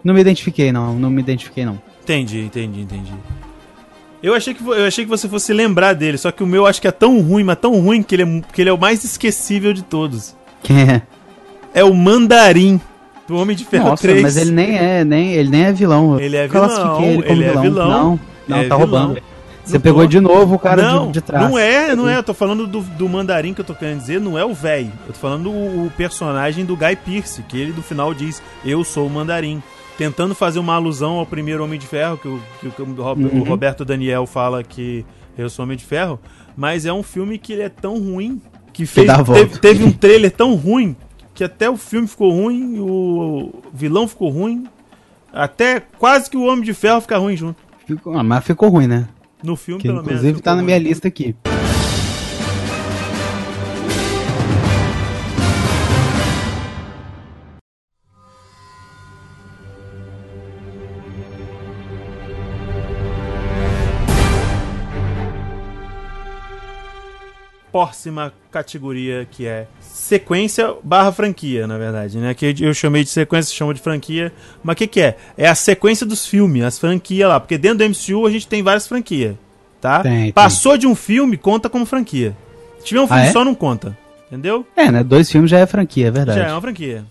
Não 0.03 0.13
me 0.13 0.21
identifiquei, 0.21 0.71
não, 0.71 0.97
não 0.97 1.09
me 1.11 1.21
identifiquei, 1.21 1.65
não. 1.65 1.79
Entendi, 2.01 2.39
entendi, 2.39 2.81
entendi. 2.81 3.13
Eu 4.23 4.33
achei, 4.33 4.53
que, 4.53 4.65
eu 4.65 4.85
achei 4.85 5.05
que 5.05 5.09
você 5.09 5.29
fosse 5.29 5.53
lembrar 5.53 5.93
dele, 5.93 6.17
só 6.17 6.31
que 6.31 6.43
o 6.43 6.47
meu 6.47 6.65
acho 6.65 6.81
que 6.81 6.87
é 6.87 6.91
tão 6.91 7.21
ruim, 7.21 7.43
mas 7.43 7.57
tão 7.57 7.79
ruim 7.79 8.01
que 8.01 8.15
ele 8.15 8.23
é, 8.23 8.41
que 8.53 8.61
ele 8.61 8.69
é 8.69 8.73
o 8.73 8.77
mais 8.77 9.03
esquecível 9.03 9.71
de 9.71 9.83
todos. 9.83 10.35
Quem 10.61 10.81
é? 10.81 11.01
É 11.73 11.83
o 11.83 11.93
Mandarim, 11.93 12.81
do 13.29 13.37
Homem 13.37 13.55
de 13.55 13.63
Ferro 13.63 13.89
Nossa, 13.89 14.01
3. 14.01 14.21
mas 14.21 14.35
ele 14.37 14.51
nem 14.51 14.77
é, 14.77 15.03
nem, 15.05 15.31
ele 15.33 15.49
nem 15.49 15.63
é 15.65 15.71
vilão. 15.71 16.19
Ele 16.19 16.35
é 16.35 16.47
vilão, 16.47 17.01
ele 17.03 17.23
ele 17.31 17.43
é 17.45 17.61
vilão. 17.61 17.89
Não, 17.89 18.19
não, 18.47 18.57
É 18.57 18.67
tá 18.67 18.75
vilão. 18.75 18.79
roubando. 18.79 19.21
Você 19.63 19.73
Não 19.75 19.81
pegou 19.81 20.01
tô. 20.01 20.07
de 20.07 20.19
novo 20.19 20.55
o 20.55 20.59
cara 20.59 20.81
não, 20.81 21.07
de, 21.07 21.13
de 21.13 21.21
trás. 21.21 21.47
não 21.47 21.57
é, 21.59 21.95
não 21.95 22.09
é. 22.09 22.17
Eu 22.17 22.23
tô 22.23 22.33
falando 22.33 22.65
do, 22.65 22.81
do 22.81 23.07
mandarim 23.07 23.53
que 23.53 23.61
eu 23.61 23.65
tô 23.65 23.75
querendo 23.75 23.99
dizer, 23.99 24.19
não 24.19 24.35
é 24.35 24.43
o 24.43 24.51
velho. 24.51 24.91
Eu 25.07 25.13
tô 25.13 25.19
falando 25.19 25.51
o, 25.51 25.85
o 25.85 25.91
personagem 25.95 26.65
do 26.65 26.75
Guy 26.75 26.95
Pearce, 26.95 27.43
que 27.43 27.55
ele 27.59 27.71
no 27.71 27.83
final 27.83 28.11
diz: 28.13 28.41
Eu 28.65 28.83
sou 28.83 29.05
o 29.05 29.09
mandarim. 29.09 29.61
Tentando 29.95 30.33
fazer 30.33 30.57
uma 30.59 30.73
alusão 30.75 31.19
ao 31.19 31.25
primeiro 31.25 31.63
Homem 31.63 31.77
de 31.77 31.85
Ferro, 31.85 32.17
que 32.17 32.27
o, 32.27 32.39
que 32.61 32.67
o- 32.67 32.71
que 32.71 32.81
o 32.81 32.85
Uhum. 32.85 33.41
o 33.41 33.43
Roberto 33.43 33.85
Daniel 33.85 34.25
fala 34.25 34.63
que 34.63 35.05
eu 35.37 35.49
sou 35.51 35.63
Homem 35.65 35.77
de 35.77 35.83
Ferro. 35.85 36.19
Mas 36.57 36.85
é 36.87 36.91
um 36.93 37.03
filme 37.03 37.37
que 37.37 37.53
ele 37.53 37.61
é 37.61 37.69
tão 37.69 37.99
ruim 37.99 38.41
que 38.73 38.85
fez, 38.87 39.05
volta. 39.07 39.33
teve, 39.33 39.57
teve 39.59 39.83
um 39.83 39.91
trailer 39.91 40.31
tão 40.31 40.55
ruim 40.55 40.95
que 41.39 41.43
até 41.45 41.69
o 41.69 41.77
filme 41.77 42.05
ficou 42.05 42.33
ruim, 42.33 42.79
o 42.79 43.61
vilão 43.73 44.09
ficou 44.09 44.29
ruim, 44.29 44.67
até 45.31 45.79
quase 45.97 46.29
que 46.29 46.35
o 46.35 46.43
Homem 46.43 46.65
de 46.65 46.73
Ferro 46.73 46.99
fica 46.99 47.17
ruim 47.17 47.37
junto. 47.37 47.55
Ficou- 47.87 48.17
ah, 48.17 48.21
mas 48.21 48.43
ficou 48.43 48.67
ruim, 48.67 48.87
né? 48.87 49.07
No 49.41 49.55
filme, 49.55 49.81
Que 49.81 49.87
pelo 49.87 49.99
menos. 50.03 50.11
inclusive 50.19 50.41
tá 50.41 50.53
na 50.53 50.61
minha 50.61 50.77
lista 50.77 51.07
aqui. 51.07 51.33
Próxima 67.71 68.33
categoria 68.51 69.27
que 69.29 69.45
é 69.45 69.67
sequência 69.79 70.73
barra 70.83 71.11
franquia, 71.11 71.67
na 71.67 71.77
verdade, 71.77 72.17
né? 72.17 72.33
Que 72.33 72.55
eu 72.59 72.73
chamei 72.73 73.03
de 73.03 73.09
sequência, 73.09 73.55
chama 73.55 73.73
de 73.73 73.81
franquia. 73.81 74.33
Mas 74.63 74.73
o 74.73 74.77
que, 74.77 74.87
que 74.87 75.01
é? 75.01 75.17
É 75.37 75.47
a 75.47 75.55
sequência 75.55 76.05
dos 76.05 76.25
filmes, 76.25 76.63
as 76.63 76.79
franquias 76.79 77.29
lá. 77.29 77.39
Porque 77.39 77.57
dentro 77.57 77.79
do 77.79 77.85
MCU 77.89 78.25
a 78.25 78.31
gente 78.31 78.47
tem 78.47 78.63
várias 78.63 78.87
franquias, 78.87 79.35
tá? 79.79 80.01
Tem, 80.01 80.23
tem. 80.23 80.31
Passou 80.33 80.77
de 80.77 80.87
um 80.87 80.95
filme, 80.95 81.37
conta 81.37 81.69
como 81.69 81.85
franquia. 81.85 82.35
Se 82.79 82.85
tiver 82.85 83.01
um 83.01 83.07
filme 83.07 83.21
Ah, 83.21 83.25
é? 83.25 83.31
só, 83.31 83.43
não 83.45 83.53
conta. 83.55 83.97
Entendeu? 84.27 84.65
É, 84.75 84.91
né? 84.91 85.03
Dois 85.03 85.31
filmes 85.31 85.49
já 85.49 85.59
é 85.59 85.65
franquia, 85.65 86.07
é 86.07 86.11
verdade. 86.11 86.39
Já 86.39 86.47
é 86.47 86.51
uma 86.51 86.61
franquia. 86.61 87.05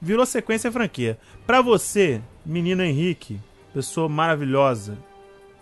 Virou 0.00 0.24
sequência 0.24 0.68
é 0.68 0.70
franquia. 0.70 1.18
Pra 1.46 1.60
você, 1.60 2.20
menino 2.46 2.82
Henrique, 2.82 3.38
pessoa 3.74 4.08
maravilhosa, 4.08 4.96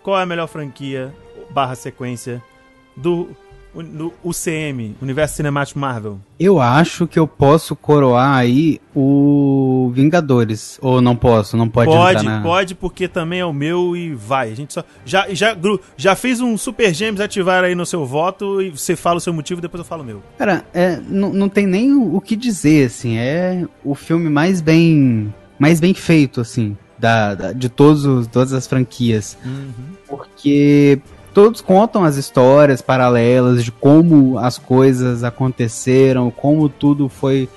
qual 0.01 0.17
é 0.17 0.23
a 0.23 0.25
melhor 0.25 0.47
franquia 0.47 1.13
barra 1.51 1.75
sequência 1.75 2.41
do, 2.95 3.35
do 3.73 4.11
UCM, 4.23 4.95
Universo 5.01 5.35
Cinemático 5.35 5.79
Marvel? 5.79 6.19
Eu 6.39 6.59
acho 6.59 7.05
que 7.07 7.19
eu 7.19 7.27
posso 7.27 7.75
coroar 7.75 8.35
aí 8.35 8.81
o 8.95 9.91
Vingadores. 9.93 10.79
Ou 10.81 11.01
não 11.01 11.15
posso, 11.15 11.55
não 11.55 11.69
pode 11.69 11.91
Pode, 11.91 12.25
na... 12.25 12.41
pode, 12.41 12.75
porque 12.75 13.07
também 13.07 13.39
é 13.41 13.45
o 13.45 13.53
meu 13.53 13.95
e 13.95 14.13
vai. 14.13 14.51
A 14.51 14.55
gente 14.55 14.73
só. 14.73 14.83
Já, 15.05 15.27
já, 15.33 15.55
já 15.95 16.15
fiz 16.15 16.41
um 16.41 16.57
Super 16.57 16.93
Gêmeos 16.93 17.21
ativar 17.21 17.63
aí 17.63 17.75
no 17.75 17.85
seu 17.85 18.05
voto 18.05 18.61
e 18.61 18.69
você 18.71 18.95
fala 18.95 19.17
o 19.17 19.21
seu 19.21 19.33
motivo 19.33 19.61
depois 19.61 19.79
eu 19.79 19.85
falo 19.85 20.03
o 20.03 20.05
meu. 20.05 20.23
Cara, 20.37 20.65
é, 20.73 20.99
não, 21.07 21.31
não 21.31 21.47
tem 21.49 21.65
nem 21.67 21.93
o, 21.93 22.15
o 22.15 22.21
que 22.21 22.35
dizer, 22.35 22.87
assim. 22.87 23.17
É 23.17 23.65
o 23.83 23.93
filme 23.95 24.29
mais 24.29 24.61
bem, 24.61 25.33
mais 25.59 25.79
bem 25.79 25.93
feito, 25.93 26.41
assim, 26.41 26.75
da, 26.97 27.35
da- 27.35 27.53
de 27.53 27.69
todos 27.69 28.05
os, 28.05 28.27
todas 28.27 28.53
as 28.53 28.65
franquias. 28.67 29.37
Porque 30.07 30.99
todos 31.41 31.61
contam 31.61 32.03
as 32.03 32.17
histórias 32.17 32.81
paralelas 32.81 33.63
de 33.63 33.71
como 33.71 34.37
as 34.37 34.57
coisas 34.57 35.23
aconteceram, 35.23 36.29
como 36.29 36.67
tudo 36.67 37.07
foi 37.07 37.47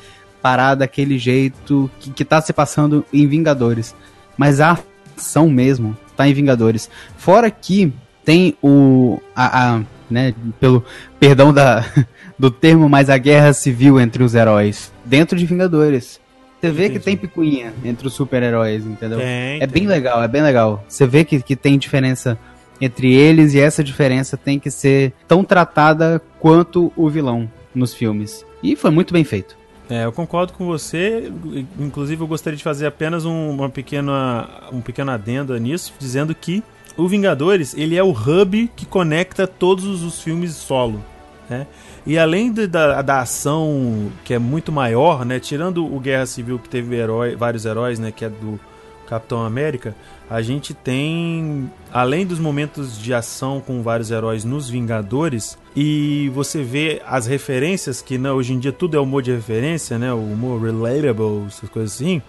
parar 0.40 0.76
daquele 0.76 1.18
jeito 1.18 1.90
que, 1.98 2.10
que 2.10 2.24
tá 2.24 2.40
se 2.40 2.52
passando 2.52 3.04
em 3.12 3.26
Vingadores. 3.26 3.92
Mas 4.38 4.60
a 4.60 4.78
ação 5.18 5.48
mesmo 5.50 5.96
tá 6.16 6.28
em 6.28 6.32
Vingadores. 6.32 6.88
Fora 7.16 7.50
que 7.50 7.92
tem 8.24 8.56
o. 8.62 9.20
A, 9.34 9.74
a- 9.74 9.80
né, 10.08 10.32
pelo 10.60 10.84
perdão 11.18 11.52
da, 11.52 11.84
do 12.38 12.50
termo, 12.52 12.88
mas 12.88 13.10
a 13.10 13.18
guerra 13.18 13.52
civil 13.52 13.98
entre 13.98 14.22
os 14.22 14.34
heróis 14.36 14.92
dentro 15.04 15.36
de 15.36 15.44
Vingadores. 15.44 16.20
Você 16.60 16.70
vê 16.70 16.82
que 16.84 16.90
Entendi. 16.98 17.04
tem 17.04 17.16
picuinha 17.16 17.72
entre 17.84 18.06
os 18.06 18.14
super-heróis, 18.14 18.86
entendeu? 18.86 19.18
Tem, 19.18 19.56
É 19.56 19.66
tem. 19.66 19.68
bem 19.68 19.86
legal, 19.88 20.22
é 20.22 20.28
bem 20.28 20.42
legal. 20.42 20.84
Você 20.86 21.04
vê 21.04 21.24
que, 21.24 21.42
que 21.42 21.56
tem 21.56 21.76
diferença 21.76 22.38
entre 22.84 23.14
eles 23.14 23.54
e 23.54 23.60
essa 23.60 23.82
diferença 23.82 24.36
tem 24.36 24.58
que 24.58 24.70
ser 24.70 25.12
tão 25.28 25.44
tratada 25.44 26.20
quanto 26.40 26.92
o 26.96 27.08
vilão 27.08 27.48
nos 27.74 27.94
filmes. 27.94 28.44
E 28.62 28.74
foi 28.76 28.90
muito 28.90 29.12
bem 29.14 29.22
feito. 29.24 29.56
É, 29.88 30.04
eu 30.04 30.12
concordo 30.12 30.52
com 30.52 30.66
você. 30.66 31.30
Inclusive, 31.78 32.22
eu 32.22 32.26
gostaria 32.26 32.56
de 32.56 32.62
fazer 32.64 32.86
apenas 32.86 33.24
um, 33.24 33.50
uma 33.50 33.68
pequena, 33.70 34.48
um 34.72 34.80
pequeno 34.80 35.10
adendo 35.10 35.56
nisso, 35.58 35.92
dizendo 35.98 36.34
que 36.34 36.62
o 36.96 37.06
Vingadores 37.08 37.72
ele 37.76 37.96
é 37.96 38.02
o 38.02 38.10
hub 38.10 38.70
que 38.76 38.84
conecta 38.84 39.46
todos 39.46 40.02
os- 40.02 40.20
filmes 40.20 40.52
solo. 40.54 41.02
Né? 41.48 41.66
E 42.06 42.18
além 42.18 42.52
de- 42.52 42.66
da, 42.66 43.00
da 43.02 43.20
ação 43.20 44.10
que 44.24 44.32
é 44.34 44.38
muito 44.38 44.70
maior, 44.72 45.24
né? 45.24 45.38
tirando 45.40 45.84
o 45.84 45.98
Guerra 46.00 46.26
Civil 46.26 46.58
que 46.58 46.68
teve 46.68 46.96
herói, 46.96 47.36
vários 47.36 47.64
heróis, 47.64 47.98
né? 47.98 48.10
que 48.12 48.24
é 48.24 48.28
do 48.28 48.58
Capitão 49.12 49.44
América, 49.44 49.94
a 50.30 50.40
gente 50.40 50.72
tem, 50.72 51.70
além 51.92 52.24
dos 52.24 52.38
momentos 52.38 52.98
de 52.98 53.12
ação 53.12 53.60
com 53.60 53.82
vários 53.82 54.10
heróis 54.10 54.42
nos 54.42 54.70
Vingadores, 54.70 55.58
e 55.76 56.30
você 56.34 56.62
vê 56.62 57.02
as 57.06 57.26
referências, 57.26 58.00
que 58.00 58.16
né, 58.16 58.32
hoje 58.32 58.54
em 58.54 58.58
dia 58.58 58.72
tudo 58.72 58.96
é 58.96 59.00
humor 59.00 59.20
de 59.22 59.30
referência, 59.30 59.98
né? 59.98 60.10
O 60.14 60.16
humor 60.18 60.62
relatable, 60.62 61.46
essas 61.46 61.68
coisas 61.68 61.92
assim. 61.94 62.22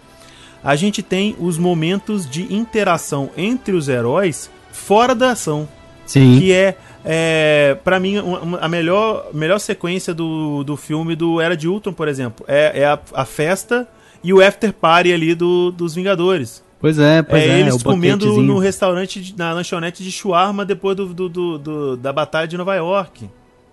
A 0.62 0.76
gente 0.76 1.02
tem 1.02 1.36
os 1.40 1.58
momentos 1.58 2.30
de 2.30 2.54
interação 2.54 3.30
entre 3.38 3.74
os 3.74 3.88
heróis 3.88 4.50
fora 4.72 5.16
da 5.16 5.32
ação. 5.32 5.68
Sim. 6.06 6.38
Que 6.40 6.52
é, 6.52 6.78
é 7.06 7.78
para 7.82 7.98
mim, 8.00 8.18
uma- 8.20 8.60
a 8.60 8.68
melhor, 8.68 9.28
melhor 9.34 9.60
sequência 9.60 10.14
do, 10.14 10.64
do 10.66 10.76
filme 10.76 11.16
do 11.16 11.40
Era 11.40 11.56
de 11.56 11.68
Ultron, 11.70 11.94
por 11.94 12.10
exemplo. 12.10 12.46
É, 12.48 12.82
é 12.82 12.86
a, 12.86 13.00
a 13.14 13.24
festa 13.24 13.88
e 14.24 14.34
o 14.34 14.42
after 14.42 14.72
party 14.72 15.12
ali 15.12 15.36
do, 15.36 15.70
dos 15.72 15.94
Vingadores. 15.96 16.63
Pois 16.84 17.00
é, 17.00 17.24
pois 17.24 17.42
é, 17.42 17.48
é. 17.48 17.60
eles 17.62 17.82
comendo 17.82 18.42
no 18.42 18.60
restaurante, 18.60 19.22
de- 19.22 19.38
na 19.38 19.54
lanchonete 19.54 20.04
de 20.04 20.12
shawarma 20.12 20.66
depois 20.66 20.98
do, 20.98 21.14
do- 21.14 21.30
do- 21.30 21.58
do- 21.58 21.96
da 21.96 22.12
batalha 22.12 22.46
de 22.46 22.58
Nova 22.58 22.76
York. 22.76 23.30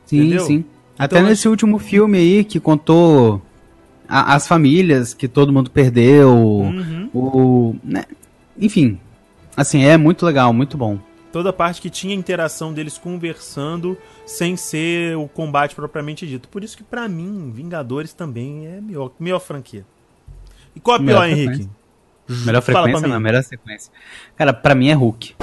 Sim, 0.06 0.18
entendeu? 0.20 0.44
sim. 0.44 0.64
Até 0.96 1.16
Então, 1.18 1.28
nesse 1.28 1.48
último 1.48 1.80
filme 1.80 2.18
aí 2.18 2.44
que 2.44 2.60
contou 2.60 3.42
a- 4.08 4.36
as 4.36 4.46
famílias 4.46 5.12
que 5.12 5.26
todo 5.26 5.52
mundo 5.52 5.72
perdeu, 5.72 6.30
Uhum. 6.30 7.10
o, 7.12 7.76
né? 7.82 8.04
enfim, 8.56 8.96
assim 9.56 9.82
é 9.82 9.96
muito 9.96 10.24
legal, 10.24 10.52
muito 10.52 10.78
bom. 10.78 10.96
Toda 11.32 11.50
a 11.50 11.52
parte 11.52 11.82
que 11.82 11.90
tinha 11.90 12.14
interação 12.14 12.72
deles 12.72 12.96
conversando 12.96 13.98
sem 14.24 14.56
ser 14.56 15.16
o 15.16 15.26
combate 15.26 15.74
propriamente 15.74 16.28
dito. 16.28 16.48
Por 16.48 16.62
isso 16.62 16.76
que 16.76 16.84
pra 16.84 17.08
mim, 17.08 17.50
Vingadores 17.52 18.12
também 18.12 18.66
é 18.68 18.80
melhor, 18.80 19.10
melhor 19.18 19.40
franquia. 19.40 19.84
E 20.76 20.78
qual 20.80 20.94
a 20.96 21.00
pior, 21.00 21.06
Melhor 21.06 21.28
Henrique? 21.28 21.68
Melhor 22.44 22.62
frequência, 22.62 23.08
não, 23.08 23.20
melhor 23.20 23.42
sequência. 23.42 23.92
Cara, 24.36 24.52
pra 24.52 24.74
mim 24.74 24.88
é 24.88 24.94
Hulk. 24.94 25.34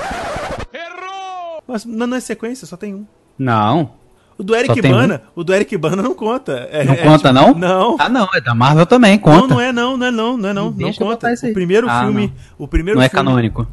Mas 1.67 1.83
não, 1.85 2.07
não 2.07 2.17
é 2.17 2.19
sequência, 2.19 2.65
só 2.65 2.77
tem 2.77 2.95
um. 2.95 3.05
Não, 3.37 3.91
O 4.37 4.43
do 4.43 4.55
Eric 4.55 4.81
Bana, 4.81 5.23
o 5.35 5.43
do 5.43 5.53
Eric 5.53 5.75
Bana 5.77 6.01
não 6.01 6.13
conta. 6.15 6.67
É- 6.71 6.83
não 6.85 6.93
é 6.93 6.97
conta 6.97 7.29
tipo- 7.29 7.33
não? 7.33 7.53
Não. 7.53 7.95
Ah 7.99 8.07
não, 8.09 8.27
é 8.33 8.39
da 8.41 8.53
Marvel 8.55 8.85
também, 8.85 9.17
conta. 9.17 9.47
Não, 9.47 9.47
não 9.47 9.61
é 9.61 9.71
não, 9.73 9.97
não 9.97 10.05
é 10.07 10.11
não, 10.11 10.37
não 10.37 10.49
é 10.49 10.53
não, 10.53 10.65
não 10.65 10.71
Deixa 10.71 10.99
conta. 11.03 11.27
O 11.43 11.53
primeiro 11.53 11.89
Ah, 11.89 12.01
filme, 12.03 12.27
não. 12.27 12.65
o 12.65 12.67
primeiro 12.67 12.97
Não 12.99 13.05
é 13.05 13.09
canônico. 13.09 13.67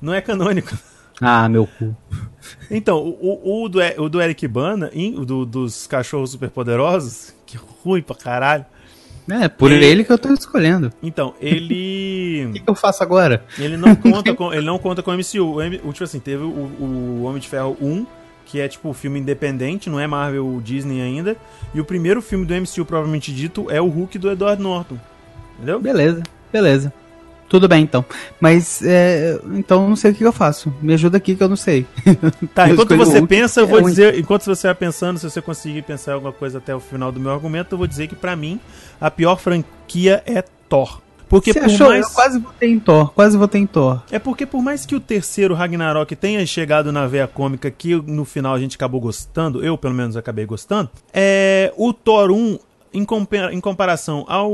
não 0.00 0.12
é 0.14 0.20
canônico. 0.20 0.76
Ah, 1.20 1.48
meu 1.48 1.66
cu. 1.66 1.96
Então, 2.70 2.98
o, 2.98 3.40
o, 3.44 3.64
o 3.64 3.68
do, 3.68 3.78
o 3.98 4.08
do 4.08 4.20
Eric 4.22 4.46
Bana, 4.48 4.90
do- 5.26 5.44
dos 5.44 5.86
cachorros 5.86 6.30
superpoderosos, 6.30 7.34
que 7.46 7.58
ruim 7.84 8.02
pra 8.02 8.16
caralho. 8.16 8.64
É, 9.30 9.48
por 9.48 9.70
Ele- 9.70 9.84
ele 9.84 10.04
que 10.04 10.12
eu 10.12 10.18
tô 10.18 10.32
escolhendo. 10.32 10.90
Então, 11.02 11.34
ele 11.40 12.46
O 12.50 12.52
que, 12.54 12.60
que 12.60 12.70
eu 12.70 12.74
faço 12.74 13.02
agora? 13.02 13.44
ele 13.58 13.76
não 13.76 13.94
conta 13.96 14.34
com 14.34 14.52
ele 14.52 14.64
não 14.64 14.78
conta 14.78 15.02
com 15.02 15.10
o 15.10 15.14
MCU. 15.14 15.54
O, 15.56 15.62
M- 15.62 15.80
o 15.84 15.92
tipo 15.92 16.04
assim, 16.04 16.18
teve 16.20 16.42
o, 16.42 16.46
o 16.48 17.22
Homem 17.24 17.40
de 17.40 17.48
Ferro 17.48 17.76
1, 17.80 18.06
que 18.46 18.58
é 18.60 18.66
tipo 18.68 18.88
um 18.88 18.94
filme 18.94 19.18
independente, 19.20 19.90
não 19.90 20.00
é 20.00 20.06
Marvel 20.06 20.60
Disney 20.64 21.02
ainda, 21.02 21.36
e 21.74 21.80
o 21.80 21.84
primeiro 21.84 22.22
filme 22.22 22.46
do 22.46 22.54
MCU 22.54 22.84
propriamente 22.86 23.30
dito 23.32 23.70
é 23.70 23.80
o 23.80 23.88
Hulk 23.88 24.18
do 24.18 24.30
Edward 24.30 24.62
Norton. 24.62 24.96
Entendeu? 25.56 25.78
Beleza, 25.80 26.22
beleza. 26.52 26.92
Tudo 27.48 27.66
bem 27.66 27.82
então. 27.82 28.04
Mas, 28.40 28.82
é, 28.82 29.38
então 29.54 29.88
não 29.88 29.96
sei 29.96 30.10
o 30.10 30.14
que 30.14 30.24
eu 30.24 30.32
faço. 30.32 30.72
Me 30.82 30.92
ajuda 30.94 31.16
aqui 31.16 31.34
que 31.34 31.42
eu 31.42 31.48
não 31.48 31.56
sei. 31.56 31.86
Tá, 32.54 32.68
enquanto 32.68 32.96
você 32.96 33.24
pensa, 33.26 33.60
eu 33.60 33.64
é 33.64 33.66
vou 33.66 33.76
único. 33.78 33.90
dizer, 33.90 34.18
enquanto 34.18 34.44
você 34.44 34.66
vai 34.66 34.74
pensando, 34.74 35.18
se 35.18 35.28
você 35.28 35.40
conseguir 35.40 35.82
pensar 35.82 36.14
alguma 36.14 36.32
coisa 36.32 36.58
até 36.58 36.74
o 36.74 36.80
final 36.80 37.12
do 37.12 37.20
meu 37.20 37.32
argumento, 37.32 37.74
eu 37.74 37.78
vou 37.78 37.86
dizer 37.86 38.06
que 38.08 38.16
pra 38.16 38.34
mim 38.34 38.60
a 39.00 39.10
pior 39.10 39.36
franquia 39.36 40.22
é 40.26 40.42
Thor. 40.68 41.00
Porque 41.28 41.52
Você 41.52 41.60
por 41.60 41.66
achou? 41.66 41.88
mais 41.88 42.06
Eu 42.06 42.12
quase 42.14 42.38
votei 42.38 42.70
em 42.70 42.80
Thor, 42.80 43.12
quase 43.12 43.36
votei 43.36 43.60
em 43.60 43.66
Thor. 43.66 44.02
É 44.10 44.18
porque 44.18 44.46
por 44.46 44.62
mais 44.62 44.86
que 44.86 44.94
o 44.94 45.00
terceiro 45.00 45.54
Ragnarok 45.54 46.16
tenha 46.16 46.44
chegado 46.46 46.90
na 46.90 47.06
veia 47.06 47.26
cômica 47.26 47.70
que 47.70 47.94
no 47.94 48.24
final 48.24 48.54
a 48.54 48.58
gente 48.58 48.76
acabou 48.76 49.00
gostando, 49.00 49.62
eu 49.62 49.76
pelo 49.76 49.94
menos 49.94 50.16
acabei 50.16 50.46
gostando, 50.46 50.88
é 51.12 51.72
o 51.76 51.92
Thor 51.92 52.30
1 52.30 52.58
em, 52.92 53.06
em 53.52 53.60
comparação 53.60 54.24
ao, 54.28 54.52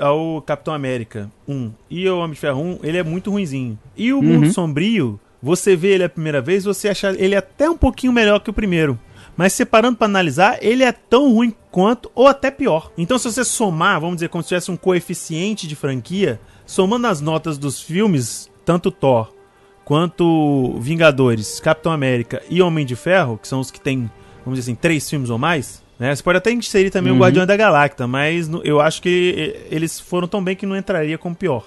ao 0.00 0.42
Capitão 0.42 0.74
América 0.74 1.30
1 1.48 1.72
e 1.90 2.06
ao 2.06 2.18
Homem 2.18 2.32
de 2.32 2.40
Ferro 2.40 2.60
1, 2.60 2.78
ele 2.82 2.98
é 2.98 3.02
muito 3.02 3.30
ruinzinho. 3.30 3.78
E 3.96 4.12
o 4.12 4.22
Mundo 4.22 4.52
Sombrio, 4.52 5.20
você 5.42 5.76
vê 5.76 5.94
ele 5.94 6.04
a 6.04 6.08
primeira 6.08 6.40
vez, 6.40 6.64
você 6.64 6.88
acha 6.88 7.14
ele 7.18 7.34
até 7.34 7.68
um 7.68 7.76
pouquinho 7.76 8.12
melhor 8.12 8.40
que 8.40 8.50
o 8.50 8.54
primeiro. 8.54 8.98
Mas 9.36 9.52
separando 9.52 9.98
pra 9.98 10.06
analisar, 10.06 10.58
ele 10.62 10.82
é 10.82 10.92
tão 10.92 11.32
ruim 11.32 11.54
quanto 11.70 12.10
ou 12.14 12.26
até 12.26 12.50
pior. 12.50 12.90
Então 12.96 13.18
se 13.18 13.30
você 13.30 13.44
somar, 13.44 14.00
vamos 14.00 14.16
dizer, 14.16 14.28
como 14.28 14.42
se 14.42 14.48
tivesse 14.48 14.70
um 14.70 14.76
coeficiente 14.76 15.66
de 15.66 15.76
franquia, 15.76 16.40
somando 16.64 17.06
as 17.06 17.20
notas 17.20 17.58
dos 17.58 17.80
filmes, 17.80 18.50
tanto 18.64 18.90
Thor 18.90 19.36
quanto 19.84 20.76
Vingadores, 20.80 21.60
Capitão 21.60 21.92
América 21.92 22.42
e 22.50 22.60
Homem 22.60 22.84
de 22.84 22.96
Ferro, 22.96 23.38
que 23.38 23.46
são 23.46 23.60
os 23.60 23.70
que 23.70 23.80
tem, 23.80 24.10
vamos 24.44 24.58
dizer 24.58 24.72
assim, 24.72 24.74
três 24.74 25.08
filmes 25.08 25.30
ou 25.30 25.38
mais, 25.38 25.80
né? 25.98 26.14
Você 26.14 26.22
pode 26.22 26.38
até 26.38 26.50
inserir 26.52 26.90
também 26.90 27.12
o 27.12 27.16
Guardião 27.18 27.46
da 27.46 27.56
Galacta, 27.56 28.06
mas 28.06 28.48
no- 28.48 28.60
eu 28.64 28.80
acho 28.80 29.00
que 29.02 29.56
eles 29.70 29.98
foram 30.00 30.28
tão 30.28 30.42
bem 30.42 30.54
que 30.56 30.66
não 30.66 30.76
entraria 30.76 31.16
como 31.18 31.34
pior. 31.34 31.64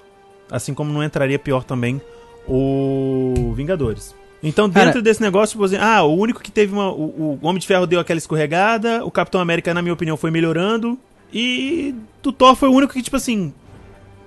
Assim 0.52 0.74
como 0.74 0.92
não 0.92 1.04
entraria 1.04 1.38
pior 1.40 1.64
também 1.64 2.02
o 2.48 3.54
Vingadores. 3.56 4.16
Então, 4.42 4.70
dentro 4.70 4.90
Cara- 4.94 5.02
desse 5.02 5.22
negócio, 5.22 5.54
tipo 5.54 5.64
assim, 5.66 5.78
ah, 5.78 6.02
o 6.04 6.16
único 6.16 6.42
que 6.42 6.52
teve 6.52 6.72
uma. 6.74 6.90
O, 6.92 7.40
o 7.42 7.48
Homem 7.48 7.60
de 7.60 7.68
Ferro 7.68 7.86
deu 7.86 8.00
aquela 8.00 8.18
escorregada, 8.18 9.04
o 9.06 9.12
Capitão 9.12 9.42
América, 9.42 9.74
na 9.74 9.82
minha 9.82 9.94
opinião, 9.94 10.16
foi 10.16 10.32
melhorando. 10.32 10.98
E 11.34 11.94
do 12.24 12.32
Thor 12.32 12.56
foi 12.56 12.70
o 12.70 12.74
único 12.74 12.94
que, 12.94 13.02
tipo 13.02 13.18
assim. 13.18 13.54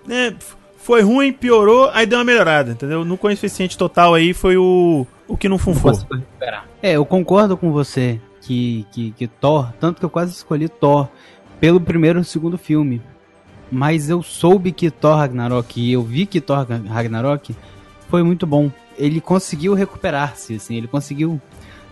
Né, 0.06 0.34
foi 0.76 1.00
ruim, 1.00 1.32
piorou, 1.32 1.88
aí 1.94 2.04
deu 2.04 2.18
uma 2.18 2.24
melhorada, 2.24 2.72
entendeu? 2.72 3.04
No 3.04 3.16
coeficiente 3.16 3.78
total 3.78 4.14
aí 4.14 4.34
foi 4.34 4.56
o, 4.56 5.06
o 5.28 5.36
que 5.36 5.48
não 5.48 5.56
funfou. 5.56 5.92
É, 6.82 6.92
eu 6.96 7.04
concordo 7.06 7.56
com 7.56 7.70
você 7.70 8.20
que, 8.42 8.86
que, 8.92 9.10
que 9.12 9.26
Thor, 9.26 9.72
tanto 9.80 9.98
que 9.98 10.04
eu 10.04 10.10
quase 10.10 10.32
escolhi 10.32 10.68
Thor 10.68 11.08
pelo 11.60 11.80
primeiro 11.80 12.20
e 12.20 12.24
segundo 12.24 12.58
filme. 12.58 13.00
Mas 13.70 14.10
eu 14.10 14.22
soube 14.22 14.72
que 14.72 14.90
Thor 14.90 15.16
Ragnarok, 15.16 15.80
e 15.80 15.92
eu 15.92 16.02
vi 16.02 16.26
que 16.26 16.40
Thor 16.40 16.66
Ragnarok 16.88 17.54
foi 18.08 18.22
muito 18.22 18.46
bom. 18.46 18.70
Ele 18.98 19.20
conseguiu 19.20 19.72
recuperar-se, 19.72 20.56
assim, 20.56 20.76
ele 20.76 20.86
conseguiu. 20.86 21.40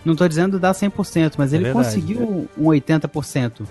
Não 0.05 0.15
tô 0.15 0.27
dizendo 0.27 0.59
dar 0.59 0.73
100%, 0.73 1.33
mas 1.37 1.53
É 1.53 1.57
ele 1.57 1.65
verdade, 1.65 1.85
conseguiu 1.85 2.47
um 2.57 2.65
80%. 2.65 3.61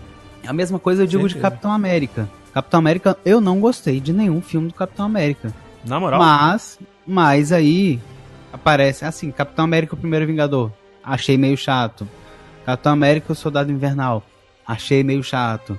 A 0.47 0.53
mesma 0.53 0.79
coisa 0.79 1.03
eu 1.03 1.07
digo 1.07 1.29
de. 1.29 1.37
Capitão 1.37 1.71
América. 1.71 2.29
Capitão 2.53 2.79
América, 2.79 3.17
eu 3.25 3.41
não 3.41 3.61
gostei 3.61 4.01
de 4.01 4.13
nenhum 4.13 4.41
filme 4.41 4.69
do 4.69 4.75
Capitão 4.75 5.07
América. 5.07 5.55
Na 5.85 6.01
moral, 6.01 6.19
Mas, 6.21 6.79
mas 7.07 7.53
aí 7.53 8.01
aparece 8.53 9.05
assim, 9.05 9.31
Capitão 9.31 9.65
América 9.65 9.95
o 9.95 9.99
primeiro 9.99 10.27
Vingador, 10.27 10.71
achei 11.03 11.39
meio 11.39 11.57
chato. 11.57 12.07
Capitão 12.71 12.93
América 12.93 13.33
o 13.33 13.37
Soldado 13.37 13.71
Invernal, 13.73 14.23
achei 14.67 15.03
meio 15.03 15.23
chato. 15.23 15.79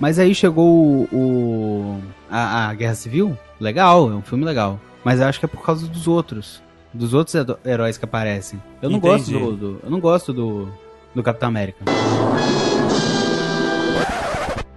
Mas 0.00 0.18
aí 0.18 0.34
chegou 0.34 0.66
o, 0.66 1.08
o- 1.12 2.02
a, 2.30 2.68
a 2.68 2.74
Guerra 2.74 2.94
Civil, 2.94 3.36
legal, 3.60 4.10
é 4.10 4.14
um 4.14 4.22
filme 4.22 4.44
legal. 4.44 4.78
Mas 5.04 5.20
eu 5.20 5.26
acho 5.26 5.38
que 5.38 5.44
é 5.44 5.48
por 5.48 5.62
causa 5.62 5.86
dos 5.88 6.06
outros, 6.06 6.62
dos 6.94 7.14
outros 7.14 7.34
heróis 7.64 7.98
que 7.98 8.04
aparecem. 8.04 8.62
Eu 8.80 8.90
não 8.90 9.00
gosto 9.00 9.30
Entendi. 9.30 9.44
do, 9.44 9.56
do- 9.56 9.80
eu 9.82 9.90
não 9.90 9.98
gosto 10.00 10.32
do, 10.32 10.68
do 11.14 11.22
Capitão 11.22 11.48
América. 11.48 11.84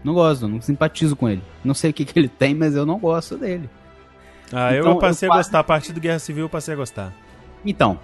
Não 0.04 0.14
gosto, 0.16 0.48
não 0.48 0.60
simpatizo 0.60 1.16
com 1.16 1.30
ele. 1.30 1.44
Não 1.64 1.74
sei 1.76 1.92
o 1.92 1.94
que, 1.94 2.04
que 2.06 2.18
ele 2.18 2.28
tem, 2.28 2.56
mas 2.56 2.76
eu 2.76 2.86
não 2.86 2.98
gosto 2.98 3.38
dele. 3.38 3.70
ah, 4.52 4.74
eu 4.74 4.82
então, 4.82 4.98
passei 4.98 5.30
eu 5.30 5.34
a 5.34 5.38
gostar. 5.38 5.60
A 5.60 5.64
partir 5.64 5.94
do 5.94 6.00
Guerra 6.00 6.18
Civil 6.18 6.46
eu 6.46 6.50
passei 6.50 6.74
a 6.74 6.78
gostar. 6.78 7.14
Então, 7.64 8.00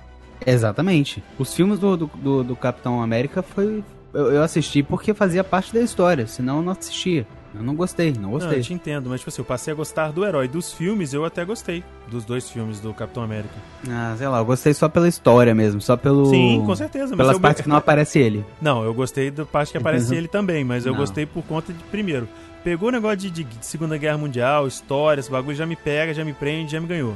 exatamente. 0.46 1.24
Os 1.38 1.54
filmes 1.54 1.80
do, 1.80 1.96
do, 1.98 2.12
do- 2.16 2.44
do 2.44 2.56
Capitão 2.56 3.02
América 3.02 3.42
foi. 3.42 3.84
Eu, 4.14 4.32
eu 4.32 4.42
assisti 4.44 4.82
porque 4.82 5.14
fazia 5.14 5.44
parte 5.44 5.74
da 5.74 5.82
história, 5.82 6.26
senão 6.28 6.58
eu 6.58 6.64
não 6.64 6.72
assistia. 6.72 7.28
Eu 7.56 7.64
não 7.64 7.76
gostei, 7.76 8.12
não 8.14 8.22
Não, 8.24 8.30
gostei. 8.32 8.60
eu 8.60 8.64
te 8.64 8.74
entendo, 8.74 9.10
mas 9.10 9.20
tipo 9.22 9.30
assim, 9.30 9.42
eu 9.42 9.46
passei 9.46 9.74
a 9.74 9.76
gostar 9.76 10.12
do 10.12 10.24
herói. 10.24 10.48
Dos 10.48 10.74
filmes, 10.74 11.14
eu 11.14 11.26
até 11.26 11.44
gostei. 11.44 11.84
Dos 12.08 12.24
dois 12.24 12.50
filmes 12.50 12.80
do 12.80 12.94
Capitão 12.94 13.24
América. 13.24 13.54
Ah, 13.90 14.14
sei 14.18 14.28
lá, 14.28 14.40
eu 14.40 14.46
gostei 14.46 14.74
só 14.74 14.88
pela 14.88 15.08
história 15.08 15.56
mesmo, 15.56 15.82
só 15.82 15.98
pelo. 15.98 16.26
Sim, 16.28 16.62
com 16.66 16.76
certeza. 16.76 17.10
Mas 17.16 17.18
Pelas 17.18 17.34
eu... 17.36 17.40
partes 17.40 17.62
que 17.64 17.70
não 17.70 17.78
aparece 17.78 18.20
ele. 18.20 18.46
Não, 18.62 18.84
eu 18.84 18.94
gostei 18.94 19.32
da 19.32 19.46
parte 19.46 19.72
que 19.72 19.78
aparece 19.78 20.12
Uhum. 20.12 20.18
ele 20.18 20.28
também, 20.28 20.64
mas 20.64 20.86
eu 20.86 20.92
Não. 20.92 21.00
gostei 21.00 21.26
por 21.26 21.44
conta 21.46 21.74
de, 21.74 21.84
primeiro, 21.86 22.28
pegou 22.64 22.90
o 22.90 22.92
negócio 22.92 23.18
de, 23.18 23.30
de 23.44 23.48
Segunda 23.66 23.98
Guerra 23.98 24.18
Mundial, 24.18 24.68
história, 24.68 25.20
esse 25.20 25.32
bagulho 25.32 25.56
já 25.56 25.66
me 25.66 25.76
pega, 25.76 26.14
já 26.14 26.24
me 26.24 26.34
prende, 26.34 26.74
já 26.74 26.82
me 26.82 26.88
ganhou. 26.88 27.16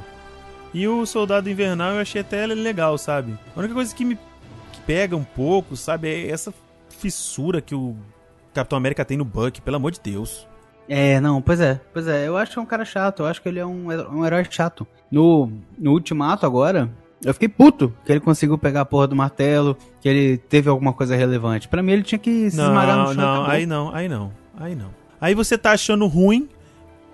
E 0.73 0.87
o 0.87 1.05
Soldado 1.05 1.49
Invernal 1.49 1.93
eu 1.95 2.01
achei 2.01 2.21
até 2.21 2.45
legal, 2.45 2.97
sabe? 2.97 3.37
A 3.55 3.59
única 3.59 3.73
coisa 3.73 3.93
que 3.93 4.05
me 4.05 4.17
pega 4.85 5.15
um 5.15 5.23
pouco, 5.23 5.75
sabe, 5.75 6.07
é 6.09 6.29
essa 6.29 6.53
fissura 6.89 7.61
que 7.61 7.75
o 7.75 7.95
Capitão 8.53 8.77
América 8.77 9.03
tem 9.05 9.17
no 9.17 9.25
Buck, 9.25 9.61
pelo 9.61 9.75
amor 9.77 9.91
de 9.91 9.99
Deus. 10.01 10.47
É, 10.87 11.19
não, 11.19 11.41
pois 11.41 11.59
é, 11.61 11.79
pois 11.93 12.07
é. 12.07 12.27
Eu 12.27 12.37
acho 12.37 12.53
que 12.53 12.59
é 12.59 12.61
um 12.61 12.65
cara 12.65 12.83
chato, 12.85 13.21
eu 13.21 13.25
acho 13.27 13.41
que 13.41 13.47
ele 13.49 13.59
é 13.59 13.65
um, 13.65 13.87
um 14.13 14.25
herói 14.25 14.45
chato. 14.49 14.85
No, 15.11 15.51
no 15.77 15.91
Ultimato 15.91 16.45
agora, 16.45 16.89
eu 17.23 17.33
fiquei 17.33 17.47
puto 17.49 17.93
que 18.05 18.11
ele 18.11 18.19
conseguiu 18.19 18.57
pegar 18.57 18.81
a 18.81 18.85
porra 18.85 19.07
do 19.07 19.15
martelo, 19.15 19.77
que 20.01 20.09
ele 20.09 20.37
teve 20.37 20.69
alguma 20.69 20.91
coisa 20.93 21.15
relevante. 21.15 21.67
Pra 21.67 21.83
mim 21.83 21.91
ele 21.93 22.03
tinha 22.03 22.19
que 22.19 22.49
se 22.49 22.57
esmagar 22.59 22.97
no 22.97 23.03
Não, 23.03 23.13
chão. 23.13 23.15
não, 23.23 23.33
acabou. 23.35 23.51
aí 23.51 23.65
não, 23.65 23.93
aí 23.95 24.09
não, 24.09 24.33
aí 24.57 24.75
não. 24.75 24.89
Aí 25.19 25.35
você 25.35 25.57
tá 25.57 25.71
achando 25.71 26.07
ruim 26.07 26.49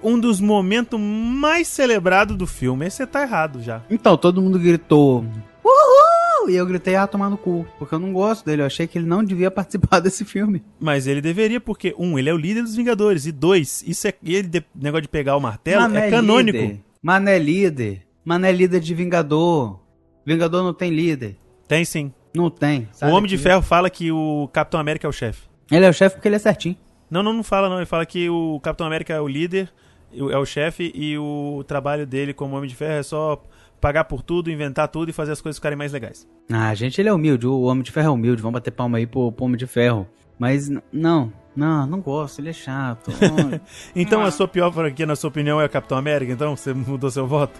um 0.08 0.20
dos 0.20 0.40
momentos 0.40 1.00
mais 1.00 1.68
celebrados 1.68 2.36
do 2.38 2.48
filme. 2.48 2.90
Você 2.90 3.06
tá 3.06 3.22
errado 3.24 3.62
já. 3.62 3.82
Então, 3.90 4.16
todo 4.18 4.42
mundo 4.42 4.58
gritou 4.58 5.26
Uhul! 5.64 6.50
E 6.50 6.56
eu 6.56 6.66
gritei, 6.66 6.96
ah, 6.96 7.06
tomar 7.06 7.30
no 7.30 7.38
cu. 7.38 7.68
Porque 7.78 7.94
eu 7.94 8.00
não 8.00 8.14
gosto 8.14 8.46
dele, 8.46 8.62
eu 8.62 8.66
achei 8.66 8.88
que 8.88 8.98
ele 8.98 9.06
não 9.06 9.22
devia 9.24 9.52
participar 9.52 10.00
desse 10.00 10.24
filme. 10.24 10.64
Mas 10.80 11.06
ele 11.08 11.20
deveria, 11.20 11.60
porque, 11.60 11.94
um, 11.98 12.18
ele 12.18 12.30
é 12.30 12.34
o 12.34 12.38
líder 12.38 12.64
dos 12.64 12.76
Vingadores. 12.76 13.26
E 13.26 13.32
dois, 13.34 13.84
isso 13.86 14.08
é. 14.08 14.14
Ele, 14.24 14.48
de- 14.48 14.64
negócio 14.74 15.02
de 15.04 15.10
pegar 15.10 15.36
o 15.36 15.42
martelo 15.42 15.82
Mané 15.82 16.08
é 16.08 16.10
canônico. 16.10 16.58
Líder. 16.58 16.80
Mané 17.02 17.38
líder. 17.40 18.02
Mané 18.24 18.52
líder 18.52 18.80
de 18.80 18.94
Vingador. 18.94 19.80
Vingador 20.26 20.64
não 20.64 20.74
tem 20.74 20.90
líder. 20.90 21.38
Tem 21.68 21.84
sim. 21.84 22.14
Não 22.34 22.50
tem. 22.50 22.88
o 23.02 23.08
Homem 23.08 23.28
de. 23.30 23.38
Ferro 23.38 23.62
fala 23.62 23.90
que 23.90 24.12
o 24.12 24.50
Capitão 24.54 24.80
América 24.80 25.06
é 25.08 25.10
o 25.10 25.14
chefe. 25.14 25.42
Ele 25.72 25.86
é 25.86 25.90
o 25.90 25.94
chefe 25.94 26.16
porque 26.16 26.28
ele 26.28 26.36
é 26.36 26.40
certinho. 26.40 26.78
Não, 27.10 27.24
não, 27.24 27.34
não 27.34 27.44
fala 27.44 27.68
não. 27.70 27.78
Ele 27.78 27.86
fala 27.86 28.06
que 28.06 28.30
o 28.30 28.60
Capitão 28.62 28.86
América 28.88 29.14
é 29.14 29.20
o 29.20 29.28
líder, 29.28 29.70
é 30.14 30.38
o 30.38 30.46
chefe, 30.46 30.92
e 30.96 31.18
o 31.18 31.64
trabalho 31.68 32.06
dele 32.06 32.34
como 32.34 32.56
Homem 32.56 32.70
de 32.70 32.76
Ferro 32.76 32.94
é 32.94 33.04
só 33.04 33.42
pagar 33.80 34.06
por 34.06 34.22
tudo, 34.22 34.52
inventar 34.52 34.88
tudo 34.88 35.10
e 35.10 35.14
fazer 35.14 35.32
as 35.32 35.42
coisas 35.42 35.58
ficarem 35.58 35.78
mais 35.78 35.92
legais. 35.92 36.28
Ah, 36.52 36.74
gente, 36.74 37.00
ele 37.00 37.10
é 37.10 37.14
humilde. 37.14 37.48
O 37.48 37.62
Homem 37.62 37.84
de 37.84 37.92
Ferro 37.92 38.08
é 38.08 38.12
humilde. 38.12 38.42
Vamos 38.42 38.60
bater 38.60 38.72
palma 38.72 38.98
aí 38.98 39.06
pro, 39.06 39.32
pro 39.32 39.46
Homem 39.46 39.58
de 39.58 39.68
Ferro. 39.68 40.08
Mas, 40.40 40.70
não. 40.92 41.32
Não, 41.56 41.88
não 41.88 42.00
gosto. 42.00 42.40
Ele 42.40 42.50
é 42.50 42.54
chato. 42.54 43.12
Então 43.96 44.22
a 44.24 44.32
sua 44.32 44.48
pior 44.48 44.72
franquia, 44.72 45.06
na 45.06 45.16
sua 45.16 45.30
opinião, 45.30 45.60
é 45.60 45.66
o 45.66 45.70
Capitão 45.70 45.98
América? 45.98 46.32
Então 46.32 46.56
você 46.56 46.74
mudou 46.74 47.10
seu 47.10 47.28
voto? 47.28 47.60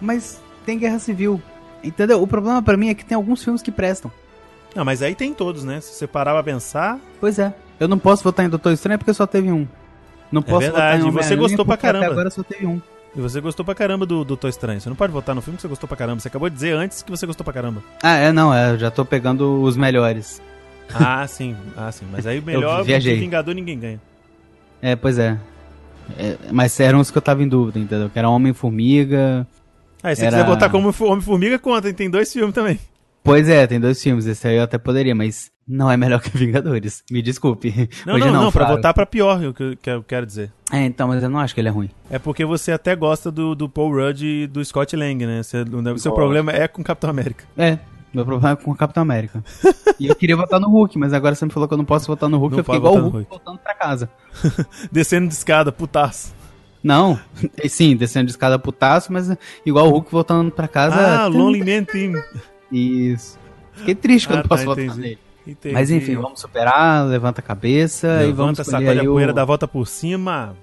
Mas 0.00 0.40
tem 0.64 0.78
Guerra 0.78 0.98
Civil. 0.98 1.40
Entendeu? 1.82 2.22
O 2.22 2.26
problema 2.26 2.62
pra 2.62 2.76
mim 2.76 2.88
é 2.88 2.94
que 2.94 3.04
tem 3.04 3.16
alguns 3.16 3.42
filmes 3.42 3.62
que 3.62 3.72
prestam. 3.72 4.10
Não, 4.74 4.84
mas 4.84 5.02
aí 5.02 5.14
tem 5.14 5.34
todos, 5.34 5.64
né? 5.64 5.80
Se 5.80 5.94
você 5.94 6.06
parar 6.06 6.32
pra 6.32 6.42
pensar, 6.42 6.98
Pois 7.20 7.38
é. 7.38 7.52
Eu 7.78 7.88
não 7.88 7.98
posso 7.98 8.22
votar 8.22 8.46
em 8.46 8.48
Doutor 8.48 8.72
Estranho 8.72 8.98
porque 8.98 9.12
só 9.12 9.26
teve 9.26 9.50
um. 9.50 9.66
Não 10.32 10.42
posso 10.42 10.60
verdade, 10.60 11.02
votar 11.02 11.06
em 11.06 11.08
e 11.08 11.10
você 11.12 11.36
gostou 11.36 11.64
pra 11.64 11.76
porque 11.76 11.86
até 11.86 11.98
caramba. 11.98 12.12
agora 12.12 12.30
só 12.30 12.42
teve 12.42 12.66
um. 12.66 12.80
e 13.14 13.20
você 13.20 13.40
gostou 13.40 13.64
pra 13.64 13.74
caramba 13.74 14.06
do 14.06 14.24
Doutor 14.24 14.48
Estranho. 14.48 14.80
Você 14.80 14.88
não 14.88 14.96
pode 14.96 15.12
votar 15.12 15.34
no 15.34 15.42
filme 15.42 15.56
que 15.56 15.62
você 15.62 15.68
gostou 15.68 15.86
pra 15.86 15.96
caramba. 15.96 16.20
Você 16.20 16.28
acabou 16.28 16.48
de 16.48 16.54
dizer 16.54 16.72
antes 16.74 17.02
que 17.02 17.10
você 17.10 17.26
gostou 17.26 17.44
pra 17.44 17.52
caramba. 17.52 17.82
Ah, 18.02 18.16
é, 18.16 18.32
não, 18.32 18.52
é, 18.52 18.70
eu 18.72 18.78
já 18.78 18.90
tô 18.90 19.04
pegando 19.04 19.62
os 19.62 19.76
melhores. 19.76 20.40
Ah, 20.94 21.26
sim. 21.26 21.54
Ah, 21.76 21.92
sim. 21.92 22.06
Mas 22.10 22.26
aí 22.26 22.38
o 22.38 22.42
melhor 22.46 22.82
viajei. 22.84 23.18
Vingador 23.18 23.54
ninguém 23.54 23.78
ganha. 23.78 24.00
É, 24.80 24.96
pois 24.96 25.18
é. 25.18 25.38
É, 26.18 26.36
mas 26.50 26.78
eram 26.80 26.98
os 27.00 27.10
que 27.10 27.18
eu 27.18 27.22
tava 27.22 27.42
em 27.42 27.48
dúvida, 27.48 27.78
entendeu? 27.78 28.10
Que 28.10 28.18
era 28.18 28.28
Homem-Formiga. 28.28 29.46
Ah, 30.02 30.10
e 30.12 30.16
se 30.16 30.20
você 30.22 30.26
Era- 30.26 30.36
quiser 30.38 30.46
botar 30.48 30.68
como 30.68 30.92
Homem-Formiga, 31.00 31.58
conta. 31.58 31.92
Tem 31.92 32.10
dois 32.10 32.32
filmes 32.32 32.54
também. 32.54 32.78
Pois 33.24 33.48
é, 33.48 33.66
tem 33.66 33.78
dois 33.78 34.02
filmes, 34.02 34.26
esse 34.26 34.46
aí 34.48 34.56
eu 34.56 34.62
até 34.64 34.78
poderia, 34.78 35.14
mas 35.14 35.50
não 35.66 35.90
é 35.90 35.96
melhor 35.96 36.18
que 36.22 36.36
Vingadores. 36.36 37.04
Me 37.10 37.22
desculpe. 37.22 37.88
Não, 38.04 38.14
Hoje 38.14 38.26
não, 38.26 38.32
não, 38.44 38.52
pra 38.52 38.62
Fábio. 38.62 38.76
votar 38.76 38.92
pra 38.94 39.06
pior, 39.06 39.42
o 39.44 39.54
que 39.54 39.62
eu 39.62 39.76
que 39.76 39.90
eu 39.90 40.02
quero 40.02 40.26
dizer. 40.26 40.52
É, 40.72 40.84
então, 40.84 41.06
mas 41.08 41.22
eu 41.22 41.28
não 41.30 41.38
acho 41.38 41.54
que 41.54 41.60
ele 41.60 41.68
é 41.68 41.70
ruim. 41.72 41.88
É 42.10 42.18
porque 42.18 42.44
você 42.44 42.72
até 42.72 42.96
gosta 42.96 43.30
do, 43.30 43.54
do 43.54 43.68
Paul 43.68 43.92
Rudd 43.94 44.22
e 44.22 44.46
do 44.46 44.64
Scott 44.64 44.96
Lang, 44.96 45.24
né? 45.24 45.42
Você- 45.42 45.62
o 45.62 45.98
seu 45.98 46.12
problema 46.12 46.50
é 46.52 46.66
com 46.66 46.82
o 46.82 46.84
Capitão 46.84 47.10
América. 47.10 47.44
É, 47.56 47.78
meu 48.12 48.24
problema 48.24 48.50
é 48.52 48.56
com 48.56 48.70
o 48.72 48.76
Capitão 48.76 49.02
América. 49.02 49.42
e 50.00 50.08
eu 50.08 50.16
queria 50.16 50.36
votar 50.36 50.58
no 50.58 50.68
Hulk, 50.68 50.98
mas 50.98 51.12
agora 51.12 51.34
você 51.34 51.44
me 51.44 51.52
falou 51.52 51.68
que 51.68 51.74
eu 51.74 51.78
não 51.78 51.84
posso 51.84 52.06
votar 52.08 52.28
no 52.28 52.38
Hulk, 52.38 52.52
Não 52.52 52.58
eu 52.60 52.64
fiquei 52.64 52.78
igual 52.78 52.94
o 52.96 53.00
Hulk 53.02 53.16
no 53.18 53.24
voltando 53.28 53.58
pra 53.58 53.74
casa. 53.74 54.10
Descendo 54.90 55.28
de 55.28 55.34
escada, 55.34 55.70
putaço. 55.70 56.34
Não, 56.82 57.16
e 57.62 57.68
sim, 57.68 57.94
descendo 57.94 58.24
de 58.26 58.32
escada 58.32 58.58
putaço, 58.58 59.12
mas 59.12 59.30
igual 59.64 59.86
o 59.86 59.90
Hulk 59.90 60.10
voltando 60.10 60.50
pra 60.50 60.66
casa. 60.66 60.96
Ah, 60.96 61.26
Lonely 61.28 61.60
Man 61.60 61.84
Team. 61.84 62.14
Isso. 62.72 63.38
Fiquei 63.72 63.94
triste 63.94 64.28
eu 64.30 64.38
Ah, 64.38 64.42
posso 64.42 64.62
tá, 64.64 64.70
votar 64.70 64.84
entendi. 64.84 65.00
nele. 65.00 65.18
Entendi. 65.46 65.74
Mas 65.74 65.90
enfim, 65.90 66.14
vamos 66.16 66.40
superar, 66.40 67.06
levanta 67.06 67.40
a 67.40 67.44
cabeça 67.44 68.06
e 68.24 68.32
vamos 68.32 68.58
Levanta, 68.58 68.62
escolher 68.62 69.00
a 69.00 69.04
poeira, 69.04 69.32
o... 69.32 69.34
dá 69.34 69.42
a 69.42 69.44
volta 69.44 69.66
por 69.68 69.86
cima. 69.86 70.56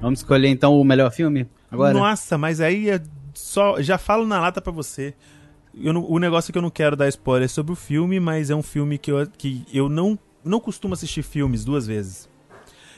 Vamos 0.00 0.20
escolher 0.20 0.48
então 0.48 0.78
o 0.80 0.84
melhor 0.84 1.10
filme? 1.10 1.46
Agora? 1.70 1.92
Nossa, 1.92 2.38
mas 2.38 2.60
aí 2.60 2.88
é 2.88 3.00
só. 3.34 3.80
Já 3.82 3.98
falo 3.98 4.26
na 4.26 4.40
lata 4.40 4.60
pra 4.60 4.72
você. 4.72 5.14
Eu 5.80 5.92
não- 5.92 6.04
o 6.10 6.18
negócio 6.18 6.50
é 6.50 6.52
que 6.52 6.58
eu 6.58 6.62
não 6.62 6.70
quero 6.70 6.96
dar 6.96 7.08
spoiler 7.08 7.48
sobre 7.48 7.72
o 7.72 7.76
filme, 7.76 8.18
mas 8.20 8.50
é 8.50 8.54
um 8.54 8.62
filme 8.62 8.98
que 8.98 9.10
eu, 9.10 9.26
que 9.26 9.64
eu 9.72 9.88
não, 9.88 10.18
não 10.44 10.60
costumo 10.60 10.94
assistir 10.94 11.22
filmes 11.22 11.64
duas 11.64 11.86
vezes. 11.86 12.28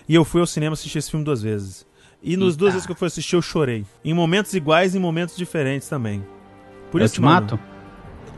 E 0.08 0.14
eu 0.14 0.24
fui 0.24 0.40
ao 0.40 0.46
cinema 0.46 0.72
assistir 0.72 0.98
esse 0.98 1.10
filme 1.10 1.24
duas 1.24 1.42
vezes. 1.42 1.86
E 2.22 2.36
nos 2.36 2.48
Eita. 2.54 2.58
duas 2.58 2.72
vezes 2.74 2.86
que 2.86 2.92
eu 2.92 2.96
fui 2.96 3.06
assistir, 3.06 3.34
eu 3.36 3.42
chorei. 3.42 3.84
Em 4.04 4.12
momentos 4.14 4.52
iguais 4.54 4.94
e 4.94 4.98
em 4.98 5.00
momentos 5.00 5.36
diferentes 5.36 5.88
também. 5.88 6.24
Por 6.90 7.00
É 7.00 7.04
isso, 7.04 7.14
Ultimato? 7.14 7.56
mano, 7.56 7.70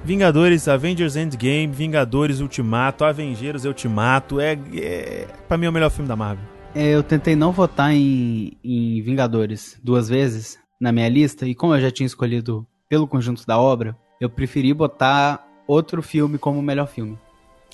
Vingadores, 0.05 0.67
Avengers 0.69 1.15
Endgame, 1.17 1.69
Vingadores 1.73 2.41
Ultimato, 2.41 3.05
Avengers 3.05 3.65
Ultimato. 3.65 4.41
É, 4.41 4.59
é. 4.75 5.29
Pra 5.49 5.57
mim 5.57 5.67
é 5.67 5.69
o 5.69 5.73
melhor 5.73 5.91
filme 5.91 6.09
da 6.09 6.17
Marvel. 6.17 6.45
É, 6.75 6.89
eu 6.89 7.03
tentei 7.03 7.37
não 7.37 7.53
votar 7.53 7.93
em, 7.95 8.53
em 8.65 9.01
Vingadores 9.03 9.79
duas 9.83 10.09
vezes 10.09 10.59
na 10.81 10.91
minha 10.91 11.09
lista, 11.09 11.47
e 11.47 11.55
como 11.55 11.75
eu 11.75 11.81
já 11.81 11.91
tinha 11.91 12.07
escolhido 12.07 12.67
pelo 12.89 13.07
conjunto 13.07 13.47
da 13.47 13.59
obra, 13.59 13.97
eu 14.23 14.31
preferi 14.31 14.73
botar 14.73 15.47
outro 15.67 16.03
filme 16.03 16.39
como 16.39 16.59
o 16.59 16.63
melhor 16.63 16.87
filme. 16.89 17.19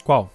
Qual? 0.05 0.30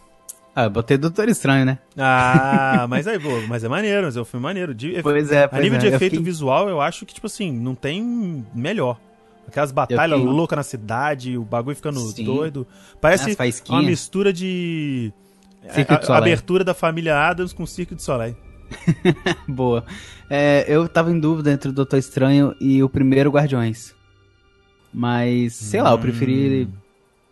Ah, 0.55 0.65
eu 0.65 0.69
botei 0.69 0.97
Doutor 0.97 1.27
Estranho, 1.29 1.65
né? 1.65 1.79
Ah, 1.97 2.85
mas 2.89 3.07
aí, 3.07 3.19
pô, 3.19 3.29
mas 3.47 3.63
é 3.63 3.67
maneiro, 3.67 4.03
mas 4.05 4.15
é 4.15 4.21
um 4.21 4.25
filme 4.25 4.43
maneiro. 4.43 4.73
De- 4.75 5.01
Pois 5.01 5.31
é, 5.31 5.45
a 5.45 5.47
pois 5.49 5.61
nível 5.63 5.77
é, 5.77 5.81
de 5.81 5.87
eu 5.87 5.93
efeito 5.95 6.11
fiquei- 6.11 6.23
visual, 6.25 6.69
eu 6.69 6.79
acho 6.79 7.05
que, 7.05 7.13
tipo 7.15 7.25
assim, 7.25 7.51
não 7.51 7.73
tem 7.73 8.45
melhor. 8.53 8.99
Aquelas 9.47 9.71
batalhas 9.71 10.19
tenho- 10.19 10.31
loucas 10.31 10.55
na 10.55 10.63
cidade, 10.63 11.37
o 11.37 11.43
bagulho 11.43 11.75
ficando 11.75 11.99
Sim. 11.99 12.23
doido. 12.23 12.67
Parece 13.01 13.35
uma 13.67 13.81
mistura 13.81 14.31
de. 14.31 15.11
Cirque 15.69 15.93
a- 15.93 16.17
abertura 16.17 16.63
da 16.63 16.73
família 16.73 17.17
Adams 17.17 17.51
com 17.53 17.65
Cirque 17.65 17.95
de 17.95 18.03
Soleil. 18.03 18.35
Boa. 19.47 19.83
É, 20.29 20.65
eu 20.67 20.87
tava 20.87 21.11
em 21.11 21.19
dúvida 21.19 21.51
entre 21.51 21.69
o 21.69 21.73
Doutor 21.73 21.97
Estranho 21.97 22.55
e 22.59 22.81
o 22.83 22.89
primeiro 22.89 23.29
Guardiões. 23.31 23.93
Mas, 24.93 25.53
sei 25.55 25.81
lá, 25.81 25.91
eu 25.91 25.99
preferi. 25.99 26.67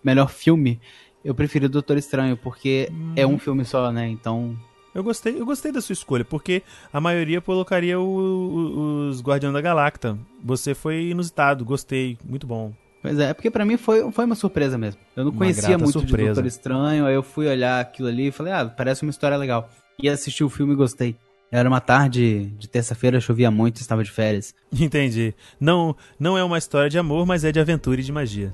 Melhor 0.03 0.29
filme. 0.29 0.79
Eu 1.23 1.35
preferi 1.35 1.67
o 1.67 1.69
Doutor 1.69 1.97
Estranho, 1.97 2.35
porque 2.35 2.91
é 3.15 3.25
um 3.27 3.37
filme 3.37 3.63
só, 3.63 3.91
né? 3.91 4.07
Então. 4.09 4.55
Eu 4.93 5.03
gostei, 5.03 5.39
eu 5.39 5.45
gostei 5.45 5.71
da 5.71 5.79
sua 5.79 5.93
escolha, 5.93 6.25
porque 6.25 6.63
a 6.91 6.99
maioria 6.99 7.39
colocaria 7.39 7.97
o- 7.97 8.03
o- 8.03 9.07
os 9.07 9.21
Guardiões 9.21 9.53
da 9.53 9.61
Galacta. 9.61 10.17
Você 10.43 10.73
foi 10.73 11.11
inusitado, 11.11 11.63
gostei, 11.63 12.17
muito 12.25 12.45
bom. 12.45 12.73
Pois 13.01 13.17
é, 13.17 13.29
é 13.29 13.33
porque 13.33 13.49
pra 13.49 13.63
mim 13.63 13.77
foi, 13.77 14.11
foi 14.11 14.25
uma 14.25 14.35
surpresa 14.35 14.77
mesmo. 14.77 14.99
Eu 15.15 15.23
não 15.23 15.31
Uma 15.31 15.37
conhecia 15.37 15.77
muito 15.77 15.93
de 16.01 16.07
surpresa. 16.09 16.33
Doutor 16.33 16.45
Estranho, 16.45 17.05
aí 17.05 17.15
eu 17.15 17.23
fui 17.23 17.47
olhar 17.47 17.79
aquilo 17.79 18.09
ali 18.09 18.27
e 18.27 18.31
falei, 18.31 18.51
ah, 18.51 18.65
parece 18.65 19.03
uma 19.03 19.11
história 19.11 19.37
legal. 19.37 19.69
E 20.01 20.09
assisti 20.09 20.43
o 20.43 20.49
filme 20.49 20.73
e 20.73 20.75
gostei. 20.75 21.15
Era 21.51 21.67
uma 21.67 21.81
tarde 21.81 22.45
de 22.57 22.67
terça-feira, 22.69 23.19
chovia 23.19 23.51
muito, 23.51 23.77
estava 23.81 24.03
de 24.03 24.09
férias. 24.11 24.55
Entendi. 24.71 25.33
Não, 25.59 25.95
não 26.19 26.37
é 26.37 26.43
uma 26.43 26.57
história 26.57 26.89
de 26.89 26.97
amor, 26.97 27.25
mas 27.25 27.43
é 27.43 27.51
de 27.51 27.59
aventura 27.59 27.99
e 27.99 28.03
de 28.03 28.11
magia. 28.11 28.53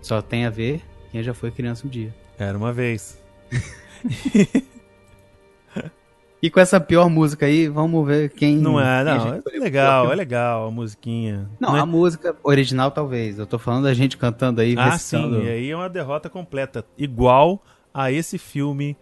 Só 0.00 0.22
tem 0.22 0.44
a 0.46 0.50
ver 0.50 0.80
quem 1.10 1.22
já 1.22 1.34
foi 1.34 1.50
criança 1.50 1.86
um 1.86 1.90
dia. 1.90 2.14
Era 2.38 2.56
uma 2.56 2.72
vez. 2.72 3.20
E 6.42 6.50
com 6.50 6.60
essa 6.60 6.78
pior 6.78 7.08
música 7.08 7.46
aí, 7.46 7.66
vamos 7.66 8.06
ver 8.06 8.28
quem. 8.30 8.58
Não 8.58 8.78
é, 8.78 9.02
não. 9.02 9.34
É 9.52 9.58
legal, 9.58 10.12
é 10.12 10.14
legal 10.14 10.66
a 10.68 10.70
musiquinha. 10.70 11.48
Não, 11.58 11.74
é- 11.76 11.80
a 11.80 11.86
música 11.86 12.36
original 12.44 12.90
talvez. 12.90 13.38
Eu 13.38 13.46
tô 13.46 13.58
falando 13.58 13.84
da 13.84 13.94
gente 13.94 14.18
cantando 14.18 14.60
aí, 14.60 14.74
Ah, 14.78 14.98
sim, 14.98 15.42
e 15.42 15.48
aí 15.48 15.70
é 15.70 15.74
uma 15.74 15.88
derrota 15.88 16.28
completa. 16.28 16.84
Igual 16.96 17.64
a 17.92 18.12
esse 18.12 18.36
filme. 18.38 18.96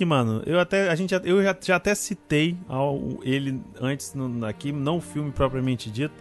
Que, 0.00 0.04
mano, 0.06 0.42
eu 0.46 0.58
até. 0.58 0.88
A 0.88 0.94
gente, 0.94 1.10
já- 1.10 1.20
eu 1.22 1.42
já, 1.42 1.54
já 1.60 1.76
até 1.76 1.94
citei 1.94 2.56
ao, 2.66 2.98
ele 3.22 3.60
antes 3.78 4.14
no, 4.14 4.46
aqui, 4.46 4.72
não 4.72 4.96
o 4.96 5.00
filme 5.02 5.30
propriamente 5.30 5.90
dito, 5.90 6.14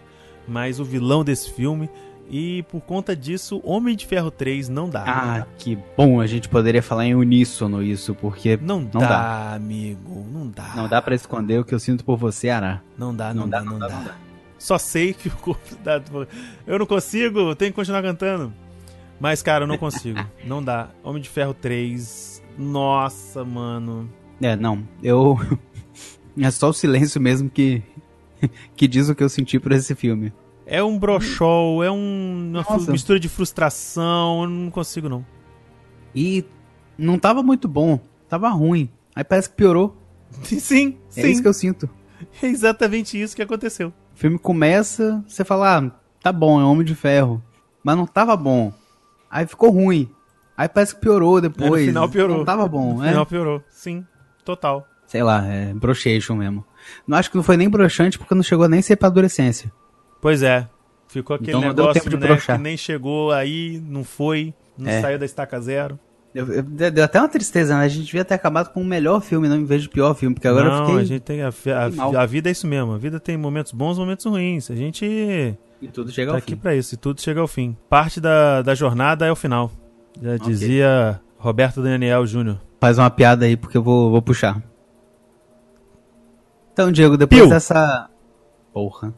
mas 0.46 0.82
o 0.82 0.84
vilão 0.84 1.24
desse 1.24 1.50
filme. 1.50 1.90
E 2.30 2.62
por 2.64 2.82
conta 2.82 3.16
disso, 3.16 3.62
Homem 3.64 3.96
de 3.96 4.06
Ferro 4.06 4.30
3 4.32 4.68
não 4.68 4.90
dá. 4.90 5.06
Ah, 5.08 5.46
que 5.58 5.78
bom, 5.96 6.20
a 6.20 6.28
gente 6.28 6.50
poderia 6.50 6.84
falar 6.84 7.06
em 7.06 7.16
uníssono 7.16 7.82
isso, 7.82 8.14
porque 8.14 8.60
não, 8.62 8.82
não 8.82 9.00
dá, 9.00 9.08
dá. 9.08 9.54
amigo. 9.54 10.28
Não 10.30 10.50
dá. 10.50 10.74
não 10.76 10.90
dá 10.90 11.02
pra 11.02 11.16
esconder 11.16 11.62
o 11.62 11.64
que 11.64 11.74
eu 11.74 11.80
sinto 11.80 12.04
por 12.04 12.18
você, 12.18 12.50
Ará. 12.50 12.82
Não 12.98 13.16
dá, 13.16 13.34
não, 13.34 13.44
Não 13.44 13.50
dá, 13.50 13.60
dá, 13.60 13.64
não, 13.64 13.80
dá, 13.80 13.88
não 13.88 14.04
dá. 14.04 14.16
Só 14.58 14.78
sei 14.78 15.14
que 15.14 15.30
o 15.30 15.38
corpo 15.38 15.74
dá. 15.82 16.02
Eu 16.68 16.78
não 16.80 16.86
consigo, 16.86 17.56
tenho 17.56 17.72
que 17.72 17.76
continuar 17.78 18.02
cantando. 18.02 18.54
Mas, 19.22 19.42
cara, 19.42 19.64
eu 19.64 19.68
não 19.70 19.78
consigo. 19.78 20.20
não 20.46 20.62
dá. 20.62 20.90
Homem 21.02 21.22
de 21.22 21.30
Ferro 21.30 21.54
3. 21.54 22.29
Nossa, 22.60 23.46
mano. 23.46 24.10
É, 24.42 24.56
não, 24.56 24.86
eu. 25.02 25.38
é 26.38 26.52
só 26.52 26.70
o 26.70 26.74
silêncio 26.74 27.20
mesmo 27.22 27.50
que. 27.50 27.82
que 28.76 28.88
diz 28.88 29.08
o 29.10 29.16
que 29.16 29.24
eu 29.24 29.30
senti 29.30 29.58
por 29.60 29.72
esse 29.72 29.96
filme. 29.96 30.34
É 30.66 30.84
um 30.84 31.00
brochol, 31.00 31.84
é 31.84 31.90
um, 31.90 32.50
uma 32.52 32.62
Nossa. 32.70 32.92
mistura 32.92 33.20
de 33.20 33.30
frustração. 33.30 34.44
Eu 34.44 34.50
não 34.50 34.70
consigo, 34.70 35.10
não. 35.10 35.26
E 36.14 36.46
não 36.98 37.18
tava 37.18 37.42
muito 37.42 37.68
bom, 37.68 38.00
tava 38.28 38.50
ruim. 38.50 38.90
Aí 39.16 39.24
parece 39.24 39.50
que 39.50 39.56
piorou. 39.56 39.96
Sim, 40.44 40.98
É 41.16 41.22
sim. 41.22 41.32
isso 41.32 41.42
que 41.42 41.48
eu 41.48 41.54
sinto. 41.54 41.90
É 42.44 42.46
exatamente 42.48 43.20
isso 43.20 43.36
que 43.36 43.42
aconteceu. 43.42 43.88
O 44.16 44.20
filme 44.20 44.38
começa, 44.38 45.24
você 45.28 45.44
fala, 45.44 45.78
ah, 45.78 45.92
tá 46.22 46.32
bom, 46.32 46.60
é 46.62 46.64
Homem 46.64 46.86
de 46.86 46.94
Ferro. 46.94 47.42
Mas 47.84 47.98
não 47.98 48.06
tava 48.06 48.36
bom. 48.38 48.72
Aí 49.32 49.48
ficou 49.48 49.72
ruim. 49.72 50.10
Aí 50.60 50.68
parece 50.68 50.94
que 50.94 51.00
piorou 51.00 51.40
depois. 51.40 51.82
É, 51.84 51.86
no 51.86 51.92
final 51.94 52.10
piorou. 52.10 52.38
Não 52.40 52.44
tava 52.46 52.68
bom, 52.68 52.96
No 52.98 53.06
é. 53.06 53.10
final 53.10 53.26
piorou. 53.26 53.64
Sim, 53.70 54.06
total. 54.44 54.86
Sei 55.08 55.24
lá, 55.24 55.46
é 55.48 55.74
brochation 55.74 56.36
mesmo. 56.36 56.66
Não 57.08 57.18
acho 57.18 57.32
que 57.32 57.38
não 57.38 57.44
foi 57.44 57.56
nem 57.56 57.70
broxante 57.70 58.20
porque 58.20 58.36
não 58.36 58.44
chegou 58.44 58.68
nem 58.68 58.82
ser 58.82 58.98
pra 58.98 59.08
adolescência. 59.08 59.72
Pois 60.22 60.44
é. 60.44 60.68
Ficou 61.08 61.38
aquele 61.38 61.52
Então 61.52 61.62
negócio 61.62 62.20
né, 62.20 62.38
que 62.38 62.58
nem 62.58 62.76
chegou 62.76 63.32
aí, 63.32 63.82
não 63.88 64.04
foi, 64.04 64.54
não 64.78 64.90
É. 64.90 65.00
saiu 65.02 65.18
da 65.18 65.26
estaca 65.26 65.60
zero. 65.62 65.98
Eu- 66.36 66.46
eu- 66.54 66.62
deu 66.92 67.04
até 67.06 67.20
uma 67.20 67.28
tristeza, 67.30 67.76
né? 67.78 67.86
A 67.86 67.88
gente 67.88 68.06
devia 68.06 68.24
ter 68.26 68.34
acabado 68.36 68.72
com 68.72 68.82
o 68.82 68.86
melhor 68.86 69.20
filme, 69.22 69.48
não 69.48 69.56
em 69.56 69.66
vez 69.66 69.84
do 69.84 69.90
pior 69.90 70.14
filme, 70.14 70.36
porque 70.36 70.48
agora 70.48 70.66
não, 70.70 70.76
eu 70.80 70.86
fiquei. 70.86 71.02
a 71.02 71.04
gente 71.06 71.22
tem 71.22 71.42
a, 71.42 71.48
a, 71.50 72.22
a 72.22 72.26
vida 72.28 72.50
é 72.50 72.52
isso 72.52 72.68
mesmo. 72.68 72.92
A 72.94 72.98
vida 73.00 73.20
tem 73.20 73.36
momentos 73.38 73.72
bons, 73.72 73.98
momentos 73.98 74.26
ruins. 74.26 74.70
A 74.70 74.76
gente 74.76 75.04
E 75.82 75.88
tudo 75.88 76.12
chega 76.12 76.32
tá 76.32 76.36
ao 76.36 76.38
aqui 76.38 76.52
fim. 76.54 76.58
pra 76.60 76.76
isso 76.76 76.94
e 76.94 76.98
tudo 76.98 77.20
chega 77.22 77.40
ao 77.42 77.48
fim. 77.48 77.76
Parte 77.90 78.22
da, 78.22 78.62
da 78.62 78.76
jornada 78.76 79.26
é 79.26 79.32
o 79.32 79.36
final. 79.36 79.72
Já 80.22 80.38
dizia 80.38 81.22
Roberto 81.38 81.82
Daniel 81.82 82.26
Júnior. 82.26 82.60
Faz 82.80 82.98
uma 82.98 83.10
piada 83.10 83.46
aí, 83.46 83.56
porque 83.56 83.78
eu 83.78 83.84
vou, 83.84 84.12
vou 84.12 84.22
puxar. 84.22 84.62
Então, 86.74 86.92
Diego, 86.92 87.18
depois 87.18 87.42
Piu. 87.42 87.50
dessa. 87.50 88.10
Porra. 88.74 89.14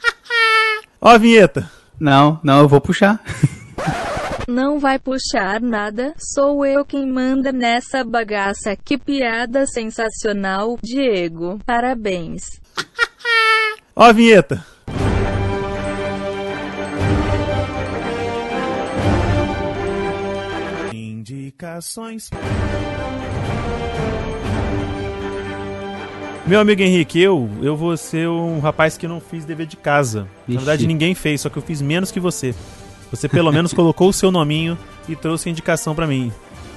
Ó 1.00 1.10
a 1.10 1.18
vinheta. 1.18 1.70
Não, 1.98 2.40
não, 2.42 2.60
eu 2.60 2.68
vou 2.68 2.80
puxar. 2.80 3.22
Não 4.48 4.78
vai 4.78 4.98
puxar 4.98 5.60
nada, 5.60 6.14
sou 6.16 6.64
eu 6.64 6.84
quem 6.84 7.04
manda 7.10 7.50
nessa 7.50 8.04
bagaça. 8.04 8.76
Que 8.76 8.96
piada 8.96 9.66
sensacional, 9.66 10.78
Diego. 10.82 11.58
Parabéns. 11.66 12.60
Ó 13.94 14.04
a 14.04 14.12
vinheta. 14.12 14.64
Indicações. 21.28 22.30
Meu 26.46 26.60
amigo 26.60 26.80
Henrique, 26.80 27.20
eu, 27.20 27.50
eu 27.60 27.76
vou 27.76 27.96
ser 27.96 28.28
um 28.28 28.60
rapaz 28.60 28.96
que 28.96 29.08
não 29.08 29.20
fiz 29.20 29.44
dever 29.44 29.66
de 29.66 29.76
casa. 29.76 30.20
Na 30.46 30.54
Ixi. 30.54 30.56
verdade, 30.58 30.86
ninguém 30.86 31.16
fez, 31.16 31.40
só 31.40 31.48
que 31.48 31.56
eu 31.56 31.62
fiz 31.62 31.82
menos 31.82 32.12
que 32.12 32.20
você. 32.20 32.54
Você 33.10 33.28
pelo 33.28 33.50
menos 33.50 33.72
colocou 33.74 34.08
o 34.08 34.12
seu 34.12 34.30
nominho 34.30 34.78
e 35.08 35.16
trouxe 35.16 35.48
a 35.48 35.52
indicação 35.52 35.96
pra 35.96 36.06
mim. 36.06 36.30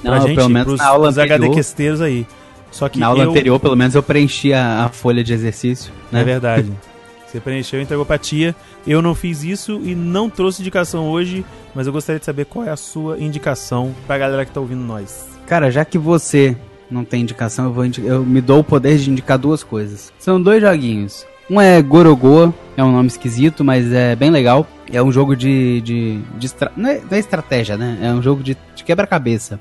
Não, 0.03 0.13
pra 0.13 0.21
gente, 0.21 0.35
pelo 0.35 0.49
menos 0.49 0.65
pros, 0.67 0.79
na 0.79 0.87
aula 0.87 1.07
pros 1.13 1.17
anterior- 1.19 2.01
aí. 2.01 2.25
Só 2.71 2.89
que 2.89 2.97
Na 2.99 3.07
aula 3.07 3.23
eu... 3.23 3.29
anterior, 3.29 3.59
pelo 3.59 3.75
menos, 3.75 3.93
eu 3.93 4.01
preenchi 4.01 4.51
a, 4.51 4.85
a 4.85 4.89
folha 4.89 5.23
de 5.23 5.31
exercício. 5.31 5.93
Né? 6.11 6.21
É 6.21 6.23
verdade. 6.23 6.71
Você 7.29 7.39
preencheu 7.39 7.79
e 7.79 7.83
entregou 7.83 8.05
pra 8.05 8.17
tia. 8.17 8.55
Eu 8.87 9.01
não 9.01 9.13
fiz 9.13 9.43
isso 9.43 9.79
e 9.83 9.93
não 9.93 10.29
trouxe 10.29 10.61
indicação 10.61 11.09
hoje, 11.09 11.45
mas 11.75 11.85
eu 11.85 11.93
gostaria 11.93 12.19
de 12.19 12.25
saber 12.25 12.45
qual 12.45 12.65
é 12.65 12.71
a 12.71 12.75
sua 12.75 13.19
indicação 13.19 13.93
pra 14.07 14.17
galera 14.17 14.45
que 14.45 14.51
tá 14.51 14.59
ouvindo 14.59 14.81
nós. 14.81 15.27
Cara, 15.45 15.69
já 15.69 15.85
que 15.85 15.97
você 15.97 16.57
não 16.89 17.03
tem 17.05 17.21
indicação, 17.21 17.65
eu, 17.65 17.71
vou 17.73 17.85
eu 18.03 18.23
me 18.25 18.41
dou 18.41 18.59
o 18.59 18.63
poder 18.63 18.97
de 18.97 19.11
indicar 19.11 19.37
duas 19.37 19.63
coisas. 19.63 20.11
São 20.17 20.41
dois 20.41 20.61
joguinhos. 20.61 21.25
Um 21.49 21.59
é 21.61 21.81
Gorogoa, 21.81 22.53
é 22.77 22.83
um 22.83 22.91
nome 22.91 23.07
esquisito, 23.07 23.63
mas 23.63 23.91
é 23.91 24.15
bem 24.15 24.29
legal. 24.29 24.67
É 24.91 25.01
um 25.01 25.11
jogo 25.11 25.35
de. 25.35 25.81
de, 25.81 26.19
de 26.37 26.45
estra- 26.45 26.71
não, 26.77 26.89
é, 26.89 26.95
não 26.99 27.15
é 27.17 27.19
estratégia, 27.19 27.77
né? 27.77 27.97
É 28.01 28.11
um 28.11 28.21
jogo 28.21 28.41
de, 28.43 28.55
de 28.75 28.83
quebra-cabeça. 28.83 29.59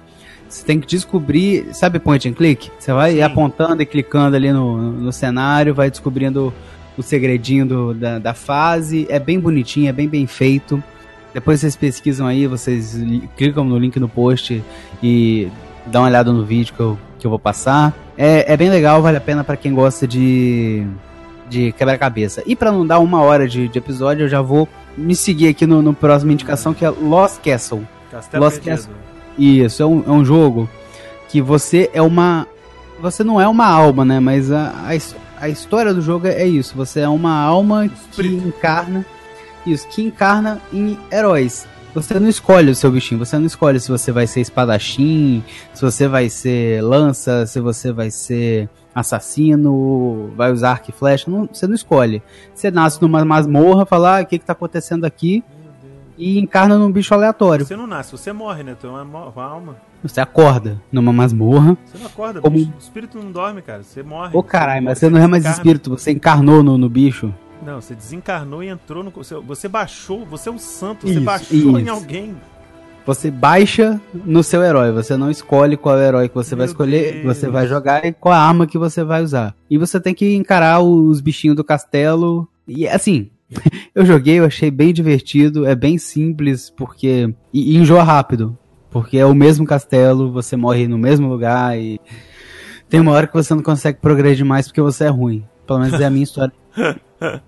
Você 0.48 0.64
tem 0.64 0.80
que 0.80 0.86
descobrir. 0.86 1.68
Sabe 1.74 1.98
point 1.98 2.26
and 2.28 2.32
click? 2.32 2.70
Você 2.78 2.92
vai 2.92 3.12
Sim. 3.14 3.22
apontando 3.22 3.82
e 3.82 3.86
clicando 3.86 4.36
ali 4.36 4.52
no, 4.52 4.76
no 4.92 5.12
cenário, 5.12 5.74
vai 5.74 5.90
descobrindo 5.90 6.52
o 6.98 7.02
segredinho 7.02 7.64
do- 7.64 7.94
da, 7.94 8.18
da 8.18 8.34
fase. 8.34 9.06
É 9.08 9.18
bem 9.18 9.40
bonitinho, 9.40 9.88
é 9.88 9.92
bem 9.92 10.06
bem 10.08 10.26
feito. 10.26 10.82
Depois 11.32 11.60
vocês 11.60 11.76
pesquisam 11.76 12.26
aí, 12.26 12.46
vocês 12.46 12.94
li- 12.94 13.28
clicam 13.36 13.64
no 13.64 13.78
link 13.78 13.98
no 14.00 14.08
post 14.08 14.62
e 15.02 15.48
dá 15.86 16.00
uma 16.00 16.08
olhada 16.08 16.32
no 16.32 16.44
vídeo 16.44 16.74
que 16.74 16.80
eu, 16.80 16.98
que 17.18 17.26
eu 17.26 17.30
vou 17.30 17.38
passar. 17.38 17.94
É, 18.16 18.52
é 18.52 18.56
bem 18.56 18.68
legal, 18.68 19.00
vale 19.00 19.16
a 19.16 19.20
pena 19.20 19.44
pra 19.44 19.56
quem 19.56 19.72
gosta 19.72 20.06
de, 20.06 20.84
de 21.48 21.70
quebra-cabeça. 21.72 22.42
E 22.46 22.56
pra 22.56 22.72
não 22.72 22.86
dar 22.86 22.98
uma 22.98 23.20
hora 23.22 23.46
de, 23.48 23.68
de 23.68 23.78
episódio, 23.78 24.24
eu 24.24 24.28
já 24.28 24.40
vou 24.42 24.68
me 24.96 25.14
seguir 25.14 25.48
aqui 25.48 25.66
no, 25.66 25.80
no 25.80 25.94
próximo 25.94 26.32
indicação 26.32 26.74
que 26.74 26.84
é 26.84 26.90
Lost 26.90 27.40
Castle. 27.42 27.86
Castelo 28.10 28.44
Lost 28.44 28.56
Perdido. 28.60 28.88
Castle. 28.88 28.94
Isso, 29.38 29.82
é 29.82 29.86
um, 29.86 30.02
é 30.06 30.10
um 30.10 30.24
jogo 30.24 30.68
que 31.28 31.40
você 31.40 31.88
é 31.92 32.02
uma. 32.02 32.46
Você 33.00 33.22
não 33.22 33.40
é 33.40 33.46
uma 33.46 33.66
alma, 33.66 34.04
né? 34.04 34.18
Mas 34.18 34.50
a, 34.50 34.72
a, 34.86 34.96
his- 34.96 35.14
a 35.40 35.48
história 35.48 35.92
do 35.94 36.00
jogo 36.00 36.26
é 36.26 36.46
isso. 36.46 36.74
Você 36.76 37.00
é 37.00 37.08
uma 37.08 37.34
alma 37.40 37.88
que 38.12 38.26
encarna. 38.26 39.04
Isso, 39.66 39.86
que 39.88 40.02
encarna 40.02 40.60
em 40.72 40.98
heróis. 41.12 41.66
Você 41.94 42.18
não 42.20 42.28
escolhe 42.28 42.70
o 42.70 42.74
seu 42.74 42.90
bichinho, 42.90 43.18
você 43.24 43.38
não 43.38 43.46
escolhe 43.46 43.80
se 43.80 43.90
você 43.90 44.12
vai 44.12 44.26
ser 44.26 44.40
espadachim, 44.40 45.42
se 45.74 45.82
você 45.82 46.06
vai 46.06 46.28
ser 46.28 46.82
lança, 46.82 47.44
se 47.46 47.58
você 47.60 47.90
vai 47.92 48.10
ser 48.10 48.68
assassino, 48.94 50.32
vai 50.36 50.52
usar 50.52 50.72
arco 50.72 50.90
e 50.90 50.92
flecha, 50.92 51.30
não- 51.30 51.48
você 51.52 51.66
não 51.66 51.74
escolhe. 51.74 52.22
Você 52.54 52.70
nasce 52.70 53.00
numa 53.00 53.24
masmorra, 53.24 53.86
fala, 53.86 54.18
ah, 54.18 54.22
o 54.22 54.26
que 54.26 54.38
que 54.38 54.44
tá 54.44 54.52
acontecendo 54.52 55.04
aqui? 55.04 55.42
E 56.16 56.38
encarna 56.38 56.76
num 56.76 56.90
bicho 56.90 57.14
aleatório. 57.14 57.64
Você 57.64 57.76
não 57.76 57.86
nasce, 57.86 58.12
você 58.12 58.32
morre, 58.32 58.62
né? 58.62 58.76
Tu 58.78 58.86
é 58.86 58.90
uma, 58.90 59.26
uma 59.28 59.44
alma. 59.44 59.76
Você 60.02 60.20
acorda 60.20 60.80
numa 60.92 61.12
masmorra. 61.12 61.76
Você 61.84 61.98
não 61.98 62.06
acorda, 62.06 62.40
Como- 62.40 62.56
bicho. 62.56 62.72
O 62.74 62.78
espírito 62.78 63.18
não 63.18 63.32
dorme, 63.32 63.60
cara. 63.62 63.82
Você 63.82 64.02
morre. 64.02 64.36
Ô 64.36 64.42
caralho, 64.42 64.84
mas 64.84 64.98
Você 64.98 65.06
você 65.06 65.10
não 65.12 65.20
é 65.20 65.26
mais 65.26 65.44
espírito, 65.44 65.90
você 65.90 66.12
encarnou 66.12 66.62
no, 66.62 66.78
no 66.78 66.88
bicho. 66.88 67.34
Não, 67.64 67.80
você 67.80 67.94
desencarnou 67.94 68.62
e 68.62 68.68
entrou 68.68 69.02
no. 69.02 69.10
Você, 69.10 69.34
você 69.34 69.66
baixou, 69.68 70.24
você 70.24 70.48
é 70.48 70.52
um 70.52 70.58
santo, 70.58 71.06
você 71.06 71.14
Isso, 71.14 71.22
baixou 71.24 71.78
em 71.78 71.82
isso. 71.82 71.90
alguém. 71.90 72.36
Você 73.04 73.30
baixa 73.30 73.98
no 74.12 74.42
seu 74.42 74.62
herói, 74.62 74.92
você 74.92 75.16
não 75.16 75.30
escolhe 75.30 75.76
qual 75.78 75.98
herói 75.98 76.28
que 76.28 76.34
você 76.34 76.50
vai 76.54 76.66
Meu 76.66 76.72
escolher, 76.72 77.22
Deus. 77.22 77.36
você 77.38 77.48
vai 77.48 77.66
jogar 77.66 78.04
e 78.04 78.12
qual 78.12 78.34
a 78.34 78.38
arma 78.38 78.66
que 78.66 78.76
você 78.76 79.02
vai 79.02 79.22
usar. 79.22 79.54
E 79.70 79.78
você 79.78 79.98
tem 79.98 80.14
que 80.14 80.36
encarar 80.36 80.80
os 80.80 81.20
bichinhos 81.20 81.56
do 81.56 81.64
castelo. 81.64 82.46
E 82.68 82.86
assim, 82.86 83.30
eu 83.94 84.04
joguei, 84.04 84.38
eu 84.38 84.44
achei 84.44 84.70
bem 84.70 84.92
divertido, 84.92 85.66
é 85.66 85.74
bem 85.74 85.96
simples, 85.98 86.70
porque. 86.70 87.34
E, 87.52 87.72
e 87.74 87.78
enjoa 87.78 88.02
rápido. 88.02 88.56
Porque 88.90 89.18
é 89.18 89.26
o 89.26 89.34
mesmo 89.34 89.66
castelo, 89.66 90.32
você 90.32 90.56
morre 90.56 90.88
no 90.88 90.98
mesmo 90.98 91.28
lugar 91.28 91.78
e. 91.78 92.00
Tem 92.88 93.00
uma 93.00 93.12
hora 93.12 93.26
que 93.26 93.34
você 93.34 93.54
não 93.54 93.62
consegue 93.62 93.98
progredir 94.00 94.46
mais 94.46 94.66
porque 94.66 94.80
você 94.80 95.04
é 95.04 95.08
ruim. 95.08 95.44
Pelo 95.66 95.80
menos 95.80 96.00
é 96.00 96.06
a 96.06 96.10
minha 96.10 96.24
história. 96.24 96.52
Mas 97.20 97.40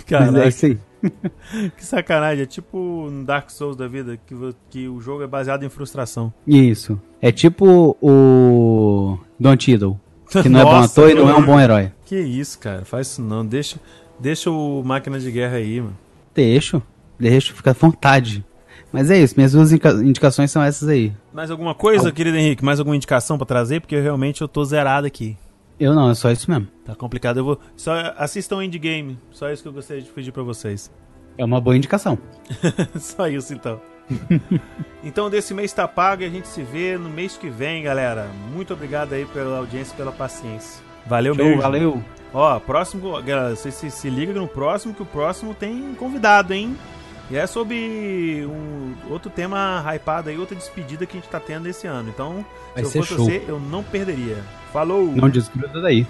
é 0.00 0.02
Caraca, 0.06 0.48
isso 0.48 0.66
aí. 0.66 0.78
que 1.76 1.84
sacanagem. 1.84 2.42
É 2.42 2.46
tipo 2.46 3.08
no 3.10 3.24
Dark 3.24 3.50
Souls 3.50 3.76
da 3.76 3.86
vida, 3.86 4.18
que, 4.26 4.34
que 4.70 4.88
o 4.88 5.00
jogo 5.00 5.22
é 5.22 5.26
baseado 5.26 5.64
em 5.64 5.68
frustração. 5.68 6.32
Isso. 6.46 7.00
É 7.20 7.30
tipo 7.30 7.96
o 8.00 9.18
Don 9.38 9.56
Tiddle. 9.56 9.98
Que 10.30 10.48
não 10.48 10.60
é 10.60 10.64
bom 10.64 10.72
Nossa, 10.72 11.00
ator 11.00 11.10
e 11.10 11.14
não 11.14 11.30
é 11.30 11.34
um 11.34 11.42
bom 11.44 11.58
herói. 11.58 11.90
Que 12.04 12.18
isso, 12.18 12.58
cara. 12.58 12.84
Faz 12.84 13.06
isso 13.06 13.22
não. 13.22 13.46
Deixa, 13.46 13.78
deixa 14.18 14.50
o 14.50 14.82
máquina 14.84 15.18
de 15.18 15.30
guerra 15.30 15.56
aí, 15.56 15.80
mano. 15.80 15.96
Deixo. 16.34 16.82
Deixo, 17.18 17.54
fica 17.54 17.70
à 17.70 17.74
vontade. 17.74 18.44
Mas 18.92 19.10
é 19.10 19.18
isso, 19.18 19.34
minhas 19.36 19.52
duas 19.52 19.70
indica- 19.70 19.92
indicações 19.92 20.50
são 20.50 20.62
essas 20.62 20.88
aí. 20.88 21.12
Mais 21.32 21.50
alguma 21.50 21.74
coisa, 21.74 22.10
querido 22.10 22.36
Henrique? 22.36 22.64
Mais 22.64 22.78
alguma 22.78 22.96
indicação 22.96 23.36
pra 23.36 23.46
trazer? 23.46 23.80
Porque 23.80 23.94
eu, 23.94 24.02
realmente 24.02 24.40
eu 24.40 24.48
tô 24.48 24.64
zerado 24.64 25.06
aqui. 25.06 25.36
Eu 25.78 25.94
não, 25.94 26.10
é 26.10 26.14
só 26.14 26.30
isso 26.30 26.50
mesmo. 26.50 26.66
Tá 26.84 26.94
complicado. 26.94 27.36
Eu 27.38 27.44
vou. 27.44 27.60
Só 27.76 27.92
assistam 28.16 28.64
Endgame. 28.64 29.18
Só 29.30 29.50
isso 29.50 29.62
que 29.62 29.68
eu 29.68 29.72
gostaria 29.72 30.02
de 30.02 30.08
pedir 30.10 30.32
pra 30.32 30.42
vocês. 30.42 30.90
É 31.36 31.44
uma 31.44 31.60
boa 31.60 31.76
indicação. 31.76 32.18
Só 32.98 33.28
isso 33.28 33.52
então. 33.54 33.80
então, 35.04 35.30
desse 35.30 35.54
mês 35.54 35.72
tá 35.72 35.86
pago 35.86 36.22
e 36.22 36.26
a 36.26 36.28
gente 36.30 36.48
se 36.48 36.62
vê 36.62 36.96
no 36.98 37.08
mês 37.08 37.36
que 37.36 37.48
vem, 37.48 37.82
galera. 37.82 38.28
Muito 38.52 38.72
obrigado 38.72 39.12
aí 39.12 39.24
pela 39.26 39.58
audiência 39.58 39.92
e 39.92 39.96
pela 39.96 40.10
paciência. 40.10 40.82
Valeu 41.06 41.34
Show, 41.34 41.44
mesmo. 41.44 41.62
valeu. 41.62 42.02
Ó, 42.34 42.58
próximo, 42.58 43.12
galera, 43.22 43.54
você 43.54 43.70
se, 43.70 43.90
se 43.90 44.10
liga 44.10 44.32
no 44.32 44.48
próximo, 44.48 44.92
que 44.94 45.02
o 45.02 45.06
próximo 45.06 45.54
tem 45.54 45.94
convidado, 45.94 46.52
hein? 46.52 46.76
E 47.30 47.36
é 47.36 47.46
sobre 47.46 48.46
um 48.46 48.94
outro 49.10 49.30
tema 49.30 49.84
hypado 49.94 50.30
aí, 50.30 50.38
outra 50.38 50.56
despedida 50.56 51.04
que 51.04 51.16
a 51.16 51.20
gente 51.20 51.28
tá 51.30 51.38
tendo 51.38 51.68
esse 51.68 51.86
ano. 51.86 52.08
Então, 52.08 52.44
Vai 52.74 52.84
se 52.84 52.98
eu 52.98 53.02
fosse 53.02 53.14
show. 53.14 53.26
você, 53.26 53.44
eu 53.46 53.60
não 53.60 53.82
perderia. 53.82 54.42
Falou! 54.72 55.12
Não 55.14 55.28
desgruda 55.28 55.80
daí. 55.82 56.06